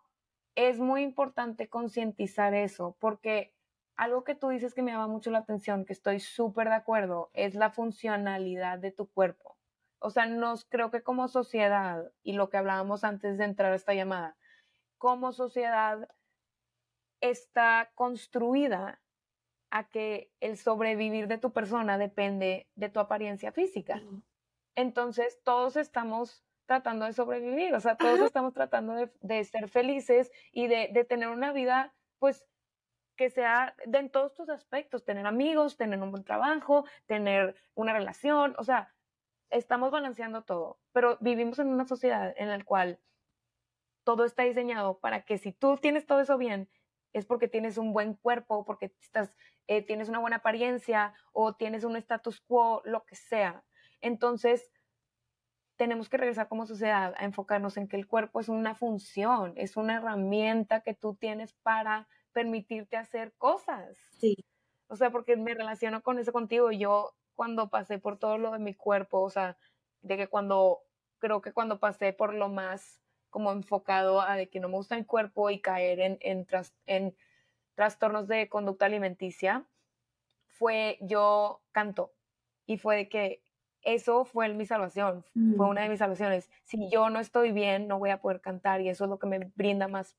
es 0.55 0.79
muy 0.79 1.01
importante 1.03 1.69
concientizar 1.69 2.53
eso, 2.53 2.95
porque 2.99 3.53
algo 3.95 4.23
que 4.23 4.35
tú 4.35 4.49
dices 4.49 4.73
que 4.73 4.81
me 4.81 4.91
llama 4.91 5.07
mucho 5.07 5.31
la 5.31 5.39
atención, 5.39 5.85
que 5.85 5.93
estoy 5.93 6.19
súper 6.19 6.69
de 6.69 6.75
acuerdo, 6.75 7.29
es 7.33 7.55
la 7.55 7.69
funcionalidad 7.69 8.79
de 8.79 8.91
tu 8.91 9.07
cuerpo. 9.07 9.57
O 9.99 10.09
sea, 10.09 10.25
nos 10.25 10.65
creo 10.65 10.91
que 10.91 11.03
como 11.03 11.27
sociedad, 11.27 12.11
y 12.23 12.33
lo 12.33 12.49
que 12.49 12.57
hablábamos 12.57 13.03
antes 13.03 13.37
de 13.37 13.43
entrar 13.43 13.73
a 13.73 13.75
esta 13.75 13.93
llamada, 13.93 14.37
como 14.97 15.33
sociedad 15.33 16.07
está 17.21 17.91
construida 17.95 19.01
a 19.69 19.89
que 19.89 20.31
el 20.39 20.57
sobrevivir 20.57 21.27
de 21.27 21.37
tu 21.37 21.51
persona 21.51 21.97
depende 21.97 22.69
de 22.75 22.89
tu 22.89 22.99
apariencia 22.99 23.51
física. 23.51 24.01
Entonces, 24.75 25.41
todos 25.43 25.75
estamos 25.75 26.43
tratando 26.69 27.05
de 27.05 27.13
sobrevivir, 27.13 27.73
o 27.73 27.79
sea, 27.79 27.95
todos 27.95 28.19
estamos 28.19 28.53
tratando 28.53 28.93
de, 29.21 29.43
ser 29.43 29.67
felices 29.69 30.31
y 30.51 30.67
de, 30.67 30.91
de, 30.93 31.03
tener 31.03 31.29
una 31.29 31.51
vida, 31.51 31.95
pues, 32.19 32.45
que 33.17 33.31
sea 33.31 33.75
de 33.87 33.97
en 33.97 34.11
todos 34.11 34.35
tus 34.35 34.49
aspectos, 34.49 35.03
tener 35.03 35.25
amigos, 35.25 35.77
tener 35.77 35.99
un 35.99 36.11
buen 36.11 36.23
trabajo, 36.23 36.85
tener 37.07 37.55
una 37.73 37.91
relación, 37.91 38.55
o 38.59 38.63
sea, 38.63 38.93
estamos 39.49 39.89
balanceando 39.89 40.43
todo, 40.43 40.79
pero 40.93 41.17
vivimos 41.21 41.57
en 41.57 41.69
una 41.69 41.87
sociedad 41.87 42.35
en 42.37 42.49
la 42.49 42.63
cual 42.63 42.99
todo 44.03 44.23
está 44.23 44.43
diseñado 44.43 44.99
para 44.99 45.25
que 45.25 45.39
si 45.39 45.51
tú 45.51 45.77
tienes 45.77 46.05
todo 46.05 46.21
eso 46.21 46.37
bien, 46.37 46.69
es 47.13 47.25
porque 47.25 47.47
tienes 47.47 47.79
un 47.79 47.93
buen 47.93 48.13
cuerpo, 48.13 48.63
porque 48.63 48.93
estás, 49.01 49.35
eh, 49.67 49.81
tienes 49.81 50.07
una 50.07 50.19
buena 50.19 50.37
apariencia 50.37 51.15
o 51.33 51.55
tienes 51.55 51.83
un 51.83 51.95
status 51.95 52.41
quo, 52.41 52.83
lo 52.85 53.03
que 53.05 53.15
sea. 53.15 53.63
Entonces, 54.01 54.71
tenemos 55.79 56.09
que 56.09 56.17
regresar 56.17 56.49
como 56.49 56.67
sociedad 56.67 57.13
a 57.15 57.23
enfocarnos 57.23 57.77
en 57.77 57.87
que 57.87 57.95
el 57.95 58.05
cuerpo 58.05 58.41
es 58.41 58.49
una 58.49 58.75
función, 58.75 59.53
es 59.55 59.77
una 59.77 59.95
herramienta 59.95 60.81
que 60.81 60.93
tú 60.93 61.15
tienes 61.15 61.53
para 61.53 62.09
permitirte 62.33 62.97
hacer 62.97 63.33
cosas. 63.37 63.97
Sí. 64.11 64.35
O 64.89 64.97
sea, 64.97 65.09
porque 65.09 65.37
me 65.37 65.53
relaciono 65.53 66.03
con 66.03 66.19
eso 66.19 66.33
contigo. 66.33 66.69
Yo 66.73 67.15
cuando 67.33 67.69
pasé 67.69 67.97
por 67.97 68.19
todo 68.19 68.37
lo 68.37 68.51
de 68.51 68.59
mi 68.59 68.73
cuerpo, 68.73 69.21
o 69.21 69.29
sea, 69.29 69.57
de 70.01 70.17
que 70.17 70.27
cuando, 70.27 70.81
creo 71.17 71.39
que 71.39 71.53
cuando 71.53 71.79
pasé 71.79 72.11
por 72.11 72.33
lo 72.33 72.49
más 72.49 73.01
como 73.29 73.53
enfocado 73.53 74.19
a 74.19 74.35
de 74.35 74.49
que 74.49 74.59
no 74.59 74.67
me 74.67 74.75
gusta 74.75 74.97
el 74.97 75.05
cuerpo 75.05 75.49
y 75.49 75.61
caer 75.61 76.01
en, 76.01 76.17
en, 76.19 76.45
en 76.87 77.15
trastornos 77.75 78.27
de 78.27 78.49
conducta 78.49 78.85
alimenticia, 78.85 79.65
fue 80.45 80.97
yo 80.99 81.61
canto 81.71 82.11
y 82.65 82.77
fue 82.77 82.97
de 82.97 83.07
que 83.07 83.43
eso 83.81 84.25
fue 84.25 84.49
mi 84.53 84.65
salvación, 84.65 85.23
fue 85.55 85.67
una 85.67 85.81
de 85.81 85.89
mis 85.89 85.99
salvaciones. 85.99 86.49
Si 86.63 86.89
yo 86.89 87.09
no 87.09 87.19
estoy 87.19 87.51
bien, 87.51 87.87
no 87.87 87.99
voy 87.99 88.09
a 88.09 88.21
poder 88.21 88.41
cantar 88.41 88.81
y 88.81 88.89
eso 88.89 89.05
es 89.05 89.09
lo 89.09 89.19
que 89.19 89.27
me 89.27 89.51
brinda 89.55 89.87
más 89.87 90.17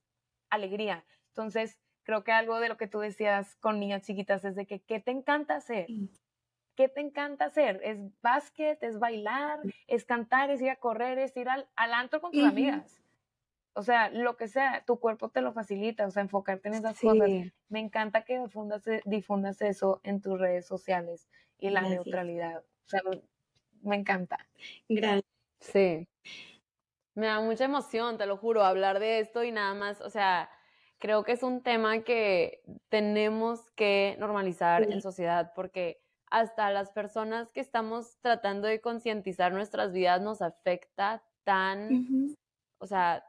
alegría. 0.48 1.04
Entonces, 1.28 1.78
creo 2.02 2.24
que 2.24 2.32
algo 2.32 2.58
de 2.60 2.68
lo 2.68 2.76
que 2.76 2.86
tú 2.86 3.00
decías 3.00 3.56
con 3.56 3.78
niñas 3.78 4.02
chiquitas 4.02 4.44
es 4.44 4.56
de 4.56 4.66
que, 4.66 4.80
¿qué 4.80 5.00
te 5.00 5.10
encanta 5.10 5.56
hacer? 5.56 5.86
¿Qué 6.74 6.88
te 6.88 7.00
encanta 7.00 7.44
hacer? 7.46 7.80
¿Es 7.84 7.98
básquet? 8.22 8.82
¿Es 8.82 8.98
bailar? 8.98 9.60
¿Es 9.86 10.04
cantar? 10.04 10.50
¿Es 10.50 10.62
ir 10.62 10.70
a 10.70 10.76
correr? 10.76 11.18
¿Es 11.18 11.36
ir 11.36 11.48
al, 11.48 11.68
al 11.76 11.92
antro 11.92 12.20
con 12.20 12.32
tus 12.32 12.42
amigas? 12.44 13.02
O 13.74 13.82
sea, 13.82 14.10
lo 14.10 14.36
que 14.36 14.48
sea, 14.48 14.82
tu 14.86 14.98
cuerpo 14.98 15.28
te 15.28 15.42
lo 15.42 15.52
facilita, 15.52 16.06
o 16.06 16.10
sea, 16.10 16.22
enfocarte 16.22 16.68
en 16.68 16.74
esas 16.74 16.98
cosas. 17.00 17.28
Me 17.68 17.78
encanta 17.78 18.24
que 18.24 18.38
difundas, 18.38 18.82
difundas 19.04 19.60
eso 19.62 20.00
en 20.02 20.20
tus 20.20 20.38
redes 20.40 20.66
sociales 20.66 21.28
y 21.58 21.70
la 21.70 21.82
neutralidad. 21.82 22.64
O 22.84 22.88
sea, 22.88 23.02
me 23.82 23.96
encanta. 23.96 24.38
Gracias. 24.88 25.24
Sí. 25.60 26.08
Me 27.14 27.26
da 27.26 27.40
mucha 27.40 27.64
emoción, 27.64 28.18
te 28.18 28.26
lo 28.26 28.36
juro, 28.36 28.64
hablar 28.64 28.98
de 28.98 29.20
esto 29.20 29.42
y 29.44 29.52
nada 29.52 29.74
más, 29.74 30.00
o 30.00 30.10
sea, 30.10 30.48
creo 30.98 31.24
que 31.24 31.32
es 31.32 31.42
un 31.42 31.62
tema 31.62 32.00
que 32.02 32.62
tenemos 32.88 33.70
que 33.72 34.16
normalizar 34.18 34.82
en 34.84 35.02
sociedad 35.02 35.52
porque 35.54 36.02
hasta 36.30 36.70
las 36.70 36.90
personas 36.92 37.50
que 37.52 37.60
estamos 37.60 38.18
tratando 38.20 38.68
de 38.68 38.80
concientizar 38.80 39.52
nuestras 39.52 39.92
vidas 39.92 40.20
nos 40.20 40.40
afecta 40.40 41.24
tan, 41.42 42.36
o 42.78 42.86
sea, 42.86 43.26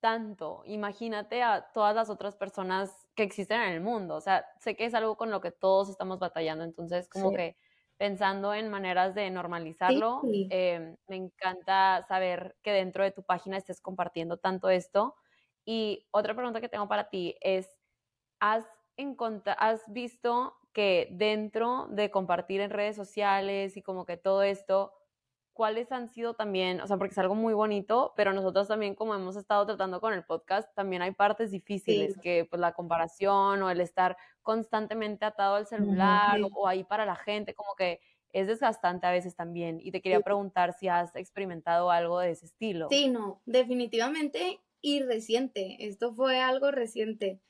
tanto. 0.00 0.62
Imagínate 0.66 1.42
a 1.42 1.68
todas 1.72 1.96
las 1.96 2.10
otras 2.10 2.36
personas 2.36 3.08
que 3.14 3.22
existen 3.22 3.60
en 3.62 3.72
el 3.72 3.80
mundo. 3.80 4.14
O 4.14 4.20
sea, 4.20 4.44
sé 4.60 4.76
que 4.76 4.84
es 4.84 4.94
algo 4.94 5.16
con 5.16 5.30
lo 5.30 5.40
que 5.40 5.50
todos 5.50 5.88
estamos 5.88 6.18
batallando, 6.18 6.64
entonces 6.64 7.08
como 7.08 7.32
que 7.32 7.56
pensando 7.98 8.54
en 8.54 8.68
maneras 8.70 9.14
de 9.14 9.30
normalizarlo, 9.30 10.30
em, 10.48 10.96
me 11.08 11.16
encanta 11.16 12.02
saber 12.08 12.56
que 12.62 12.72
dentro 12.72 13.04
de 13.04 13.10
tu 13.12 13.22
página 13.24 13.56
estés 13.56 13.80
compartiendo 13.80 14.38
tanto 14.38 14.68
esto. 14.70 15.16
Y 15.64 16.06
otra 16.12 16.34
pregunta 16.34 16.60
que 16.60 16.68
tengo 16.68 16.88
para 16.88 17.08
ti 17.10 17.36
es, 17.40 17.80
¿has, 18.40 18.66
has 19.58 19.82
visto 19.92 20.56
que 20.72 21.08
dentro 21.12 21.86
de 21.90 22.10
compartir 22.10 22.60
en 22.60 22.70
redes 22.70 22.96
sociales 22.96 23.76
y 23.76 23.82
como 23.82 24.04
que 24.06 24.16
todo 24.16 24.42
esto, 24.42 24.92
cuáles 25.56 25.90
han 25.90 26.10
sido 26.10 26.34
también, 26.34 26.82
o 26.82 26.86
sea, 26.86 26.98
porque 26.98 27.12
es 27.12 27.18
algo 27.18 27.34
muy 27.34 27.54
bonito, 27.54 28.12
pero 28.14 28.34
nosotros 28.34 28.68
también 28.68 28.94
como 28.94 29.14
hemos 29.14 29.36
estado 29.36 29.64
tratando 29.64 30.02
con 30.02 30.12
el 30.12 30.22
podcast, 30.22 30.72
también 30.74 31.00
hay 31.00 31.12
partes 31.12 31.50
difíciles, 31.50 32.18
que 32.18 32.44
pues 32.44 32.60
la 32.60 32.74
comparación 32.74 33.62
o 33.62 33.70
el 33.70 33.80
estar 33.80 34.18
constantemente 34.42 35.24
atado 35.24 35.56
al 35.56 35.66
celular 35.66 36.38
o, 36.52 36.68
ahí 36.68 36.84
para 36.84 37.06
la 37.06 37.16
gente, 37.16 37.54
como 37.54 37.74
que 37.74 38.00
es 38.32 38.46
desgastante 38.46 39.06
a 39.06 39.10
veces 39.10 39.34
también. 39.34 39.80
Y 39.80 39.92
te 39.92 40.02
quería 40.02 40.20
preguntar 40.20 40.74
si 40.74 40.88
has 40.88 41.16
experimentado 41.16 41.90
algo 41.90 42.20
de 42.20 42.32
ese 42.32 42.44
estilo. 42.44 42.88
Sí, 42.90 43.08
no, 43.08 43.40
definitivamente 43.46 44.60
y 44.82 45.00
reciente. 45.02 45.76
Esto 45.80 46.12
fue 46.12 46.38
algo 46.38 46.70
reciente. 46.70 47.40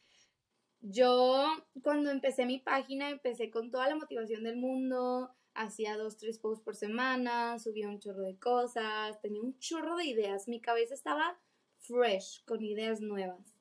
Yo 0.80 1.44
cuando 1.82 2.10
empecé 2.10 2.46
mi 2.46 2.60
página 2.60 3.10
empecé 3.10 3.50
con 3.50 3.72
toda 3.72 3.88
la 3.88 3.96
motivación 3.96 4.44
del 4.44 4.56
mundo, 4.58 5.34
hacía 5.56 5.96
dos, 5.96 6.16
tres 6.16 6.38
posts 6.38 6.64
por 6.64 6.76
semana, 6.76 7.58
subía 7.58 7.88
un 7.88 7.98
chorro 7.98 8.22
de 8.22 8.38
cosas, 8.38 9.20
tenía 9.20 9.42
un 9.42 9.58
chorro 9.58 9.96
de 9.96 10.04
ideas, 10.04 10.48
mi 10.48 10.60
cabeza 10.60 10.94
estaba 10.94 11.38
fresh, 11.78 12.44
con 12.44 12.62
ideas 12.62 13.00
nuevas. 13.00 13.56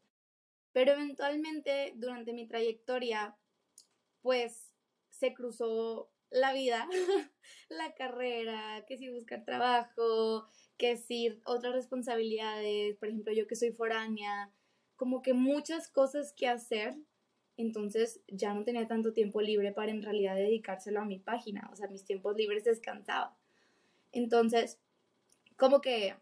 Pero 0.72 0.92
eventualmente 0.92 1.94
durante 1.96 2.34
mi 2.34 2.48
trayectoria, 2.48 3.38
pues 4.22 4.74
se 5.10 5.34
cruzó 5.34 6.12
la 6.30 6.54
vida, 6.54 6.88
la 7.70 7.94
carrera, 7.96 8.84
que 8.88 8.98
si 8.98 9.10
buscar 9.10 9.46
trabajo, 9.46 10.48
que 10.78 10.98
si 10.98 11.40
otras 11.46 11.74
responsabilidades, 11.74 12.98
por 12.98 13.08
ejemplo 13.08 13.32
yo 13.34 13.48
que 13.48 13.56
soy 13.56 13.72
foránea, 13.72 14.52
como 14.96 15.22
que 15.22 15.34
muchas 15.34 15.90
cosas 15.90 16.34
que 16.34 16.48
hacer 16.48 16.96
entonces 17.58 18.22
ya 18.28 18.54
no 18.54 18.64
tenía 18.64 18.88
tanto 18.88 19.14
tiempo 19.14 19.42
libre 19.42 19.72
para 19.72 19.92
en 19.92 20.02
realidad 20.02 20.36
dedicárselo 20.36 21.02
a 21.02 21.06
mi 21.06 21.20
página, 21.20 21.70
o 21.72 21.76
sea, 21.76 21.88
mis 21.88 22.04
tiempos 22.04 22.36
libres 22.36 22.64
descansaba. 22.64 23.38
Entonces, 24.12 24.80
como 25.56 25.82
que 25.82 26.16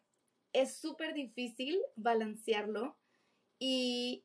es 0.54 0.76
súper 0.76 1.14
difícil 1.14 1.80
balancearlo 1.96 2.96
y 3.60 4.24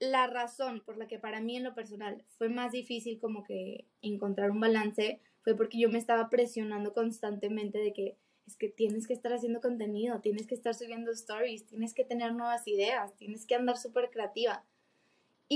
la 0.00 0.26
razón 0.26 0.82
por 0.84 0.96
la 0.96 1.06
que 1.06 1.18
para 1.18 1.40
mí 1.40 1.56
en 1.56 1.64
lo 1.64 1.74
personal 1.74 2.24
fue 2.36 2.48
más 2.48 2.72
difícil 2.72 3.18
como 3.20 3.44
que 3.44 3.86
encontrar 4.02 4.50
un 4.50 4.60
balance 4.60 5.20
fue 5.42 5.56
porque 5.56 5.78
yo 5.78 5.88
me 5.88 5.98
estaba 5.98 6.30
presionando 6.30 6.92
constantemente 6.92 7.78
de 7.78 7.92
que 7.92 8.16
es 8.46 8.56
que 8.56 8.68
tienes 8.68 9.06
que 9.06 9.14
estar 9.14 9.32
haciendo 9.32 9.60
contenido, 9.60 10.20
tienes 10.20 10.46
que 10.46 10.54
estar 10.54 10.74
subiendo 10.74 11.12
stories, 11.12 11.66
tienes 11.66 11.94
que 11.94 12.04
tener 12.04 12.34
nuevas 12.34 12.66
ideas, 12.68 13.14
tienes 13.16 13.46
que 13.46 13.54
andar 13.54 13.78
súper 13.78 14.10
creativa. 14.10 14.64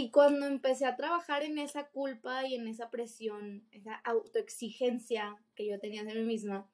Y 0.01 0.13
cuando 0.13 0.47
empecé 0.47 0.87
a 0.87 0.95
trabajar 0.95 1.43
en 1.43 1.59
esa 1.59 1.89
culpa 1.89 2.47
y 2.47 2.55
en 2.55 2.69
esa 2.69 2.89
presión, 2.89 3.67
esa 3.73 3.97
autoexigencia 4.05 5.35
que 5.57 5.67
yo 5.67 5.81
tenía 5.81 6.05
de 6.05 6.15
mí 6.15 6.23
misma, 6.23 6.71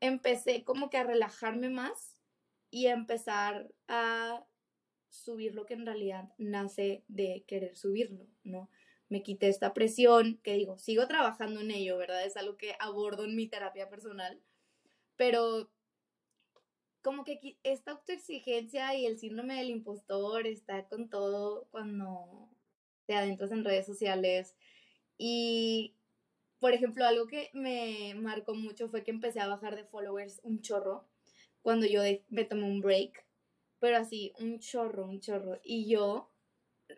empecé 0.00 0.64
como 0.64 0.90
que 0.90 0.96
a 0.96 1.04
relajarme 1.04 1.70
más 1.70 2.18
y 2.68 2.88
a 2.88 2.94
empezar 2.94 3.72
a 3.86 4.44
subir 5.08 5.54
lo 5.54 5.66
que 5.66 5.74
en 5.74 5.86
realidad 5.86 6.32
nace 6.36 7.04
de 7.06 7.44
querer 7.46 7.76
subirlo, 7.76 8.26
¿no? 8.42 8.68
Me 9.08 9.22
quité 9.22 9.46
esta 9.46 9.72
presión, 9.72 10.40
que 10.42 10.54
digo, 10.54 10.78
sigo 10.78 11.06
trabajando 11.06 11.60
en 11.60 11.70
ello, 11.70 11.96
¿verdad? 11.96 12.24
Es 12.24 12.36
algo 12.36 12.56
que 12.56 12.74
abordo 12.80 13.24
en 13.24 13.36
mi 13.36 13.46
terapia 13.46 13.88
personal, 13.88 14.42
pero 15.14 15.70
como 17.02 17.24
que 17.24 17.58
esta 17.64 17.92
autoexigencia 17.92 18.94
y 18.96 19.06
el 19.06 19.18
síndrome 19.18 19.56
del 19.56 19.70
impostor 19.70 20.46
está 20.46 20.88
con 20.88 21.08
todo 21.08 21.66
cuando 21.70 22.48
te 23.06 23.14
adentras 23.14 23.52
en 23.52 23.64
redes 23.64 23.86
sociales. 23.86 24.56
Y, 25.18 25.96
por 26.60 26.72
ejemplo, 26.72 27.04
algo 27.04 27.26
que 27.26 27.50
me 27.52 28.14
marcó 28.14 28.54
mucho 28.54 28.88
fue 28.88 29.04
que 29.04 29.10
empecé 29.10 29.40
a 29.40 29.48
bajar 29.48 29.76
de 29.76 29.84
followers 29.84 30.40
un 30.44 30.62
chorro 30.62 31.08
cuando 31.62 31.86
yo 31.86 32.02
me 32.28 32.44
tomé 32.44 32.64
un 32.64 32.80
break, 32.80 33.24
pero 33.78 33.96
así, 33.96 34.32
un 34.40 34.58
chorro, 34.58 35.06
un 35.06 35.20
chorro. 35.20 35.60
Y 35.62 35.88
yo, 35.88 36.31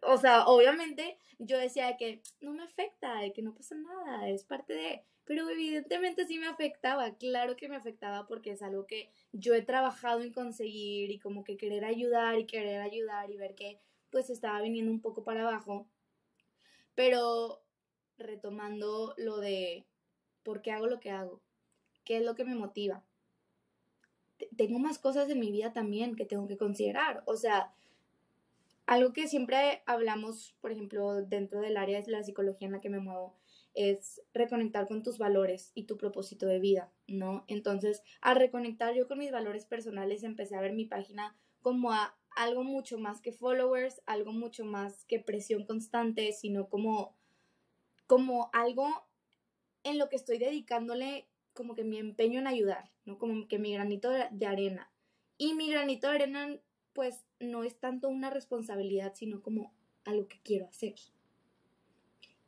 o 0.02 0.16
sea, 0.16 0.46
obviamente 0.46 1.18
yo 1.38 1.59
decía 1.59 1.96
que 1.96 2.22
no 2.40 2.52
me 2.52 2.62
afecta, 2.62 3.20
de 3.20 3.33
que 3.33 3.42
no 3.42 3.54
pasa 3.54 3.74
nada, 3.74 4.28
es 4.28 4.44
parte 4.44 4.74
de, 4.74 5.04
pero 5.24 5.48
evidentemente 5.48 6.26
sí 6.26 6.38
me 6.38 6.46
afectaba, 6.46 7.16
claro 7.16 7.57
que 7.57 7.68
me 7.68 7.76
afectaba 7.76 8.26
porque 8.26 8.52
es 8.52 8.62
algo 8.62 8.87
que 8.87 9.11
yo 9.33 9.54
he 9.54 9.62
trabajado 9.62 10.20
en 10.20 10.33
conseguir 10.33 11.11
y 11.11 11.18
como 11.18 11.44
que 11.44 11.57
querer 11.57 11.85
ayudar 11.85 12.38
y 12.38 12.46
querer 12.46 12.80
ayudar 12.80 13.30
y 13.30 13.37
ver 13.37 13.54
que 13.54 13.80
pues 14.11 14.30
estaba 14.30 14.61
viniendo 14.61 14.92
un 14.92 15.00
poco 15.00 15.24
para 15.24 15.42
abajo, 15.42 15.88
pero 16.94 17.64
retomando 18.16 19.14
lo 19.16 19.38
de 19.38 19.87
por 20.42 20.62
qué 20.62 20.70
hago 20.72 20.87
lo 20.87 21.00
que 21.00 21.11
hago, 21.11 21.42
qué 22.04 22.18
es 22.18 22.22
lo 22.22 22.35
que 22.35 22.44
me 22.44 22.54
motiva. 22.54 23.04
Tengo 24.57 24.78
más 24.78 24.98
cosas 24.98 25.28
en 25.30 25.40
mi 25.40 25.50
vida 25.50 25.72
también 25.72 26.16
que 26.16 26.26
tengo 26.26 26.46
que 26.46 26.57
considerar, 26.57 27.22
o 27.26 27.37
sea, 27.37 27.72
algo 28.87 29.12
que 29.12 29.29
siempre 29.29 29.83
hablamos, 29.87 30.55
por 30.61 30.73
ejemplo, 30.73 31.23
dentro 31.23 31.61
del 31.61 31.77
área 31.77 32.01
de 32.03 32.11
la 32.11 32.23
psicología 32.23 32.66
en 32.66 32.73
la 32.73 32.81
que 32.81 32.90
me 32.90 33.01
muevo, 33.01 33.37
es 33.75 34.23
reconectar 34.33 34.87
con 34.87 35.03
tus 35.03 35.18
valores 35.18 35.73
y 35.75 35.85
tu 35.85 35.97
propósito 35.97 36.47
de 36.47 36.61
vida, 36.61 36.92
¿no? 37.09 37.44
Entonces, 37.49 38.03
al 38.20 38.37
reconectar 38.37 38.94
yo 38.94 39.09
con 39.09 39.18
mis 39.18 39.33
valores 39.33 39.66
personales, 39.66 40.23
empecé 40.23 40.55
a 40.55 40.61
ver 40.61 40.75
mi 40.75 40.85
página 40.85 41.37
como 41.61 41.92
a 41.92 42.16
algo 42.37 42.62
mucho 42.62 42.99
más 42.99 43.20
que 43.20 43.33
followers, 43.33 44.03
algo 44.07 44.33
mucho 44.33 44.64
más 44.64 45.05
que 45.07 45.18
presión 45.18 45.66
constante, 45.66 46.33
sino 46.33 46.68
como, 46.68 47.16
como 48.07 48.51
algo 48.53 49.09
en 49.83 49.99
lo 49.99 50.09
que 50.09 50.16
estoy 50.16 50.38
dedicándole 50.38 51.29
como 51.53 51.75
que 51.75 51.85
mi 51.85 51.99
empeño 51.99 52.40
en 52.40 52.47
ayudar, 52.47 52.90
¿no? 53.05 53.18
Como 53.18 53.49
que 53.49 53.59
mi 53.59 53.73
granito 53.73 54.11
de 54.11 54.47
arena. 54.47 54.90
Y 55.37 55.55
mi 55.55 55.70
granito 55.70 56.09
de 56.09 56.14
arena 56.14 56.61
pues 56.94 57.24
no 57.40 57.64
es 57.64 57.78
tanto 57.78 58.09
una 58.09 58.30
responsabilidad, 58.30 59.14
sino 59.14 59.42
como 59.42 59.74
algo 60.04 60.28
que 60.28 60.40
quiero 60.42 60.66
hacer. 60.66 60.94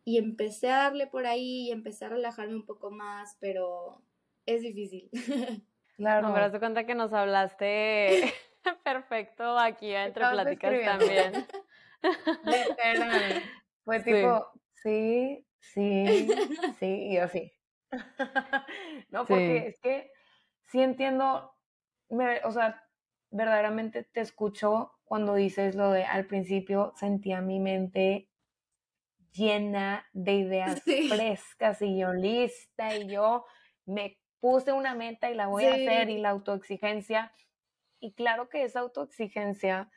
Y 0.05 0.19
empecé 0.19 0.71
a 0.71 0.85
darle 0.85 1.09
por 1.09 1.27
ahí 1.27 1.69
y 1.69 1.73
empecé 1.73 2.05
a 2.05 2.11
relajarme 2.11 2.55
un 2.55 2.65
poco 2.65 2.91
más, 2.91 3.37
pero 3.41 4.03
es 4.47 4.63
difícil. 4.63 5.11
Claro. 5.97 6.29
No, 6.29 6.35
pero 6.35 6.53
te 6.53 6.59
cuenta 6.59 6.85
que 6.85 6.95
nos 6.95 7.11
hablaste 7.15 8.31
perfecto 8.85 9.59
aquí 9.59 9.95
entre 9.95 10.29
pláticas 10.29 10.85
también. 10.85 11.47
Fue 13.83 14.01
tipo, 14.01 14.47
sí, 14.75 15.47
sí, 15.59 16.29
sí, 16.79 17.09
y 17.13 17.17
así. 17.17 17.51
no, 19.09 19.25
porque 19.25 19.69
es 19.69 19.81
que 19.81 20.13
sí 20.67 20.83
entiendo, 20.83 21.55
o 22.45 22.53
sea, 22.53 22.86
verdaderamente 23.37 24.05
te 24.05 24.21
escucho 24.21 24.93
cuando 25.05 25.35
dices 25.35 25.75
lo 25.75 25.91
de 25.91 26.05
al 26.05 26.27
principio 26.27 26.93
sentía 26.97 27.41
mi 27.41 27.61
mente 27.61 28.31
llena 29.33 30.07
de 30.13 30.33
ideas 30.35 30.83
frescas 31.09 31.83
y 31.83 31.99
yo 31.99 32.13
lista 32.13 32.97
y 32.97 33.07
yo 33.09 33.45
me 33.85 34.19
puse 34.41 34.73
una 34.73 34.95
meta 34.95 35.31
y 35.31 35.35
la 35.35 35.47
voy 35.47 35.67
a 35.67 35.75
hacer 35.75 36.11
y 36.11 36.19
la 36.19 36.31
autoexigencia. 36.31 37.33
Y 38.01 38.15
claro 38.15 38.49
que 38.49 38.65
esa 38.65 38.81
autoexigencia 38.81 39.91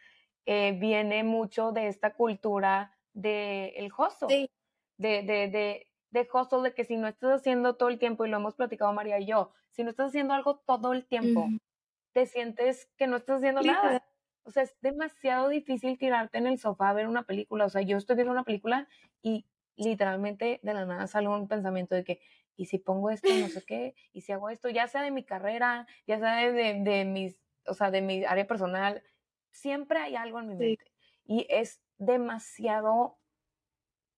eh, 0.46 0.74
viene 0.80 1.24
mucho 1.24 1.72
de 1.72 1.88
esta 1.88 2.14
cultura 2.16 2.98
del 3.14 3.74
el 3.76 3.92
hustle, 3.98 4.38
de, 4.98 5.24
de, 5.24 5.48
de, 5.50 5.88
de 6.12 6.30
hustle, 6.34 6.62
de 6.64 6.74
que 6.74 6.84
si 6.86 6.98
no 6.98 7.08
estás 7.08 7.42
haciendo 7.42 7.76
todo 7.76 7.90
el 7.90 8.00
tiempo, 8.00 8.26
y 8.26 8.30
lo 8.30 8.38
hemos 8.38 8.56
platicado 8.56 8.94
María 8.94 9.20
y 9.20 9.26
yo, 9.28 9.52
si 9.72 9.84
no 9.84 9.92
estás 9.92 10.08
haciendo 10.10 10.34
algo 10.34 10.60
todo 10.66 10.94
el 10.94 11.06
tiempo, 11.08 11.56
te 12.20 12.26
sientes 12.26 12.90
que 12.98 13.08
no 13.08 13.16
estás 13.16 13.38
haciendo 13.38 13.62
nada. 13.62 14.06
O 14.44 14.52
sea, 14.52 14.64
es 14.64 14.76
demasiado 14.82 15.48
difícil 15.48 15.98
tirarte 15.98 16.38
en 16.38 16.48
el 16.48 16.60
sofá 16.60 16.90
a 16.90 16.94
ver 16.94 17.08
una 17.08 17.24
película. 17.24 17.66
O 17.66 17.70
sea, 17.70 17.82
yo 17.82 17.96
estoy 17.96 18.18
viendo 18.18 18.34
una 18.34 18.44
película 18.44 18.90
y 19.22 19.46
literalmente 19.78 20.60
de 20.62 20.74
la 20.74 20.86
nada 20.86 21.08
sale 21.08 21.30
un 21.30 21.48
pensamiento 21.48 21.96
de 21.96 22.04
que, 22.04 22.20
¿y 22.58 22.66
si 22.66 22.78
pongo 22.78 23.10
esto, 23.10 23.30
no 23.40 23.48
sé 23.48 23.64
qué? 23.66 23.96
¿Y 24.12 24.20
si 24.22 24.34
hago 24.34 24.50
esto? 24.50 24.68
Ya 24.68 24.88
sea 24.88 25.02
de 25.02 25.12
mi 25.12 25.24
carrera, 25.24 25.88
ya 26.08 26.20
sea 26.20 26.36
de, 26.52 26.82
de, 26.84 27.06
mis, 27.06 27.40
o 27.66 27.74
sea, 27.74 27.90
de 27.90 28.02
mi 28.02 28.26
área 28.26 28.46
personal, 28.46 29.02
siempre 29.52 30.00
hay 30.00 30.18
algo 30.18 30.42
en 30.42 30.48
mi 30.50 30.56
mente. 30.56 30.92
Y 31.24 31.48
es 31.50 31.82
demasiado 32.00 33.18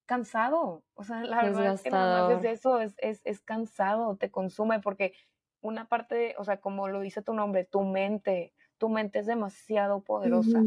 cansado. 0.07 0.83
O 0.95 1.03
sea, 1.03 1.21
la 1.23 1.43
verdad 1.43 1.75
es 1.75 1.83
que 1.83 1.91
no 1.91 2.31
es 2.31 2.45
eso, 2.45 2.81
es, 2.81 2.95
es, 2.97 3.21
es 3.25 3.41
cansado, 3.41 4.15
te 4.17 4.31
consume 4.31 4.79
porque 4.79 5.13
una 5.62 5.88
parte, 5.88 6.36
o 6.38 6.43
sea, 6.43 6.60
como 6.60 6.88
lo 6.88 7.00
dice 7.00 7.21
tu 7.21 7.34
nombre, 7.34 7.63
tu 7.63 7.84
mente, 7.84 8.54
tu 8.78 8.89
mente 8.89 9.19
es 9.19 9.26
demasiado 9.28 10.04
poderosa. 10.04 10.63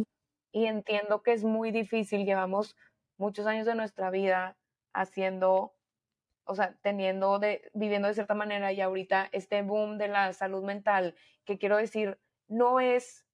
Y 0.52 0.66
entiendo 0.66 1.22
que 1.22 1.32
es 1.32 1.44
muy 1.44 1.72
difícil, 1.72 2.24
llevamos 2.24 2.76
muchos 3.16 3.46
años 3.46 3.66
de 3.66 3.74
nuestra 3.74 4.10
vida 4.10 4.56
haciendo, 4.92 5.74
o 6.44 6.54
sea, 6.54 6.76
teniendo, 6.80 7.40
de, 7.40 7.70
viviendo 7.74 8.06
de 8.06 8.14
cierta 8.14 8.34
manera 8.34 8.72
y 8.72 8.80
ahorita 8.80 9.28
este 9.32 9.62
boom 9.62 9.98
de 9.98 10.08
la 10.08 10.32
salud 10.32 10.62
mental, 10.62 11.16
que 11.44 11.58
quiero 11.58 11.76
decir, 11.76 12.20
no 12.46 12.78
es 12.78 13.26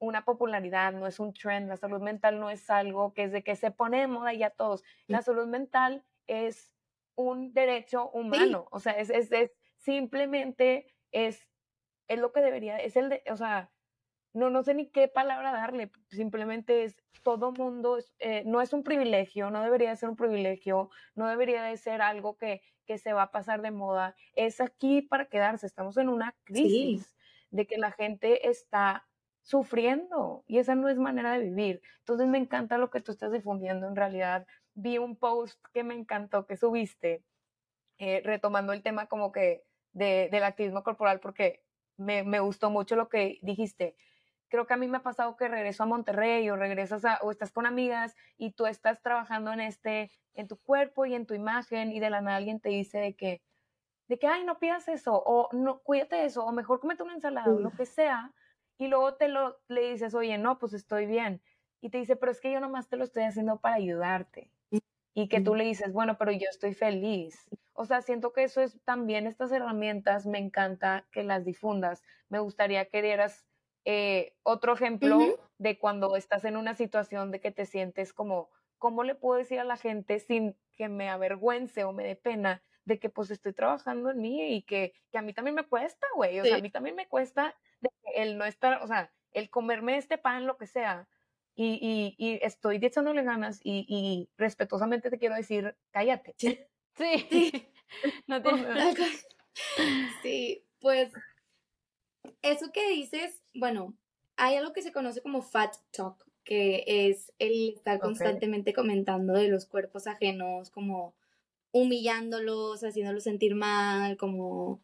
una 0.00 0.24
popularidad, 0.24 0.92
no 0.92 1.06
es 1.06 1.20
un 1.20 1.32
trend, 1.32 1.68
la 1.68 1.76
salud 1.76 2.00
mental 2.00 2.40
no 2.40 2.50
es 2.50 2.68
algo 2.70 3.14
que 3.14 3.24
es 3.24 3.32
de 3.32 3.44
que 3.44 3.54
se 3.54 3.70
pone 3.70 4.00
de 4.00 4.06
moda 4.08 4.32
ya 4.32 4.50
todos. 4.50 4.82
La 5.06 5.22
salud 5.22 5.46
mental 5.46 6.04
es 6.26 6.72
un 7.14 7.52
derecho 7.52 8.10
humano, 8.10 8.66
o 8.72 8.80
sea, 8.80 8.92
es, 8.94 9.10
es, 9.10 9.30
es 9.30 9.52
simplemente 9.76 10.93
es, 11.14 11.48
es 12.08 12.18
lo 12.18 12.32
que 12.32 12.40
debería, 12.40 12.76
es 12.76 12.96
el 12.96 13.08
de, 13.08 13.22
o 13.30 13.36
sea, 13.36 13.70
no, 14.34 14.50
no 14.50 14.62
sé 14.62 14.74
ni 14.74 14.90
qué 14.90 15.08
palabra 15.08 15.52
darle, 15.52 15.90
simplemente 16.10 16.84
es 16.84 16.96
todo 17.22 17.52
mundo, 17.52 17.98
eh, 18.18 18.42
no 18.44 18.60
es 18.60 18.72
un 18.72 18.82
privilegio, 18.82 19.50
no 19.50 19.62
debería 19.62 19.96
ser 19.96 20.10
un 20.10 20.16
privilegio, 20.16 20.90
no 21.14 21.28
debería 21.28 21.62
de 21.62 21.76
ser 21.76 22.02
algo 22.02 22.36
que, 22.36 22.60
que 22.84 22.98
se 22.98 23.12
va 23.12 23.22
a 23.22 23.30
pasar 23.30 23.62
de 23.62 23.70
moda, 23.70 24.16
es 24.34 24.60
aquí 24.60 25.02
para 25.02 25.26
quedarse, 25.26 25.66
estamos 25.66 25.96
en 25.96 26.08
una 26.08 26.34
crisis 26.44 27.16
de 27.50 27.66
que 27.66 27.78
la 27.78 27.92
gente 27.92 28.48
está 28.48 29.06
sufriendo 29.42 30.42
y 30.46 30.58
esa 30.58 30.74
no 30.74 30.88
es 30.88 30.98
manera 30.98 31.32
de 31.32 31.44
vivir. 31.44 31.82
Entonces 32.00 32.26
me 32.26 32.38
encanta 32.38 32.78
lo 32.78 32.90
que 32.90 33.00
tú 33.00 33.12
estás 33.12 33.30
difundiendo, 33.30 33.86
en 33.86 33.94
realidad 33.96 34.46
vi 34.74 34.98
un 34.98 35.16
post 35.16 35.64
que 35.72 35.84
me 35.84 35.94
encantó 35.94 36.46
que 36.46 36.56
subiste, 36.56 37.22
eh, 37.98 38.20
retomando 38.24 38.72
el 38.72 38.82
tema 38.82 39.06
como 39.06 39.30
que 39.30 39.62
del 39.94 40.44
activismo 40.44 40.82
corporal 40.82 41.20
porque 41.20 41.62
me, 41.96 42.40
gustó 42.40 42.70
mucho 42.70 42.96
lo 42.96 43.08
que 43.08 43.38
dijiste. 43.42 43.96
Creo 44.48 44.66
que 44.66 44.74
a 44.74 44.76
mí 44.76 44.86
me 44.88 44.98
ha 44.98 45.02
pasado 45.02 45.36
que 45.36 45.48
regreso 45.48 45.82
a 45.82 45.86
Monterrey 45.86 46.48
o 46.50 46.56
regresas 46.56 47.04
a, 47.04 47.18
o 47.22 47.30
estás 47.30 47.50
con 47.50 47.66
amigas 47.66 48.14
y 48.36 48.52
tú 48.52 48.66
estás 48.66 49.00
trabajando 49.00 49.52
en 49.52 49.60
este, 49.60 50.10
en 50.34 50.48
tu 50.48 50.56
cuerpo 50.58 51.06
y 51.06 51.14
en 51.14 51.26
tu 51.26 51.34
imagen 51.34 51.92
y 51.92 52.00
de 52.00 52.10
la 52.10 52.20
nada 52.20 52.36
alguien 52.36 52.60
te 52.60 52.68
dice 52.68 52.98
de 52.98 53.14
que, 53.14 53.40
de 54.08 54.18
que, 54.18 54.26
ay, 54.26 54.44
no 54.44 54.58
pidas 54.58 54.86
eso, 54.88 55.14
o 55.24 55.48
no, 55.52 55.78
cuídate 55.80 56.24
eso, 56.24 56.44
o 56.44 56.52
mejor 56.52 56.80
comete 56.80 57.02
una 57.02 57.14
ensalada, 57.14 57.52
o 57.52 57.58
lo 57.58 57.70
que 57.70 57.86
sea, 57.86 58.32
y 58.76 58.88
luego 58.88 59.14
te 59.14 59.28
lo, 59.28 59.58
le 59.68 59.92
dices, 59.92 60.14
oye, 60.14 60.36
no, 60.36 60.58
pues 60.58 60.74
estoy 60.74 61.06
bien. 61.06 61.40
Y 61.80 61.88
te 61.88 61.98
dice, 61.98 62.16
pero 62.16 62.30
es 62.30 62.40
que 62.40 62.52
yo 62.52 62.60
nomás 62.60 62.88
te 62.88 62.96
lo 62.96 63.04
estoy 63.04 63.22
haciendo 63.22 63.60
para 63.60 63.76
ayudarte 63.76 64.50
y 65.14 65.28
que 65.28 65.40
tú 65.40 65.54
le 65.54 65.64
dices, 65.64 65.92
bueno, 65.92 66.18
pero 66.18 66.32
yo 66.32 66.46
estoy 66.50 66.74
feliz. 66.74 67.48
O 67.74 67.84
sea, 67.84 68.02
siento 68.02 68.32
que 68.32 68.44
eso 68.44 68.60
es 68.60 68.80
también 68.84 69.26
estas 69.26 69.52
herramientas, 69.52 70.26
me 70.26 70.38
encanta 70.38 71.06
que 71.10 71.24
las 71.24 71.44
difundas. 71.44 72.02
Me 72.28 72.38
gustaría 72.38 72.86
que 72.86 73.02
dieras 73.02 73.46
eh, 73.84 74.34
otro 74.42 74.74
ejemplo 74.74 75.18
de 75.58 75.78
cuando 75.78 76.16
estás 76.16 76.44
en 76.44 76.56
una 76.56 76.74
situación 76.74 77.30
de 77.30 77.40
que 77.40 77.50
te 77.50 77.66
sientes 77.66 78.12
como, 78.12 78.48
¿cómo 78.78 79.02
le 79.02 79.14
puedo 79.14 79.38
decir 79.38 79.58
a 79.58 79.64
la 79.64 79.76
gente 79.76 80.20
sin 80.20 80.56
que 80.72 80.88
me 80.88 81.10
avergüence 81.10 81.84
o 81.84 81.92
me 81.92 82.04
dé 82.04 82.16
pena 82.16 82.62
de 82.84 82.98
que 82.98 83.10
pues 83.10 83.30
estoy 83.30 83.52
trabajando 83.52 84.10
en 84.10 84.20
mí 84.20 84.54
y 84.54 84.62
que, 84.62 84.94
que 85.10 85.18
a 85.18 85.22
mí 85.22 85.34
también 85.34 85.54
me 85.54 85.66
cuesta, 85.66 86.06
güey? 86.14 86.40
O 86.40 86.44
sea, 86.44 86.56
a 86.56 86.60
mí 86.60 86.70
también 86.70 86.96
me 86.96 87.08
cuesta 87.08 87.54
el 88.14 88.38
no 88.38 88.44
estar, 88.44 88.82
o 88.82 88.86
sea, 88.86 89.12
el 89.32 89.50
comerme 89.50 89.96
este 89.96 90.16
pan, 90.16 90.46
lo 90.46 90.56
que 90.56 90.66
sea, 90.66 91.08
y, 91.56 91.78
y, 91.80 92.14
y 92.18 92.38
estoy 92.42 92.78
echándole 92.82 93.22
ganas 93.22 93.60
y, 93.62 93.86
y, 93.88 94.28
respetuosamente 94.36 95.10
te 95.10 95.18
quiero 95.18 95.34
decir, 95.34 95.76
cállate. 95.92 96.34
Sí. 96.36 96.58
Sí. 96.96 97.68
no 98.26 98.42
te... 98.42 98.50
sí, 100.22 100.64
pues 100.80 101.12
eso 102.42 102.72
que 102.72 102.90
dices, 102.90 103.42
bueno, 103.54 103.96
hay 104.36 104.56
algo 104.56 104.72
que 104.72 104.82
se 104.82 104.92
conoce 104.92 105.22
como 105.22 105.42
fat 105.42 105.74
talk, 105.92 106.24
que 106.44 106.84
es 106.86 107.32
el 107.38 107.74
estar 107.74 108.00
constantemente 108.00 108.72
comentando 108.74 109.32
de 109.32 109.48
los 109.48 109.66
cuerpos 109.66 110.06
ajenos, 110.06 110.70
como 110.70 111.14
humillándolos, 111.72 112.84
haciéndolos 112.84 113.24
sentir 113.24 113.54
mal, 113.54 114.16
como 114.16 114.82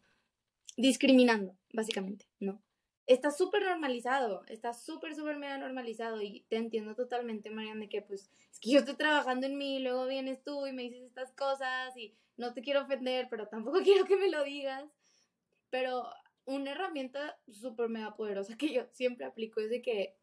discriminando, 0.75 1.55
básicamente, 1.71 2.25
¿no? 2.39 2.61
Está 3.07 3.31
súper 3.31 3.63
normalizado, 3.63 4.43
está 4.47 4.73
súper, 4.73 5.15
súper 5.15 5.37
mega 5.37 5.57
normalizado 5.57 6.21
y 6.21 6.45
te 6.49 6.57
entiendo 6.57 6.95
totalmente, 6.95 7.49
Marian, 7.49 7.79
de 7.79 7.89
que 7.89 8.01
pues 8.01 8.29
es 8.51 8.59
que 8.59 8.71
yo 8.71 8.79
estoy 8.79 8.95
trabajando 8.95 9.47
en 9.47 9.57
mí, 9.57 9.79
luego 9.79 10.07
vienes 10.07 10.43
tú 10.43 10.67
y 10.67 10.73
me 10.73 10.83
dices 10.83 11.03
estas 11.03 11.31
cosas 11.31 11.95
y 11.97 12.15
no 12.37 12.53
te 12.53 12.61
quiero 12.61 12.81
ofender, 12.81 13.27
pero 13.29 13.47
tampoco 13.47 13.79
quiero 13.83 14.05
que 14.05 14.17
me 14.17 14.29
lo 14.29 14.43
digas. 14.43 14.85
Pero 15.69 16.09
una 16.45 16.71
herramienta 16.71 17.39
súper 17.49 17.89
mega 17.89 18.15
poderosa 18.15 18.57
que 18.57 18.73
yo 18.73 18.83
siempre 18.91 19.25
aplico 19.25 19.61
es 19.61 19.69
de 19.69 19.81
que 19.81 20.15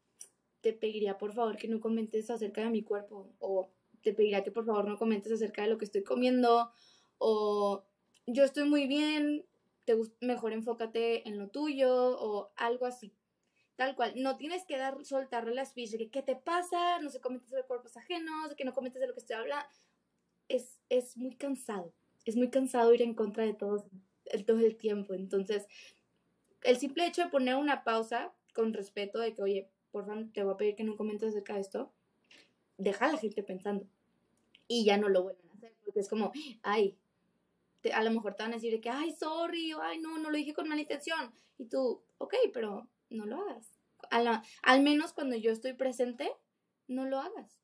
te 0.61 0.73
pediría 0.73 1.17
por 1.17 1.33
favor 1.33 1.57
que 1.57 1.67
no 1.67 1.79
comentes 1.79 2.29
acerca 2.29 2.61
de 2.61 2.69
mi 2.69 2.83
cuerpo 2.83 3.33
o 3.39 3.71
te 4.01 4.13
pediría 4.13 4.43
que 4.43 4.51
por 4.51 4.65
favor 4.65 4.87
no 4.87 4.97
comentes 4.97 5.31
acerca 5.31 5.63
de 5.63 5.69
lo 5.69 5.77
que 5.77 5.85
estoy 5.85 6.03
comiendo 6.03 6.71
o 7.17 7.85
yo 8.27 8.43
estoy 8.43 8.65
muy 8.65 8.87
bien, 8.87 9.45
te 9.89 10.25
mejor 10.25 10.53
enfócate 10.53 11.27
en 11.27 11.39
lo 11.39 11.49
tuyo 11.49 11.91
o 11.91 12.51
algo 12.55 12.85
así. 12.85 13.11
Tal 13.75 13.95
cual, 13.95 14.13
no 14.17 14.37
tienes 14.37 14.63
que 14.65 14.77
dar, 14.77 15.03
soltarle 15.03 15.55
las 15.55 15.73
fichas 15.73 15.93
de 15.93 15.97
que 15.97 16.11
qué 16.11 16.21
te 16.21 16.35
pasa, 16.35 16.99
no 16.99 17.09
se 17.09 17.19
comentes 17.19 17.49
de 17.49 17.63
cuerpos 17.63 17.97
ajenos, 17.97 18.49
de 18.49 18.55
que 18.55 18.65
no 18.65 18.73
comentes 18.75 19.01
de 19.01 19.07
lo 19.07 19.13
que 19.13 19.21
estoy 19.21 19.37
hablando. 19.37 19.67
Es, 20.47 20.79
es 20.89 21.17
muy 21.17 21.35
cansado, 21.35 21.91
es 22.25 22.35
muy 22.35 22.51
cansado 22.51 22.93
ir 22.93 23.01
en 23.01 23.15
contra 23.15 23.43
de 23.45 23.53
todos 23.55 23.85
el, 24.25 24.45
todo 24.45 24.59
el 24.59 24.77
tiempo. 24.77 25.15
Entonces, 25.15 25.65
el 26.61 26.77
simple 26.77 27.07
hecho 27.07 27.23
de 27.23 27.29
poner 27.29 27.55
una 27.55 27.83
pausa 27.83 28.31
con 28.53 28.73
respeto 28.73 29.19
de 29.19 29.33
que, 29.33 29.41
oye, 29.41 29.71
por 29.91 30.05
favor, 30.05 30.29
te 30.33 30.43
voy 30.43 30.53
a 30.53 30.57
pedir 30.57 30.75
que 30.75 30.83
no 30.83 30.97
comentes 30.97 31.29
acerca 31.29 31.55
de 31.55 31.61
esto, 31.61 31.91
deja 32.77 33.07
a 33.07 33.13
la 33.13 33.17
gente 33.17 33.41
pensando. 33.41 33.87
Y 34.67 34.85
ya 34.85 34.97
no 34.97 35.09
lo 35.09 35.23
vuelven 35.23 35.49
a 35.49 35.53
hacer, 35.53 35.73
porque 35.83 36.01
es 36.01 36.09
como, 36.09 36.31
ay, 36.61 36.95
a 37.93 38.03
lo 38.03 38.11
mejor 38.11 38.35
te 38.35 38.43
van 38.43 38.51
a 38.51 38.55
decir 38.55 38.79
que, 38.81 38.89
ay, 38.89 39.11
sorry, 39.11 39.73
o 39.73 39.81
ay, 39.81 39.99
no, 39.99 40.17
no 40.17 40.29
lo 40.29 40.37
dije 40.37 40.53
con 40.53 40.67
mala 40.67 40.81
intención. 40.81 41.31
Y 41.57 41.65
tú, 41.65 42.01
ok, 42.17 42.33
pero 42.53 42.87
no 43.09 43.25
lo 43.25 43.41
hagas. 43.41 43.71
al 44.63 44.81
menos 44.81 45.13
cuando 45.13 45.35
yo 45.35 45.51
estoy 45.51 45.73
presente, 45.73 46.31
no 46.87 47.05
lo 47.05 47.19
hagas. 47.19 47.59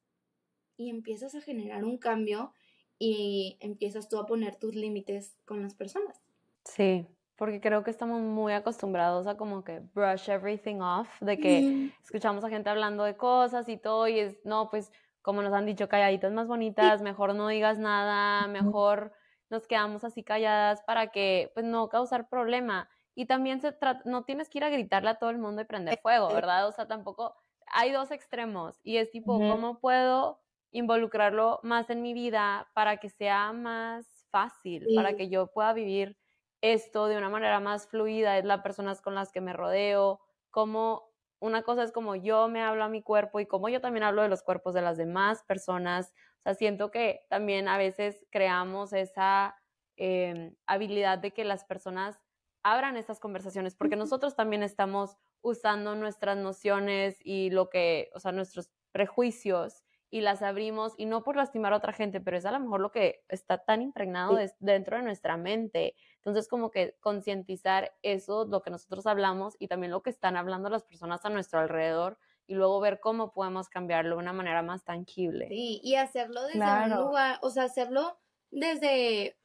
Y 0.77 0.89
empiezas 0.89 1.35
a 1.35 1.41
generar 1.41 1.83
un 1.83 1.97
cambio 1.97 2.53
y 2.99 3.57
empiezas 3.59 4.09
tú 4.09 4.19
a 4.19 4.25
poner 4.25 4.55
tus 4.55 4.75
límites 4.75 5.37
con 5.45 5.61
las 5.61 5.73
personas. 5.75 6.21
Sí, 6.63 7.07
porque 7.35 7.59
creo 7.59 7.83
que 7.83 7.91
estamos 7.91 8.21
muy 8.21 8.53
acostumbrados 8.53 9.27
a 9.27 9.37
como 9.37 9.63
que 9.63 9.81
brush 9.93 10.29
everything 10.29 10.79
off, 10.79 11.09
de 11.21 11.37
que 11.37 11.91
escuchamos 12.03 12.43
a 12.43 12.49
gente 12.49 12.69
hablando 12.69 13.03
de 13.03 13.17
cosas 13.17 13.67
y 13.67 13.77
todo, 13.77 14.07
y 14.07 14.19
es, 14.19 14.37
no, 14.45 14.69
pues 14.69 14.91
como 15.21 15.41
nos 15.41 15.53
han 15.53 15.65
dicho, 15.65 15.89
calladitas 15.89 16.31
más 16.31 16.47
bonitas, 16.47 17.01
mejor 17.01 17.33
no 17.35 17.47
digas 17.47 17.79
nada, 17.79 18.47
mejor 18.47 19.11
nos 19.49 19.67
quedamos 19.67 20.03
así 20.03 20.23
calladas 20.23 20.81
para 20.83 21.07
que, 21.11 21.51
pues, 21.53 21.65
no 21.65 21.89
causar 21.89 22.29
problema. 22.29 22.89
Y 23.15 23.25
también 23.27 23.61
se 23.61 23.71
trata, 23.71 24.01
no 24.05 24.23
tienes 24.25 24.49
que 24.49 24.57
ir 24.59 24.63
a 24.65 24.69
gritarle 24.69 25.09
a 25.11 25.15
todo 25.19 25.29
el 25.29 25.37
mundo 25.37 25.61
y 25.61 25.65
prender 25.65 25.97
fuego, 25.97 26.33
¿verdad? 26.33 26.67
O 26.67 26.71
sea, 26.71 26.87
tampoco, 26.87 27.35
hay 27.67 27.91
dos 27.91 28.11
extremos 28.11 28.79
y 28.83 28.97
es 28.97 29.11
tipo, 29.11 29.45
¿cómo 29.45 29.79
puedo 29.79 30.41
involucrarlo 30.71 31.59
más 31.63 31.89
en 31.89 32.01
mi 32.01 32.13
vida 32.13 32.69
para 32.73 32.97
que 32.97 33.09
sea 33.09 33.53
más 33.53 34.27
fácil, 34.31 34.91
para 34.93 35.15
que 35.15 35.29
yo 35.29 35.47
pueda 35.53 35.71
vivir 35.73 36.17
esto 36.61 37.07
de 37.07 37.17
una 37.17 37.29
manera 37.29 37.59
más 37.61 37.87
fluida, 37.87 38.37
es 38.37 38.45
las 38.45 38.61
personas 38.61 39.01
con 39.01 39.15
las 39.15 39.31
que 39.31 39.41
me 39.41 39.53
rodeo, 39.53 40.19
como 40.51 41.14
una 41.39 41.63
cosa 41.63 41.83
es 41.83 41.91
como 41.91 42.15
yo 42.15 42.47
me 42.47 42.61
hablo 42.61 42.83
a 42.83 42.89
mi 42.89 43.03
cuerpo 43.03 43.39
y 43.39 43.45
como 43.45 43.69
yo 43.69 43.81
también 43.81 44.03
hablo 44.03 44.21
de 44.21 44.29
los 44.29 44.43
cuerpos 44.43 44.73
de 44.73 44.81
las 44.81 44.97
demás 44.97 45.43
personas. 45.43 46.13
O 46.39 46.43
sea, 46.43 46.55
siento 46.55 46.91
que 46.91 47.21
también 47.29 47.67
a 47.67 47.77
veces 47.77 48.25
creamos 48.31 48.93
esa 48.93 49.55
em, 49.97 50.55
habilidad 50.67 51.19
de 51.19 51.31
que 51.31 51.45
las 51.45 51.63
personas 51.65 52.19
abran 52.63 52.97
estas 52.97 53.19
conversaciones, 53.19 53.75
porque 53.75 53.95
nosotros 53.95 54.35
también 54.35 54.63
estamos 54.63 55.17
usando 55.41 55.95
nuestras 55.95 56.37
nociones 56.37 57.17
y 57.23 57.51
lo 57.51 57.69
que, 57.69 58.09
o 58.15 58.19
sea, 58.19 58.31
nuestros 58.31 58.71
prejuicios 58.91 59.84
y 60.15 60.21
las 60.21 60.41
abrimos 60.41 60.93
y 60.95 61.07
no 61.07 61.23
por 61.23 61.35
lastimar 61.35 61.73
a 61.73 61.75
otra 61.75 61.91
gente, 61.91 62.21
pero 62.21 62.37
es 62.37 62.45
a 62.45 62.51
lo 62.51 62.61
mejor 62.61 62.79
lo 62.79 62.89
que 62.89 63.25
está 63.27 63.57
tan 63.57 63.81
impregnado 63.81 64.39
dentro 64.59 64.95
de 64.95 65.03
nuestra 65.03 65.35
mente. 65.35 65.93
Entonces, 66.15 66.47
como 66.47 66.71
que 66.71 66.95
concientizar 67.01 67.93
eso, 68.01 68.45
lo 68.45 68.61
que 68.61 68.69
nosotros 68.69 69.07
hablamos 69.07 69.57
y 69.59 69.67
también 69.67 69.91
lo 69.91 70.01
que 70.03 70.11
están 70.11 70.37
hablando 70.37 70.69
las 70.69 70.85
personas 70.85 71.25
a 71.25 71.29
nuestro 71.29 71.59
alrededor 71.59 72.17
y 72.47 72.55
luego 72.55 72.79
ver 72.79 73.01
cómo 73.01 73.33
podemos 73.33 73.67
cambiarlo 73.67 74.15
de 74.15 74.21
una 74.21 74.31
manera 74.31 74.61
más 74.61 74.85
tangible. 74.85 75.49
Sí, 75.49 75.81
y 75.83 75.95
hacerlo 75.95 76.43
desde 76.45 76.59
un 76.61 76.95
lugar, 76.95 77.37
o 77.41 77.49
sea, 77.49 77.63
hacerlo 77.63 78.17
desde, 78.51 79.35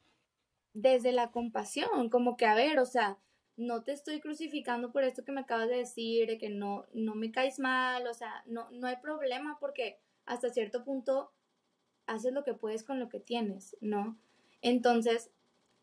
desde 0.71 1.11
la 1.11 1.31
compasión, 1.31 2.09
como 2.09 2.37
que, 2.37 2.45
a 2.45 2.55
ver, 2.55 2.79
o 2.79 2.85
sea, 2.85 3.17
no 3.57 3.83
te 3.83 3.91
estoy 3.91 4.21
crucificando 4.21 4.93
por 4.93 5.03
esto 5.03 5.25
que 5.25 5.33
me 5.33 5.41
acabas 5.41 5.67
de 5.67 5.79
decir, 5.79 6.29
de 6.29 6.37
que 6.37 6.49
no, 6.49 6.85
no 6.93 7.13
me 7.13 7.29
caes 7.29 7.59
mal, 7.59 8.07
o 8.07 8.13
sea, 8.13 8.41
no, 8.45 8.71
no 8.71 8.87
hay 8.87 8.95
problema 9.01 9.57
porque 9.59 9.99
hasta 10.25 10.49
cierto 10.49 10.83
punto 10.83 11.33
haces 12.05 12.33
lo 12.33 12.43
que 12.43 12.53
puedes 12.53 12.83
con 12.83 12.99
lo 12.99 13.09
que 13.09 13.19
tienes, 13.19 13.77
¿no? 13.81 14.19
Entonces, 14.61 15.31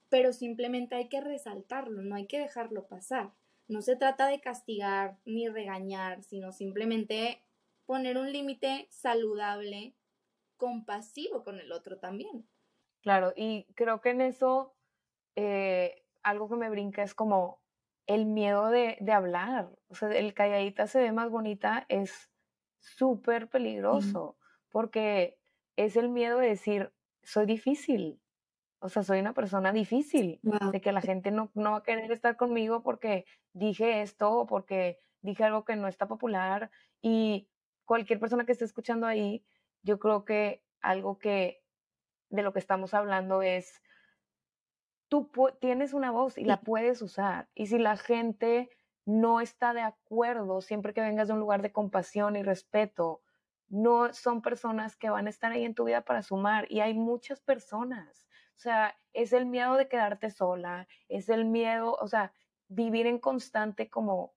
pero 0.09 0.33
simplemente 0.33 0.95
hay 0.95 1.09
que 1.09 1.21
resaltarlo, 1.21 2.03
no 2.03 2.17
hay 2.17 2.27
que 2.27 2.39
dejarlo 2.39 2.87
pasar. 2.87 3.33
No 3.67 3.83
se 3.83 3.97
trata 3.97 4.27
de 4.29 4.41
castigar 4.41 5.19
ni 5.25 5.49
regañar, 5.49 6.23
sino 6.23 6.53
simplemente 6.53 7.43
poner 7.87 8.17
un 8.17 8.33
límite 8.33 8.87
saludable, 8.91 9.95
compasivo 10.57 11.45
con 11.45 11.61
el 11.61 11.73
otro 11.73 11.99
también. 11.99 12.49
Claro, 13.03 13.33
y 13.37 13.65
creo 13.75 14.01
que 14.01 14.11
en 14.11 14.21
eso 14.23 14.75
eh, 15.37 16.05
algo 16.23 16.49
que 16.49 16.57
me 16.57 16.71
brinca 16.71 17.03
es 17.03 17.15
como 17.15 17.63
el 18.07 18.27
miedo 18.27 18.71
de, 18.71 18.97
de 19.01 19.13
hablar. 19.13 19.71
O 19.89 19.95
sea, 19.95 20.11
el 20.11 20.35
calladita 20.35 20.87
se 20.87 21.01
ve 21.01 21.13
más 21.13 21.31
bonita 21.31 21.85
es 21.89 22.31
súper 22.79 23.49
peligroso, 23.49 24.37
porque 24.71 25.39
es 25.77 25.97
el 25.97 26.09
miedo 26.09 26.39
de 26.39 26.49
decir, 26.49 26.93
soy 27.23 27.47
difícil, 27.47 28.21
o 28.81 28.89
sea, 28.89 29.03
soy 29.03 29.21
una 29.21 29.35
persona 29.35 29.73
difícil, 29.73 30.41
de 30.43 30.81
que 30.81 30.93
la 30.93 31.01
gente 31.01 31.31
no, 31.31 31.51
no, 31.55 31.73
va 31.73 31.77
a 31.79 31.83
querer 31.83 32.11
estar 32.13 32.37
conmigo 32.37 32.83
porque 32.83 33.25
dije 33.53 34.03
esto 34.03 34.31
o 34.31 34.47
porque 34.47 35.01
dije 35.21 35.45
algo 35.45 35.65
que 35.65 35.77
no 35.77 35.89
está 35.89 36.07
popular. 36.07 36.71
Y 37.03 37.49
cualquier 37.85 38.21
persona 38.21 38.45
que 38.45 38.53
esté 38.53 38.65
escuchando 38.65 39.07
ahí, 39.07 39.45
yo 39.83 39.99
creo 39.99 40.25
que 40.25 40.63
algo 40.81 41.19
que 41.19 41.63
de 42.31 42.43
lo 42.43 42.53
que 42.53 42.61
estamos 42.61 42.95
hablando 42.95 43.43
es, 43.43 43.83
tú 45.09 45.31
tienes 45.61 45.93
una 45.93 46.11
voz 46.11 46.39
y 46.39 46.45
la 46.45 46.61
puedes 46.61 47.03
usar. 47.03 47.49
Y 47.55 47.67
si 47.67 47.79
la 47.79 47.97
gente 47.97 48.71
no 49.09 49.41
está 49.41 49.73
de 49.73 49.81
acuerdo 49.81 50.61
siempre 50.61 50.93
que 50.93 51.01
vengas 51.01 51.29
de 51.29 51.35
un 51.35 51.41
lugar 51.41 51.63
de 51.63 51.73
compasión 51.73 52.37
y 52.37 52.43
respeto. 52.43 53.23
No 53.71 54.13
son 54.13 54.43
personas 54.43 54.97
que 54.97 55.09
van 55.09 55.27
a 55.27 55.31
estar 55.31 55.51
ahí 55.51 55.65
en 55.65 55.75
tu 55.75 55.85
vida 55.85 56.03
para 56.03 56.23
sumar 56.23 56.71
y 56.71 56.81
hay 56.81 56.93
muchas 56.93 57.41
personas. 57.41 58.29
O 58.55 58.59
sea, 58.59 58.99
es 59.15 59.33
el 59.33 59.47
miedo 59.47 59.77
de 59.77 59.89
quedarte 59.89 60.29
sola, 60.29 60.87
es 61.09 61.31
el 61.31 61.47
miedo, 61.47 61.97
o 61.99 62.07
sea, 62.07 62.35
vivir 62.69 63.07
en 63.07 63.19
constante 63.19 63.89
como 63.89 64.35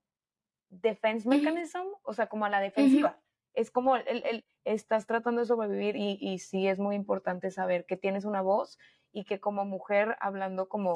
defense 0.69 1.27
mechanism, 1.27 1.87
o 2.03 2.13
sea, 2.13 2.27
como 2.27 2.45
a 2.45 2.49
la 2.49 2.61
defensiva. 2.61 3.19
Es 3.53 3.71
como 3.71 3.97
el, 3.97 4.23
el, 4.25 4.45
estás 4.63 5.05
tratando 5.05 5.41
de 5.41 5.47
sobrevivir 5.47 5.97
y, 5.97 6.17
y, 6.21 6.39
sí 6.39 6.69
es 6.69 6.79
muy 6.79 6.95
importante 6.95 7.51
saber 7.51 7.85
que 7.85 7.97
tienes 7.97 8.23
una 8.23 8.41
voz 8.41 8.79
y 9.11 9.25
que 9.25 9.41
como 9.41 9.65
mujer, 9.65 10.15
hablando 10.21 10.69
como 10.69 10.93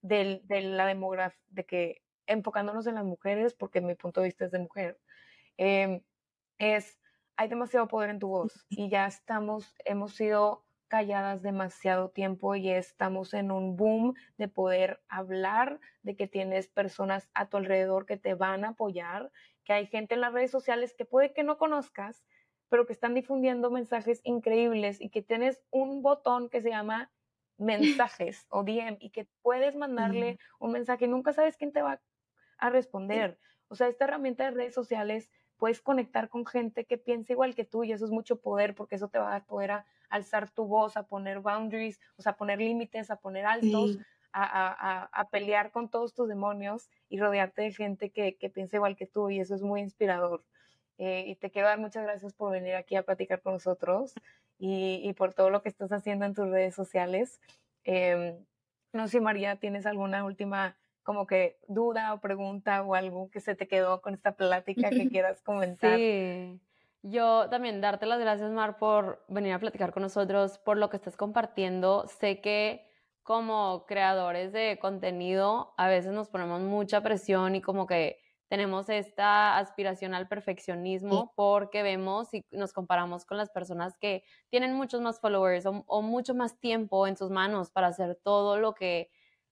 del, 0.00 0.46
de 0.46 0.60
la 0.60 0.86
demografía, 0.86 1.42
de 1.48 1.66
que 1.66 2.07
enfocándonos 2.28 2.86
en 2.86 2.94
las 2.94 3.04
mujeres, 3.04 3.54
porque 3.54 3.80
mi 3.80 3.94
punto 3.94 4.20
de 4.20 4.28
vista 4.28 4.44
es 4.44 4.52
de 4.52 4.60
mujer, 4.60 5.00
em, 5.56 6.02
es, 6.58 7.00
hay 7.36 7.48
demasiado 7.48 7.88
poder 7.88 8.10
en 8.10 8.18
tu 8.20 8.28
voz 8.28 8.66
y 8.68 8.88
ya 8.88 9.06
estamos, 9.06 9.74
hemos 9.84 10.14
sido 10.14 10.64
calladas 10.88 11.42
demasiado 11.42 12.10
tiempo 12.10 12.54
y 12.54 12.70
estamos 12.70 13.34
en 13.34 13.50
un 13.50 13.76
boom 13.76 14.14
de 14.38 14.48
poder 14.48 15.00
hablar, 15.08 15.80
de 16.02 16.16
que 16.16 16.26
tienes 16.26 16.68
personas 16.68 17.28
a 17.34 17.48
tu 17.48 17.58
alrededor 17.58 18.06
que 18.06 18.16
te 18.16 18.34
van 18.34 18.64
a 18.64 18.70
apoyar, 18.70 19.30
que 19.64 19.74
hay 19.74 19.86
gente 19.86 20.14
en 20.14 20.22
las 20.22 20.32
redes 20.32 20.50
sociales 20.50 20.94
que 20.96 21.04
puede 21.04 21.32
que 21.32 21.44
no 21.44 21.58
conozcas, 21.58 22.24
pero 22.68 22.86
que 22.86 22.92
están 22.92 23.14
difundiendo 23.14 23.70
mensajes 23.70 24.20
increíbles 24.24 25.00
y 25.00 25.10
que 25.10 25.22
tienes 25.22 25.62
un 25.70 26.02
botón 26.02 26.48
que 26.48 26.62
se 26.62 26.70
llama 26.70 27.10
mensajes 27.58 28.46
o 28.50 28.62
DM 28.62 28.96
y 29.00 29.10
que 29.10 29.28
puedes 29.42 29.74
mandarle 29.76 30.38
un 30.58 30.72
mensaje, 30.72 31.08
nunca 31.08 31.32
sabes 31.32 31.56
quién 31.56 31.72
te 31.72 31.82
va 31.82 32.00
a 32.58 32.70
responder. 32.70 33.38
O 33.68 33.74
sea, 33.74 33.88
esta 33.88 34.04
herramienta 34.04 34.44
de 34.44 34.50
redes 34.52 34.74
sociales 34.74 35.30
puedes 35.56 35.80
conectar 35.80 36.28
con 36.28 36.46
gente 36.46 36.84
que 36.84 36.98
piensa 36.98 37.32
igual 37.32 37.54
que 37.54 37.64
tú 37.64 37.84
y 37.84 37.92
eso 37.92 38.04
es 38.04 38.10
mucho 38.10 38.40
poder 38.40 38.74
porque 38.74 38.96
eso 38.96 39.08
te 39.08 39.18
va 39.18 39.34
a 39.34 39.44
poder 39.44 39.72
a 39.72 39.86
alzar 40.08 40.50
tu 40.50 40.66
voz, 40.66 40.96
a 40.96 41.06
poner 41.06 41.40
boundaries, 41.40 42.00
o 42.16 42.22
sea, 42.22 42.32
a 42.32 42.36
poner 42.36 42.58
límites, 42.58 43.10
a 43.10 43.16
poner 43.16 43.44
altos, 43.44 43.98
a, 44.32 45.28
pelear 45.30 45.70
con 45.72 45.88
todos 45.88 46.14
tus 46.14 46.28
demonios 46.28 46.88
y 47.08 47.18
rodearte 47.18 47.62
de 47.62 47.72
gente 47.72 48.10
que, 48.10 48.36
que 48.36 48.48
piensa 48.48 48.76
igual 48.76 48.96
que 48.96 49.06
tú 49.06 49.30
y 49.30 49.40
eso 49.40 49.54
es 49.54 49.62
muy 49.62 49.80
inspirador. 49.80 50.44
Eh, 50.98 51.24
y 51.28 51.36
te 51.36 51.50
quiero 51.50 51.68
dar 51.68 51.78
muchas 51.78 52.04
gracias 52.04 52.32
por 52.32 52.50
venir 52.52 52.74
aquí 52.74 52.96
a 52.96 53.04
platicar 53.04 53.40
con 53.40 53.54
nosotros 53.54 54.14
y, 54.58 55.00
y 55.04 55.12
por 55.12 55.32
todo 55.32 55.50
lo 55.50 55.62
que 55.62 55.68
estás 55.68 55.92
haciendo 55.92 56.24
en 56.24 56.34
tus 56.34 56.48
redes 56.48 56.74
sociales. 56.74 57.40
Em, 57.84 58.44
no 58.92 59.06
sé, 59.06 59.20
María, 59.20 59.56
¿tienes 59.56 59.86
alguna 59.86 60.24
última 60.24 60.76
como 61.08 61.26
que 61.26 61.58
duda 61.68 62.12
o 62.12 62.20
pregunta 62.20 62.82
o 62.82 62.94
algo 62.94 63.30
que 63.30 63.40
se 63.40 63.54
te 63.54 63.66
quedó 63.66 64.02
con 64.02 64.12
esta 64.12 64.36
plática 64.36 64.90
que 64.90 65.08
quieras 65.08 65.40
comentar. 65.40 65.96
Sí. 65.96 66.60
Yo 67.00 67.48
también 67.48 67.80
darte 67.80 68.04
las 68.04 68.20
gracias, 68.20 68.50
Mar, 68.50 68.76
por 68.76 69.24
venir 69.26 69.54
a 69.54 69.58
platicar 69.58 69.90
con 69.94 70.02
nosotros, 70.02 70.58
por 70.58 70.76
lo 70.76 70.90
que 70.90 70.98
estás 70.98 71.16
compartiendo. 71.16 72.06
Sé 72.20 72.42
que 72.42 72.86
como 73.22 73.86
creadores 73.86 74.52
de 74.52 74.78
contenido 74.78 75.72
a 75.78 75.88
veces 75.88 76.12
nos 76.12 76.28
ponemos 76.28 76.60
mucha 76.60 77.00
presión 77.00 77.56
y 77.56 77.62
como 77.62 77.86
que 77.86 78.18
tenemos 78.48 78.90
esta 78.90 79.56
aspiración 79.56 80.12
al 80.12 80.28
perfeccionismo 80.28 81.32
porque 81.34 81.82
vemos 81.82 82.34
y 82.34 82.44
nos 82.50 82.74
comparamos 82.74 83.24
con 83.24 83.38
las 83.38 83.48
personas 83.48 83.96
que 83.96 84.24
tienen 84.50 84.74
muchos 84.74 85.00
más 85.00 85.20
followers 85.20 85.64
o, 85.64 86.02
mucho 86.02 86.34
más 86.34 86.60
tiempo 86.60 87.06
en 87.06 87.16
sus 87.16 87.30
manos 87.30 87.70
para 87.70 87.86
hacer 87.86 88.20
todo 88.22 88.58
lo 88.58 88.74
que 88.74 89.08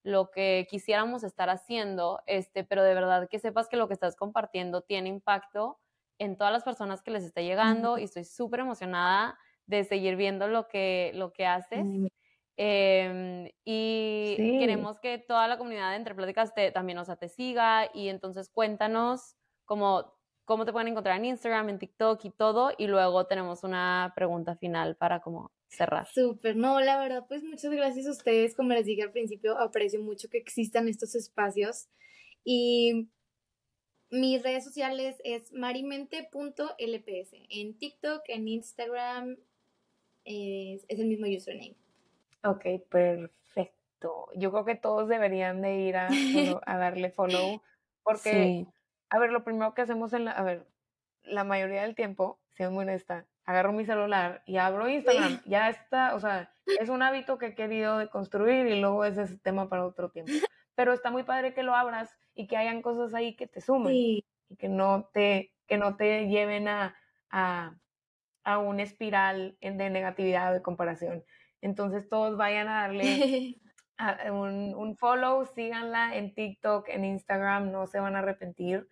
lo 0.06 0.30
que 0.30 0.68
quisiéramos 0.70 1.24
estar 1.24 1.50
haciendo, 1.50 2.20
este, 2.26 2.62
pero 2.62 2.84
de 2.84 2.94
verdad 2.94 3.28
que 3.28 3.40
sepas 3.40 3.68
que 3.68 3.76
lo 3.76 3.88
que 3.88 3.94
estás 3.94 4.14
compartiendo 4.14 4.82
tiene 4.82 5.08
impacto 5.08 5.80
en 6.18 6.36
todas 6.36 6.52
las 6.52 6.62
personas 6.62 7.02
que 7.02 7.10
les 7.10 7.24
está 7.24 7.40
llegando 7.42 7.98
y 7.98 8.04
estoy 8.04 8.22
súper 8.24 8.60
emocionada 8.60 9.36
de 9.66 9.82
seguir 9.82 10.14
viendo 10.14 10.46
lo 10.46 10.68
que, 10.68 11.10
lo 11.14 11.32
que 11.32 11.44
haces. 11.46 11.98
Em, 12.56 13.50
y 13.64 14.46
queremos 14.56 15.00
que 15.00 15.18
toda 15.18 15.48
la 15.48 15.58
comunidad 15.58 15.90
de 15.90 15.96
Entre 15.96 16.14
Pláticas 16.14 16.54
te, 16.54 16.70
también, 16.70 16.98
o 16.98 17.04
sea, 17.04 17.16
te 17.16 17.28
siga 17.28 17.90
y 17.92 18.08
entonces 18.08 18.48
cuéntanos 18.48 19.34
cómo, 19.64 20.15
cómo 20.46 20.64
te 20.64 20.72
pueden 20.72 20.88
encontrar 20.88 21.18
en 21.18 21.26
Instagram, 21.26 21.68
en 21.68 21.78
TikTok 21.78 22.24
y 22.24 22.30
todo 22.30 22.72
y 22.78 22.86
luego 22.86 23.26
tenemos 23.26 23.64
una 23.64 24.12
pregunta 24.16 24.56
final 24.56 24.96
para 24.96 25.20
como 25.20 25.50
cerrar. 25.68 26.06
Súper, 26.06 26.56
no, 26.56 26.80
la 26.80 26.98
verdad, 26.98 27.26
pues 27.28 27.42
muchas 27.42 27.72
gracias 27.72 28.06
a 28.06 28.12
ustedes, 28.12 28.54
como 28.54 28.72
les 28.72 28.86
dije 28.86 29.02
al 29.02 29.10
principio, 29.10 29.58
aprecio 29.58 30.00
mucho 30.00 30.28
que 30.30 30.38
existan 30.38 30.88
estos 30.88 31.14
espacios 31.14 31.88
y 32.44 33.08
mis 34.08 34.42
redes 34.42 34.64
sociales 34.64 35.20
es 35.24 35.52
marimente.lps, 35.52 37.32
en 37.50 37.76
TikTok, 37.76 38.22
en 38.28 38.48
Instagram, 38.48 39.36
es 40.24 40.84
el 40.88 41.06
mismo 41.08 41.26
username. 41.26 41.76
Ok, 42.44 42.64
perfecto. 42.88 44.28
Yo 44.36 44.52
creo 44.52 44.64
que 44.64 44.76
todos 44.76 45.08
deberían 45.08 45.60
de 45.60 45.80
ir 45.80 45.96
a, 45.96 46.08
a 46.66 46.76
darle 46.78 47.10
follow 47.10 47.60
porque, 48.04 48.66
a 49.10 49.18
ver, 49.18 49.30
lo 49.30 49.44
primero 49.44 49.74
que 49.74 49.82
hacemos 49.82 50.12
en 50.12 50.24
la, 50.24 50.32
a 50.32 50.42
ver, 50.42 50.66
la 51.22 51.44
mayoría 51.44 51.82
del 51.82 51.94
tiempo, 51.94 52.40
siendo 52.52 52.74
muy 52.74 52.82
honesta, 52.82 53.26
agarro 53.44 53.72
mi 53.72 53.84
celular 53.84 54.42
y 54.46 54.56
abro 54.56 54.88
Instagram. 54.88 55.40
Ya 55.46 55.68
está, 55.68 56.14
o 56.14 56.20
sea, 56.20 56.52
es 56.80 56.88
un 56.88 57.02
hábito 57.02 57.38
que 57.38 57.46
he 57.46 57.54
querido 57.54 57.98
de 57.98 58.08
construir 58.08 58.66
y 58.66 58.80
luego 58.80 59.04
es 59.04 59.16
ese 59.16 59.38
tema 59.38 59.68
para 59.68 59.86
otro 59.86 60.10
tiempo. 60.10 60.32
Pero 60.74 60.92
está 60.92 61.10
muy 61.10 61.22
padre 61.22 61.54
que 61.54 61.62
lo 61.62 61.74
abras 61.74 62.18
y 62.34 62.48
que 62.48 62.56
hayan 62.56 62.82
cosas 62.82 63.14
ahí 63.14 63.34
que 63.34 63.46
te 63.46 63.60
sumen 63.60 63.94
y 63.94 64.24
que 64.58 64.68
no 64.68 65.08
te, 65.12 65.54
que 65.66 65.78
no 65.78 65.96
te 65.96 66.28
lleven 66.28 66.68
a, 66.68 66.96
a, 67.30 67.78
a 68.44 68.58
una 68.58 68.82
espiral 68.82 69.56
de 69.60 69.90
negatividad 69.90 70.50
o 70.50 70.54
de 70.54 70.62
comparación. 70.62 71.24
Entonces 71.62 72.08
todos 72.08 72.36
vayan 72.36 72.68
a 72.68 72.82
darle 72.82 73.04
un, 74.30 74.96
follow, 74.96 75.44
síganla 75.46 76.16
en 76.16 76.34
TikTok, 76.34 76.88
en 76.88 77.04
Instagram, 77.04 77.70
no 77.70 77.86
se 77.86 78.00
van 78.00 78.16
a 78.16 78.20
arrepentir. 78.20 78.88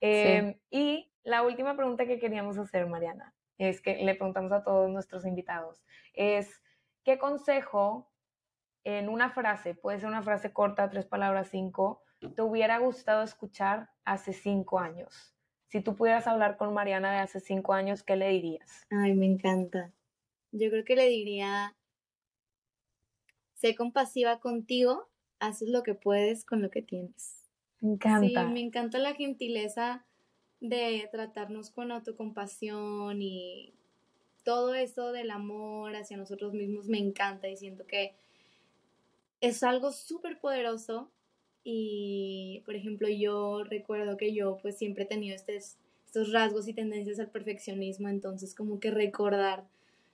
Em, 0.00 0.58
y 0.70 1.10
la 1.22 1.42
última 1.42 1.76
pregunta 1.76 2.06
que 2.06 2.18
queríamos 2.18 2.58
hacer, 2.58 2.86
Mariana, 2.86 3.34
es 3.58 3.80
que 3.80 3.96
le 4.02 4.14
preguntamos 4.14 4.52
a 4.52 4.64
todos 4.64 4.90
nuestros 4.90 5.24
invitados, 5.24 5.84
es, 6.14 6.62
¿qué 7.04 7.18
consejo 7.18 8.10
en 8.84 9.08
una 9.08 9.30
frase, 9.30 9.74
puede 9.74 10.00
ser 10.00 10.08
una 10.08 10.22
frase 10.22 10.52
corta, 10.52 10.90
tres 10.90 11.06
palabras, 11.06 11.48
cinco, 11.50 12.02
te 12.34 12.42
hubiera 12.42 12.78
gustado 12.78 13.22
escuchar 13.22 13.90
hace 14.04 14.32
cinco 14.32 14.78
años? 14.78 15.36
Si 15.68 15.80
tú 15.80 15.96
pudieras 15.96 16.26
hablar 16.26 16.56
con 16.56 16.74
Mariana 16.74 17.12
de 17.12 17.18
hace 17.18 17.40
cinco 17.40 17.72
años, 17.72 18.02
¿qué 18.02 18.16
le 18.16 18.28
dirías? 18.28 18.86
Ay, 18.90 19.14
me 19.14 19.26
encanta. 19.26 19.92
Yo 20.50 20.68
creo 20.68 20.84
que 20.84 20.96
le 20.96 21.08
diría, 21.08 21.74
sé 23.62 23.76
compasiva 23.76 24.40
contigo, 24.40 25.08
haces 25.38 25.68
lo 25.68 25.84
que 25.84 25.94
puedes 25.94 26.44
con 26.44 26.62
lo 26.62 26.70
que 26.70 26.82
tienes. 26.82 27.48
Me 27.80 27.92
encanta. 27.92 28.46
Sí, 28.48 28.52
me 28.52 28.60
encanta 28.60 28.98
la 28.98 29.14
gentileza 29.14 30.04
de 30.60 31.08
tratarnos 31.12 31.70
con 31.70 31.92
autocompasión 31.92 33.22
y 33.22 33.72
todo 34.42 34.74
eso 34.74 35.12
del 35.12 35.30
amor 35.30 35.94
hacia 35.94 36.16
nosotros 36.16 36.52
mismos 36.54 36.88
me 36.88 36.98
encanta 36.98 37.48
y 37.48 37.56
siento 37.56 37.86
que 37.86 38.14
es 39.40 39.62
algo 39.62 39.92
súper 39.92 40.40
poderoso 40.40 41.10
y 41.62 42.62
por 42.64 42.74
ejemplo 42.74 43.08
yo 43.08 43.62
recuerdo 43.62 44.16
que 44.16 44.34
yo 44.34 44.58
pues 44.60 44.76
siempre 44.76 45.04
he 45.04 45.06
tenido 45.06 45.36
estos, 45.36 45.76
estos 46.06 46.32
rasgos 46.32 46.66
y 46.66 46.74
tendencias 46.74 47.20
al 47.20 47.30
perfeccionismo 47.30 48.08
entonces 48.08 48.54
como 48.54 48.80
que 48.80 48.90
recordar 48.90 49.64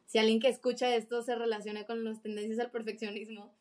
si 0.09 0.19
alguien 0.19 0.41
que 0.41 0.49
escucha 0.49 0.95
esto 0.97 1.21
se 1.23 1.35
relaciona 1.35 1.85
con 1.85 2.03
las 2.03 2.23
tendencias 2.23 2.59
al 2.59 2.71
perfeccionismo, 2.71 3.55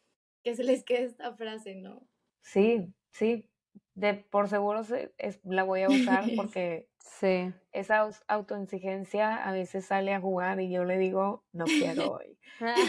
que 0.44 0.56
se 0.56 0.64
les 0.64 0.86
quede 0.86 1.04
esta 1.04 1.36
frase, 1.36 1.76
¿no? 1.76 2.08
Sí, 2.42 2.88
sí, 3.12 3.50
de 3.96 4.14
por 4.14 4.48
seguro 4.48 4.82
es, 5.18 5.42
la 5.44 5.64
voy 5.64 5.82
a 5.82 5.90
usar 5.90 6.24
porque 6.38 6.88
sí. 7.00 7.54
esa 7.74 8.10
autoexigencia 8.28 9.36
a 9.36 9.52
veces 9.52 9.86
sale 9.86 10.14
a 10.14 10.22
jugar 10.22 10.62
y 10.62 10.72
yo 10.72 10.86
le 10.86 10.98
digo, 10.98 11.44
no 11.52 11.66
quiero 11.66 12.14
hoy. 12.20 12.40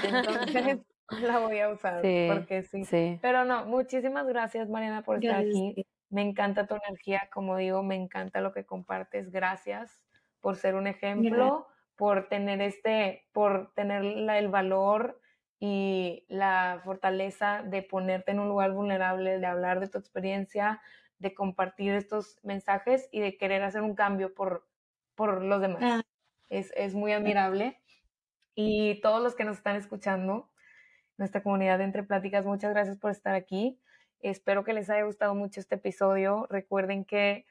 Entonces 0.04 0.78
la 1.20 1.40
voy 1.40 1.58
a 1.58 1.70
usar 1.70 2.00
porque 2.00 2.62
sí. 2.62 2.84
sí. 2.84 3.18
Pero 3.20 3.44
no, 3.44 3.66
muchísimas 3.66 4.24
gracias 4.28 4.68
Mariana 4.68 5.02
por 5.02 5.16
estar 5.16 5.40
aquí. 5.40 5.84
Me 6.10 6.22
encanta 6.22 6.68
tu 6.68 6.76
energía, 6.86 7.28
como 7.34 7.56
digo, 7.56 7.82
me 7.82 7.96
encanta 7.96 8.40
lo 8.40 8.52
que 8.52 8.64
compartes. 8.64 9.32
Gracias 9.32 10.04
por 10.40 10.54
ser 10.54 10.76
un 10.76 10.86
ejemplo 10.86 11.66
por 11.98 12.28
tener 12.28 12.62
este, 12.62 13.26
por 13.32 13.74
tener 13.74 14.04
el 14.04 14.48
valor 14.48 15.20
y 15.58 16.24
la 16.28 16.80
fortaleza 16.84 17.64
de 17.64 17.82
ponerte 17.82 18.30
en 18.30 18.38
un 18.38 18.48
lugar 18.48 18.70
vulnerable, 18.70 19.40
de 19.40 19.46
hablar 19.46 19.80
de 19.80 19.88
tu 19.88 19.98
experiencia, 19.98 20.80
de 21.18 21.34
compartir 21.34 21.94
estos 21.94 22.38
mensajes 22.44 23.08
y 23.10 23.18
de 23.18 23.36
querer 23.36 23.64
hacer 23.64 23.82
un 23.82 23.96
cambio 23.96 24.32
por, 24.32 24.64
por 25.16 25.42
los 25.42 25.60
demás. 25.60 25.82
Ah. 25.82 26.02
Es, 26.48 26.72
es, 26.76 26.94
muy 26.94 27.12
admirable. 27.12 27.80
Y 28.54 29.00
todos 29.00 29.20
los 29.20 29.34
que 29.34 29.42
nos 29.42 29.56
están 29.56 29.74
escuchando, 29.74 30.48
nuestra 31.16 31.42
comunidad 31.42 31.78
de 31.78 31.84
Entre 31.84 32.04
Pláticas, 32.04 32.44
muchas 32.44 32.70
gracias 32.70 32.96
por 32.96 33.10
estar 33.10 33.34
aquí. 33.34 33.80
Espero 34.20 34.62
que 34.62 34.72
les 34.72 34.88
haya 34.88 35.02
gustado 35.02 35.34
mucho 35.34 35.58
este 35.58 35.74
episodio. 35.74 36.46
Recuerden 36.48 37.04
que 37.04 37.44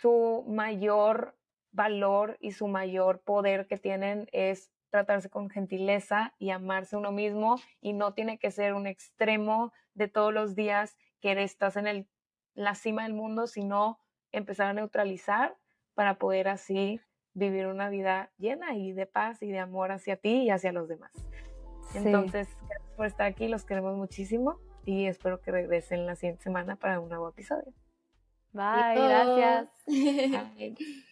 su 0.00 0.46
mayor 0.48 1.37
valor 1.78 2.36
y 2.40 2.50
su 2.50 2.66
mayor 2.66 3.20
poder 3.20 3.68
que 3.68 3.78
tienen 3.78 4.28
es 4.32 4.72
tratarse 4.90 5.30
con 5.30 5.48
gentileza 5.48 6.34
y 6.38 6.50
amarse 6.50 6.96
uno 6.96 7.12
mismo 7.12 7.60
y 7.80 7.92
no 7.92 8.14
tiene 8.14 8.38
que 8.38 8.50
ser 8.50 8.74
un 8.74 8.88
extremo 8.88 9.72
de 9.94 10.08
todos 10.08 10.34
los 10.34 10.56
días 10.56 10.96
que 11.20 11.40
estás 11.40 11.76
en 11.76 11.86
el, 11.86 12.08
la 12.54 12.74
cima 12.74 13.04
del 13.04 13.14
mundo, 13.14 13.46
sino 13.46 14.00
empezar 14.32 14.66
a 14.66 14.72
neutralizar 14.72 15.56
para 15.94 16.18
poder 16.18 16.48
así 16.48 17.00
vivir 17.34 17.68
una 17.68 17.90
vida 17.90 18.32
llena 18.38 18.74
y 18.74 18.92
de 18.92 19.06
paz 19.06 19.40
y 19.42 19.48
de 19.48 19.60
amor 19.60 19.92
hacia 19.92 20.16
ti 20.16 20.42
y 20.42 20.50
hacia 20.50 20.72
los 20.72 20.88
demás. 20.88 21.12
Entonces, 21.94 22.48
gracias 22.66 22.92
por 22.96 23.06
estar 23.06 23.26
aquí, 23.26 23.46
los 23.46 23.64
queremos 23.64 23.96
muchísimo 23.96 24.58
y 24.84 25.06
espero 25.06 25.40
que 25.40 25.52
regresen 25.52 26.06
la 26.06 26.16
siguiente 26.16 26.42
semana 26.42 26.74
para 26.74 26.98
un 26.98 27.08
nuevo 27.08 27.28
episodio. 27.28 27.72
Bye, 28.52 28.96
gracias. 28.96 29.68